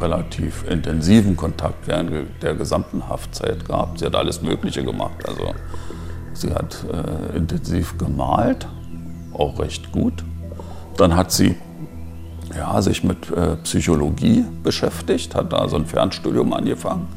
relativ 0.00 0.64
intensiven 0.68 1.36
Kontakt 1.36 1.86
während 1.86 2.42
der 2.42 2.54
gesamten 2.54 3.08
Haftzeit 3.08 3.64
gehabt. 3.64 4.00
Sie 4.00 4.04
hat 4.06 4.14
alles 4.14 4.42
Mögliche 4.42 4.84
gemacht. 4.84 5.26
Also 5.26 5.54
sie 6.34 6.52
hat 6.52 6.84
äh, 6.92 7.36
intensiv 7.36 7.96
gemalt, 7.96 8.68
auch 9.32 9.58
recht 9.58 9.90
gut. 9.92 10.24
Dann 10.96 11.16
hat 11.16 11.32
sie 11.32 11.56
ja, 12.56 12.80
sich 12.82 13.02
mit 13.02 13.30
äh, 13.30 13.56
Psychologie 13.56 14.44
beschäftigt, 14.62 15.34
hat 15.34 15.52
da 15.52 15.68
so 15.68 15.76
ein 15.76 15.86
Fernstudium 15.86 16.52
angefangen. 16.52 17.08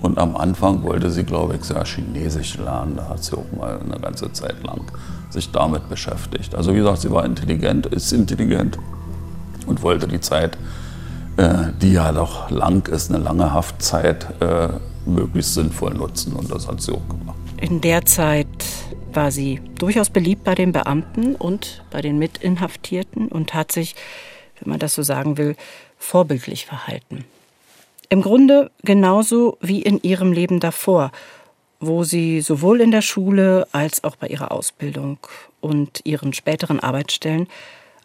Und 0.00 0.18
am 0.18 0.36
Anfang 0.36 0.82
wollte 0.84 1.10
sie, 1.10 1.24
glaube 1.24 1.56
ich, 1.56 1.64
sehr 1.64 1.84
Chinesisch 1.84 2.56
lernen. 2.58 2.96
Da 2.96 3.08
hat 3.08 3.24
sie 3.24 3.36
auch 3.36 3.56
mal 3.56 3.80
eine 3.80 3.98
ganze 3.98 4.32
Zeit 4.32 4.62
lang 4.62 4.82
sich 5.30 5.50
damit 5.50 5.88
beschäftigt. 5.88 6.54
Also 6.54 6.72
wie 6.72 6.78
gesagt, 6.78 7.00
sie 7.00 7.10
war 7.10 7.24
intelligent, 7.24 7.86
ist 7.86 8.12
intelligent 8.12 8.78
und 9.66 9.82
wollte 9.82 10.06
die 10.06 10.20
Zeit, 10.20 10.56
äh, 11.36 11.72
die 11.80 11.92
ja 11.92 12.12
doch 12.12 12.50
lang 12.50 12.86
ist, 12.88 13.12
eine 13.12 13.22
lange 13.22 13.52
Haftzeit, 13.52 14.26
äh, 14.40 14.68
möglichst 15.04 15.54
sinnvoll 15.54 15.94
nutzen. 15.94 16.34
Und 16.34 16.50
das 16.50 16.68
hat 16.68 16.80
sie 16.80 16.92
auch 16.92 17.08
gemacht. 17.08 17.36
In 17.60 17.80
der 17.80 18.04
Zeit 18.04 18.46
war 19.12 19.30
sie 19.30 19.60
durchaus 19.78 20.10
beliebt 20.10 20.44
bei 20.44 20.54
den 20.54 20.72
Beamten 20.72 21.34
und 21.34 21.84
bei 21.90 22.00
den 22.00 22.18
Mitinhaftierten 22.18 23.28
und 23.28 23.54
hat 23.54 23.72
sich 23.72 23.94
wenn 24.60 24.70
man 24.70 24.78
das 24.78 24.94
so 24.94 25.02
sagen 25.02 25.38
will, 25.38 25.56
vorbildlich 25.98 26.66
verhalten. 26.66 27.24
Im 28.08 28.22
Grunde 28.22 28.70
genauso 28.82 29.58
wie 29.60 29.82
in 29.82 30.00
ihrem 30.02 30.32
Leben 30.32 30.60
davor, 30.60 31.12
wo 31.80 32.04
sie 32.04 32.40
sowohl 32.40 32.80
in 32.80 32.90
der 32.90 33.02
Schule 33.02 33.68
als 33.72 34.02
auch 34.04 34.16
bei 34.16 34.28
ihrer 34.28 34.52
Ausbildung 34.52 35.18
und 35.60 36.00
ihren 36.04 36.32
späteren 36.32 36.80
Arbeitsstellen 36.80 37.46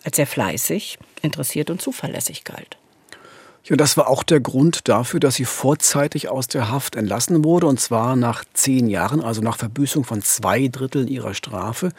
als 0.03 0.17
sehr 0.17 0.27
fleißig, 0.27 0.99
interessiert 1.21 1.69
und 1.69 1.81
zuverlässig 1.81 2.43
galt. 2.43 2.77
Ja, 3.65 3.77
das 3.77 3.95
war 3.95 4.09
auch 4.09 4.23
der 4.23 4.41
Grund 4.41 4.89
dafür, 4.89 5.21
dass 5.21 5.35
sie 5.35 5.45
vorzeitig 5.45 6.27
aus 6.27 6.49
der 6.49 6.69
Haft 6.69 6.97
entlassen 6.97 7.45
wurde, 7.45 7.67
und 7.67 7.79
zwar 7.79 8.17
nach 8.17 8.43
zehn 8.53 8.89
Jahren, 8.89 9.21
also 9.21 9.39
nach 9.39 9.55
Verbüßung 9.55 10.03
von 10.03 10.21
zwei 10.21 10.67
Dritteln 10.67 11.07
ihrer 11.07 11.33
Strafe. 11.33 11.91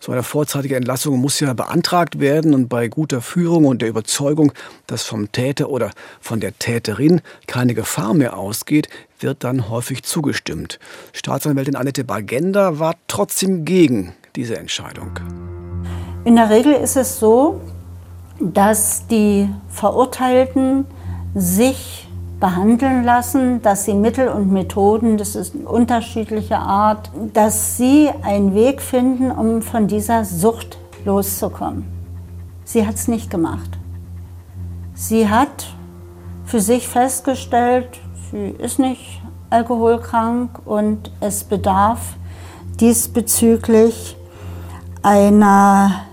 So 0.00 0.12
eine 0.12 0.22
vorzeitige 0.22 0.76
Entlassung 0.76 1.18
muss 1.18 1.40
ja 1.40 1.54
beantragt 1.54 2.20
werden 2.20 2.52
und 2.52 2.68
bei 2.68 2.88
guter 2.88 3.22
Führung 3.22 3.64
und 3.64 3.80
der 3.80 3.88
Überzeugung, 3.88 4.52
dass 4.86 5.04
vom 5.04 5.32
Täter 5.32 5.70
oder 5.70 5.92
von 6.20 6.40
der 6.40 6.58
Täterin 6.58 7.22
keine 7.46 7.72
Gefahr 7.72 8.12
mehr 8.12 8.36
ausgeht, 8.36 8.88
wird 9.18 9.44
dann 9.44 9.70
häufig 9.70 10.02
zugestimmt. 10.02 10.78
Staatsanwältin 11.14 11.76
Annette 11.76 12.04
Bagenda 12.04 12.78
war 12.78 12.96
trotzdem 13.08 13.64
gegen 13.64 14.12
diese 14.36 14.58
Entscheidung. 14.58 15.18
In 16.26 16.36
der 16.36 16.50
Regel 16.50 16.74
ist 16.74 16.96
es 16.96 17.18
so, 17.18 17.62
dass 18.42 19.06
die 19.06 19.48
Verurteilten 19.68 20.86
sich 21.34 22.08
behandeln 22.40 23.04
lassen, 23.04 23.62
dass 23.62 23.84
sie 23.84 23.94
Mittel 23.94 24.28
und 24.28 24.50
Methoden, 24.52 25.16
das 25.16 25.36
ist 25.36 25.54
eine 25.54 25.68
unterschiedliche 25.68 26.58
Art, 26.58 27.10
dass 27.32 27.76
sie 27.76 28.10
einen 28.22 28.54
Weg 28.54 28.82
finden, 28.82 29.30
um 29.30 29.62
von 29.62 29.86
dieser 29.86 30.24
Sucht 30.24 30.76
loszukommen. 31.04 31.84
Sie 32.64 32.84
hat 32.84 32.96
es 32.96 33.06
nicht 33.06 33.30
gemacht. 33.30 33.78
Sie 34.94 35.28
hat 35.28 35.68
für 36.44 36.60
sich 36.60 36.88
festgestellt, 36.88 37.88
sie 38.30 38.54
ist 38.58 38.78
nicht 38.78 39.22
alkoholkrank 39.50 40.58
und 40.64 41.12
es 41.20 41.44
bedarf 41.44 42.16
diesbezüglich 42.80 44.16
einer 45.02 46.06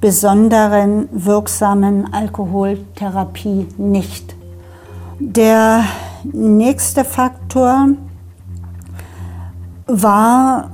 besonderen 0.00 1.08
wirksamen 1.12 2.12
Alkoholtherapie 2.12 3.68
nicht. 3.76 4.34
Der 5.18 5.84
nächste 6.24 7.04
Faktor 7.04 7.88
war, 9.86 10.70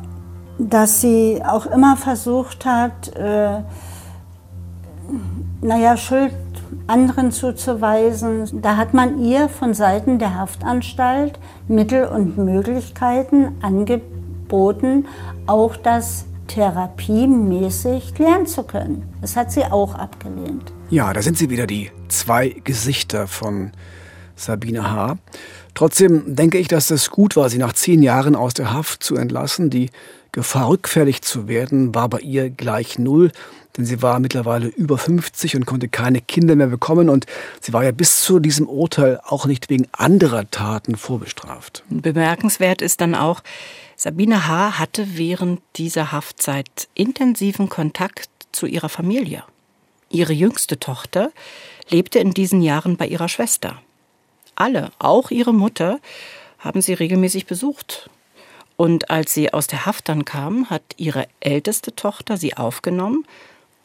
dass 0.58 1.00
sie 1.00 1.42
auch 1.44 1.66
immer 1.66 1.96
versucht 1.96 2.64
hat, 2.64 3.14
äh, 3.16 3.60
naja, 5.60 5.96
Schuld 5.96 6.32
anderen 6.86 7.32
zuzuweisen. 7.32 8.62
Da 8.62 8.76
hat 8.76 8.94
man 8.94 9.18
ihr 9.20 9.48
von 9.48 9.74
Seiten 9.74 10.18
der 10.18 10.38
Haftanstalt 10.38 11.38
Mittel 11.68 12.06
und 12.06 12.38
Möglichkeiten 12.38 13.56
angeboten, 13.62 15.06
auch 15.46 15.76
das 15.76 16.26
therapiemäßig 16.48 18.14
klären 18.14 18.46
zu 18.46 18.62
können. 18.62 19.08
Das 19.20 19.36
hat 19.36 19.52
sie 19.52 19.64
auch 19.64 19.94
abgelehnt. 19.94 20.72
Ja, 20.90 21.12
da 21.12 21.22
sind 21.22 21.36
sie 21.38 21.50
wieder 21.50 21.66
die 21.66 21.90
zwei 22.08 22.48
Gesichter 22.64 23.26
von 23.26 23.72
Sabine 24.36 24.90
H. 24.90 25.16
Trotzdem 25.74 26.36
denke 26.36 26.58
ich, 26.58 26.68
dass 26.68 26.90
es 26.90 27.10
gut 27.10 27.36
war, 27.36 27.48
sie 27.50 27.58
nach 27.58 27.72
zehn 27.72 28.02
Jahren 28.02 28.34
aus 28.36 28.54
der 28.54 28.72
Haft 28.72 29.02
zu 29.02 29.16
entlassen. 29.16 29.70
Die 29.70 29.90
Gefahr, 30.36 30.68
rückfällig 30.68 31.22
zu 31.22 31.48
werden, 31.48 31.94
war 31.94 32.10
bei 32.10 32.18
ihr 32.18 32.50
gleich 32.50 32.98
null, 32.98 33.32
denn 33.74 33.86
sie 33.86 34.02
war 34.02 34.20
mittlerweile 34.20 34.66
über 34.66 34.98
50 34.98 35.56
und 35.56 35.64
konnte 35.64 35.88
keine 35.88 36.20
Kinder 36.20 36.54
mehr 36.56 36.66
bekommen 36.66 37.08
und 37.08 37.24
sie 37.62 37.72
war 37.72 37.84
ja 37.84 37.90
bis 37.90 38.20
zu 38.20 38.38
diesem 38.38 38.68
Urteil 38.68 39.18
auch 39.24 39.46
nicht 39.46 39.70
wegen 39.70 39.88
anderer 39.92 40.50
Taten 40.50 40.96
vorbestraft. 40.96 41.84
Bemerkenswert 41.88 42.82
ist 42.82 43.00
dann 43.00 43.14
auch, 43.14 43.42
Sabine 43.96 44.46
H. 44.46 44.78
hatte 44.78 45.16
während 45.16 45.62
dieser 45.76 46.12
Haftzeit 46.12 46.88
intensiven 46.92 47.70
Kontakt 47.70 48.28
zu 48.52 48.66
ihrer 48.66 48.90
Familie. 48.90 49.42
Ihre 50.10 50.34
jüngste 50.34 50.78
Tochter 50.78 51.30
lebte 51.88 52.18
in 52.18 52.32
diesen 52.32 52.60
Jahren 52.60 52.98
bei 52.98 53.06
ihrer 53.06 53.30
Schwester. 53.30 53.80
Alle, 54.54 54.90
auch 54.98 55.30
ihre 55.30 55.54
Mutter, 55.54 55.98
haben 56.58 56.82
sie 56.82 56.92
regelmäßig 56.92 57.46
besucht. 57.46 58.10
Und 58.76 59.10
als 59.10 59.32
sie 59.32 59.52
aus 59.52 59.66
der 59.66 59.86
Haft 59.86 60.08
dann 60.08 60.24
kam, 60.24 60.68
hat 60.68 60.82
ihre 60.96 61.26
älteste 61.40 61.94
Tochter 61.96 62.36
sie 62.36 62.56
aufgenommen 62.56 63.24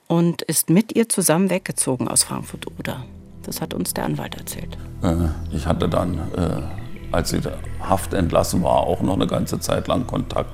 und 0.08 0.42
ist 0.42 0.70
mit 0.70 0.96
ihr 0.96 1.08
zusammen 1.08 1.50
weggezogen 1.50 2.10
aus 2.10 2.24
Frankfurt-Oder. 2.24 3.06
Das 3.44 3.62
hat 3.62 3.74
uns 3.74 3.94
der 3.94 4.06
Anwalt 4.06 4.36
erzählt. 4.36 4.78
Äh, 5.02 5.30
ich 5.56 5.66
hatte 5.66 5.88
dann, 5.88 6.18
äh, 6.36 6.62
als 7.14 7.30
sie 7.30 7.40
Haft 7.80 8.14
entlassen 8.14 8.64
war, 8.64 8.82
auch 8.82 9.02
noch 9.02 9.16
eine 9.16 9.28
ganze 9.28 9.60
Zeit 9.60 9.88
lang 9.88 10.06
Kontakt. 10.08 10.52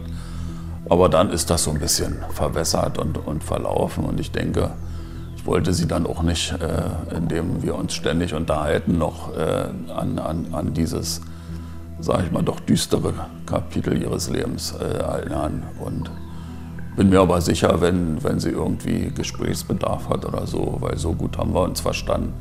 Aber 0.87 1.09
dann 1.09 1.31
ist 1.31 1.49
das 1.49 1.63
so 1.63 1.71
ein 1.71 1.79
bisschen 1.79 2.23
verwässert 2.29 2.97
und, 2.97 3.17
und 3.17 3.43
verlaufen. 3.43 4.05
Und 4.05 4.19
ich 4.19 4.31
denke, 4.31 4.71
wollte 5.43 5.73
sie 5.73 5.87
dann 5.87 6.05
auch 6.05 6.21
nicht, 6.21 6.51
äh, 6.51 7.15
indem 7.15 7.63
wir 7.63 7.75
uns 7.75 7.93
ständig 7.93 8.33
unterhalten, 8.33 8.97
noch 8.97 9.35
an, 9.35 10.19
an, 10.19 10.47
an 10.51 10.73
dieses, 10.73 11.21
sage 11.99 12.25
ich 12.25 12.31
mal, 12.31 12.43
doch 12.43 12.59
düstere 12.59 13.13
Kapitel 13.45 14.01
ihres 14.01 14.29
Lebens 14.29 14.73
äh, 14.73 14.83
erinnern. 14.83 15.63
Und 15.79 16.09
bin 16.95 17.09
mir 17.09 17.19
aber 17.19 17.41
sicher, 17.41 17.79
wenn, 17.81 18.23
wenn 18.23 18.39
sie 18.39 18.49
irgendwie 18.49 19.11
Gesprächsbedarf 19.13 20.09
hat 20.09 20.25
oder 20.25 20.47
so, 20.47 20.77
weil 20.79 20.97
so 20.97 21.13
gut 21.13 21.37
haben 21.37 21.53
wir 21.53 21.61
uns 21.61 21.81
verstanden, 21.81 22.33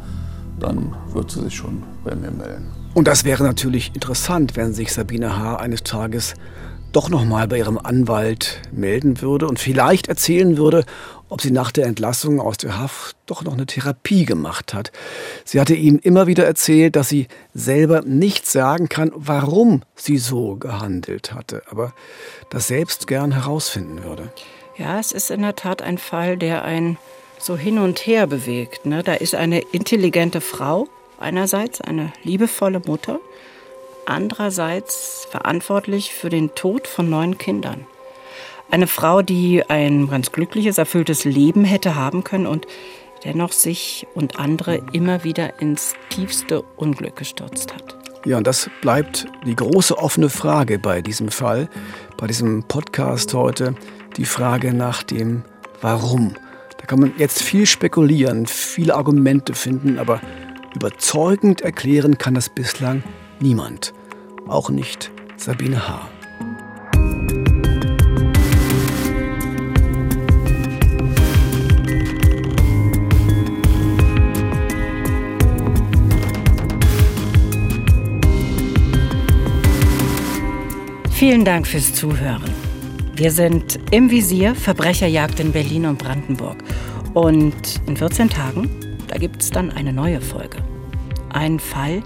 dann 0.58 0.94
wird 1.12 1.30
sie 1.30 1.42
sich 1.42 1.54
schon 1.54 1.82
bei 2.04 2.14
mir 2.14 2.30
melden. 2.30 2.70
Und 2.94 3.06
das 3.08 3.24
wäre 3.24 3.44
natürlich 3.44 3.94
interessant, 3.94 4.56
wenn 4.56 4.72
sich 4.72 4.92
Sabine 4.92 5.38
H. 5.38 5.56
eines 5.56 5.82
Tages 5.82 6.34
doch 6.92 7.10
noch 7.10 7.26
mal 7.26 7.46
bei 7.46 7.58
ihrem 7.58 7.76
Anwalt 7.76 8.62
melden 8.72 9.20
würde 9.20 9.46
und 9.46 9.58
vielleicht 9.58 10.08
erzählen 10.08 10.56
würde, 10.56 10.84
ob 11.28 11.40
sie 11.40 11.50
nach 11.50 11.72
der 11.72 11.86
Entlassung 11.86 12.40
aus 12.40 12.56
der 12.56 12.78
Haft 12.78 13.16
doch 13.26 13.42
noch 13.42 13.54
eine 13.54 13.66
Therapie 13.66 14.24
gemacht 14.24 14.74
hat. 14.74 14.92
Sie 15.44 15.60
hatte 15.60 15.74
ihm 15.74 15.98
immer 16.02 16.26
wieder 16.26 16.44
erzählt, 16.44 16.96
dass 16.96 17.08
sie 17.08 17.28
selber 17.54 18.02
nicht 18.02 18.46
sagen 18.46 18.88
kann, 18.88 19.10
warum 19.14 19.82
sie 19.94 20.18
so 20.18 20.56
gehandelt 20.56 21.32
hatte, 21.32 21.62
aber 21.70 21.92
das 22.50 22.68
selbst 22.68 23.06
gern 23.06 23.32
herausfinden 23.32 24.04
würde. 24.04 24.30
Ja, 24.76 25.00
es 25.00 25.12
ist 25.12 25.30
in 25.30 25.42
der 25.42 25.56
Tat 25.56 25.82
ein 25.82 25.98
Fall, 25.98 26.36
der 26.36 26.64
einen 26.64 26.98
so 27.38 27.56
hin 27.56 27.78
und 27.78 27.98
her 28.06 28.26
bewegt. 28.26 28.86
Ne? 28.86 29.02
Da 29.02 29.14
ist 29.14 29.34
eine 29.34 29.60
intelligente 29.72 30.40
Frau 30.40 30.88
einerseits, 31.18 31.80
eine 31.80 32.12
liebevolle 32.22 32.80
Mutter, 32.80 33.18
andererseits 34.04 35.26
verantwortlich 35.30 36.12
für 36.12 36.28
den 36.28 36.54
Tod 36.54 36.86
von 36.86 37.10
neun 37.10 37.38
Kindern. 37.38 37.86
Eine 38.70 38.88
Frau, 38.88 39.22
die 39.22 39.62
ein 39.68 40.08
ganz 40.08 40.32
glückliches, 40.32 40.78
erfülltes 40.78 41.24
Leben 41.24 41.64
hätte 41.64 41.94
haben 41.94 42.24
können 42.24 42.46
und 42.46 42.66
dennoch 43.24 43.52
sich 43.52 44.06
und 44.14 44.38
andere 44.38 44.82
immer 44.92 45.24
wieder 45.24 45.60
ins 45.60 45.94
tiefste 46.10 46.62
Unglück 46.76 47.16
gestürzt 47.16 47.72
hat. 47.72 47.96
Ja, 48.24 48.38
und 48.38 48.46
das 48.46 48.68
bleibt 48.80 49.26
die 49.44 49.54
große 49.54 49.96
offene 49.96 50.28
Frage 50.28 50.80
bei 50.80 51.00
diesem 51.00 51.28
Fall, 51.28 51.68
bei 52.16 52.26
diesem 52.26 52.64
Podcast 52.64 53.34
heute, 53.34 53.76
die 54.16 54.24
Frage 54.24 54.74
nach 54.74 55.04
dem 55.04 55.44
Warum. 55.80 56.34
Da 56.78 56.86
kann 56.86 56.98
man 56.98 57.12
jetzt 57.18 57.42
viel 57.42 57.66
spekulieren, 57.66 58.46
viele 58.46 58.96
Argumente 58.96 59.54
finden, 59.54 60.00
aber 60.00 60.20
überzeugend 60.74 61.60
erklären 61.60 62.18
kann 62.18 62.34
das 62.34 62.48
bislang 62.48 63.04
niemand. 63.38 63.94
Auch 64.48 64.70
nicht 64.70 65.12
Sabine 65.36 65.88
H. 65.88 66.08
Vielen 81.16 81.46
Dank 81.46 81.66
fürs 81.66 81.94
Zuhören. 81.94 82.44
Wir 83.14 83.30
sind 83.30 83.78
im 83.90 84.10
Visier 84.10 84.54
Verbrecherjagd 84.54 85.40
in 85.40 85.50
Berlin 85.50 85.86
und 85.86 85.96
Brandenburg. 85.96 86.58
Und 87.14 87.80
in 87.86 87.96
14 87.96 88.28
Tagen, 88.28 88.68
da 89.08 89.16
gibt 89.16 89.40
es 89.40 89.48
dann 89.48 89.70
eine 89.70 89.94
neue 89.94 90.20
Folge. 90.20 90.58
Ein 91.30 91.58
Fall, 91.58 92.02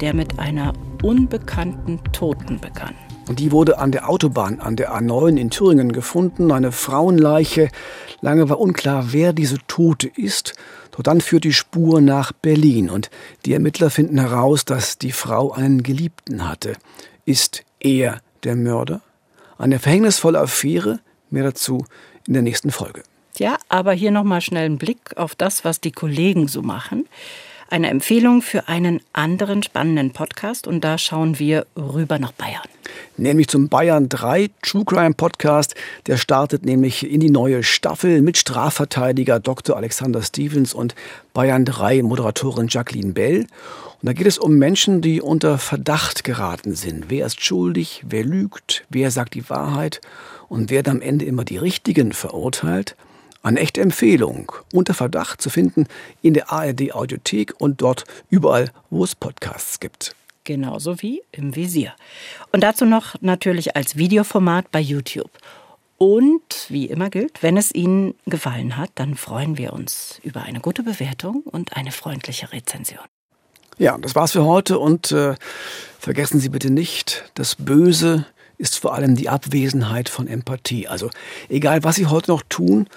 der 0.00 0.14
mit 0.14 0.38
einer 0.38 0.72
unbekannten 1.02 2.00
Toten 2.14 2.58
begann. 2.58 2.94
Und 3.28 3.40
die 3.40 3.52
wurde 3.52 3.78
an 3.78 3.92
der 3.92 4.08
Autobahn 4.08 4.58
an 4.58 4.74
der 4.74 4.94
A9 4.94 5.36
in 5.36 5.50
Thüringen 5.50 5.92
gefunden, 5.92 6.50
eine 6.50 6.72
Frauenleiche. 6.72 7.68
Lange 8.22 8.48
war 8.48 8.58
unklar, 8.58 9.12
wer 9.12 9.34
diese 9.34 9.58
Tote 9.68 10.08
ist. 10.08 10.54
Doch 10.92 11.02
dann 11.02 11.20
führt 11.20 11.44
die 11.44 11.52
Spur 11.52 12.00
nach 12.00 12.32
Berlin 12.32 12.88
und 12.88 13.10
die 13.44 13.52
Ermittler 13.52 13.90
finden 13.90 14.18
heraus, 14.18 14.64
dass 14.64 14.96
die 14.96 15.12
Frau 15.12 15.52
einen 15.52 15.82
Geliebten 15.82 16.48
hatte. 16.48 16.72
Ist 17.26 17.64
er 17.80 18.22
der 18.44 18.56
Mörder. 18.56 19.00
Eine 19.58 19.78
verhängnisvolle 19.78 20.40
Affäre. 20.40 21.00
Mehr 21.30 21.44
dazu 21.44 21.84
in 22.26 22.32
der 22.32 22.42
nächsten 22.42 22.70
Folge. 22.70 23.02
Ja, 23.36 23.56
aber 23.68 23.92
hier 23.92 24.10
nochmal 24.10 24.40
schnell 24.40 24.68
ein 24.68 24.78
Blick 24.78 25.16
auf 25.16 25.34
das, 25.34 25.64
was 25.64 25.80
die 25.80 25.92
Kollegen 25.92 26.48
so 26.48 26.62
machen. 26.62 27.06
Eine 27.70 27.88
Empfehlung 27.88 28.42
für 28.42 28.66
einen 28.66 29.00
anderen 29.12 29.62
spannenden 29.62 30.10
Podcast 30.10 30.66
und 30.66 30.82
da 30.82 30.98
schauen 30.98 31.38
wir 31.38 31.66
rüber 31.76 32.18
nach 32.18 32.32
Bayern. 32.32 32.66
Nämlich 33.16 33.46
zum 33.46 33.68
Bayern 33.68 34.08
3 34.08 34.50
True 34.60 34.84
Crime 34.84 35.14
Podcast. 35.14 35.76
Der 36.06 36.16
startet 36.16 36.64
nämlich 36.64 37.08
in 37.08 37.20
die 37.20 37.30
neue 37.30 37.62
Staffel 37.62 38.22
mit 38.22 38.38
Strafverteidiger 38.38 39.38
Dr. 39.38 39.76
Alexander 39.76 40.20
Stevens 40.22 40.74
und 40.74 40.96
Bayern 41.32 41.64
3 41.64 42.02
Moderatorin 42.02 42.66
Jacqueline 42.68 43.12
Bell. 43.12 43.46
Und 44.02 44.06
da 44.06 44.12
geht 44.14 44.26
es 44.26 44.38
um 44.38 44.56
Menschen, 44.56 45.02
die 45.02 45.20
unter 45.20 45.58
Verdacht 45.58 46.24
geraten 46.24 46.74
sind. 46.74 47.10
Wer 47.10 47.26
ist 47.26 47.44
schuldig, 47.44 48.02
wer 48.06 48.24
lügt, 48.24 48.86
wer 48.88 49.10
sagt 49.10 49.34
die 49.34 49.50
Wahrheit 49.50 50.00
und 50.48 50.70
wer 50.70 50.86
am 50.88 51.02
Ende 51.02 51.26
immer 51.26 51.44
die 51.44 51.58
Richtigen 51.58 52.12
verurteilt. 52.12 52.96
Eine 53.42 53.60
echte 53.60 53.82
Empfehlung, 53.82 54.52
unter 54.72 54.94
Verdacht 54.94 55.42
zu 55.42 55.50
finden 55.50 55.86
in 56.22 56.32
der 56.32 56.50
ARD 56.50 56.94
Audiothek 56.94 57.54
und 57.58 57.82
dort 57.82 58.04
überall, 58.30 58.70
wo 58.88 59.04
es 59.04 59.14
Podcasts 59.14 59.80
gibt. 59.80 60.14
Genauso 60.44 61.02
wie 61.02 61.22
im 61.32 61.54
Visier. 61.54 61.92
Und 62.52 62.62
dazu 62.62 62.86
noch 62.86 63.16
natürlich 63.20 63.76
als 63.76 63.96
Videoformat 63.96 64.70
bei 64.70 64.80
YouTube. 64.80 65.30
Und 65.98 66.66
wie 66.70 66.86
immer 66.86 67.10
gilt, 67.10 67.42
wenn 67.42 67.58
es 67.58 67.74
Ihnen 67.74 68.14
gefallen 68.24 68.78
hat, 68.78 68.90
dann 68.94 69.14
freuen 69.14 69.58
wir 69.58 69.74
uns 69.74 70.18
über 70.22 70.40
eine 70.40 70.60
gute 70.60 70.82
Bewertung 70.82 71.42
und 71.44 71.76
eine 71.76 71.92
freundliche 71.92 72.50
Rezension. 72.52 73.04
Ja, 73.80 73.96
das 73.96 74.14
war's 74.14 74.32
für 74.32 74.44
heute 74.44 74.78
und 74.78 75.10
äh, 75.10 75.36
vergessen 75.98 76.38
Sie 76.38 76.50
bitte 76.50 76.70
nicht, 76.70 77.24
das 77.32 77.56
Böse 77.56 78.26
ist 78.58 78.78
vor 78.78 78.92
allem 78.92 79.16
die 79.16 79.30
Abwesenheit 79.30 80.10
von 80.10 80.28
Empathie. 80.28 80.86
Also 80.86 81.08
egal, 81.48 81.82
was 81.82 81.96
Sie 81.96 82.04
heute 82.04 82.30
noch 82.30 82.42
tun, 82.46 82.88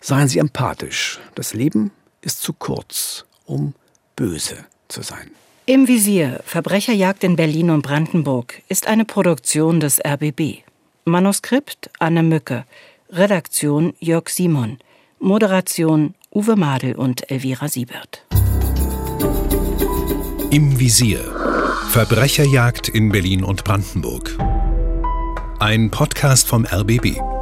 seien 0.00 0.26
Sie 0.26 0.40
empathisch. 0.40 1.20
Das 1.36 1.54
Leben 1.54 1.92
ist 2.20 2.42
zu 2.42 2.52
kurz, 2.52 3.26
um 3.46 3.74
böse 4.16 4.56
zu 4.88 5.02
sein. 5.02 5.30
Im 5.66 5.86
Visier 5.86 6.40
Verbrecherjagd 6.44 7.22
in 7.22 7.36
Berlin 7.36 7.70
und 7.70 7.82
Brandenburg 7.82 8.60
ist 8.68 8.88
eine 8.88 9.04
Produktion 9.04 9.78
des 9.78 10.00
RBB. 10.04 10.64
Manuskript 11.04 11.90
Anne 12.00 12.24
Mücke, 12.24 12.64
Redaktion 13.08 13.94
Jörg 14.00 14.28
Simon, 14.30 14.78
Moderation 15.20 16.16
Uwe 16.34 16.56
Madel 16.56 16.96
und 16.96 17.30
Elvira 17.30 17.68
Siebert. 17.68 18.24
Im 20.54 20.78
Visier. 20.78 21.18
Verbrecherjagd 21.88 22.88
in 22.88 23.10
Berlin 23.10 23.42
und 23.42 23.64
Brandenburg. 23.64 24.38
Ein 25.58 25.90
Podcast 25.90 26.46
vom 26.46 26.64
RBB. 26.64 27.33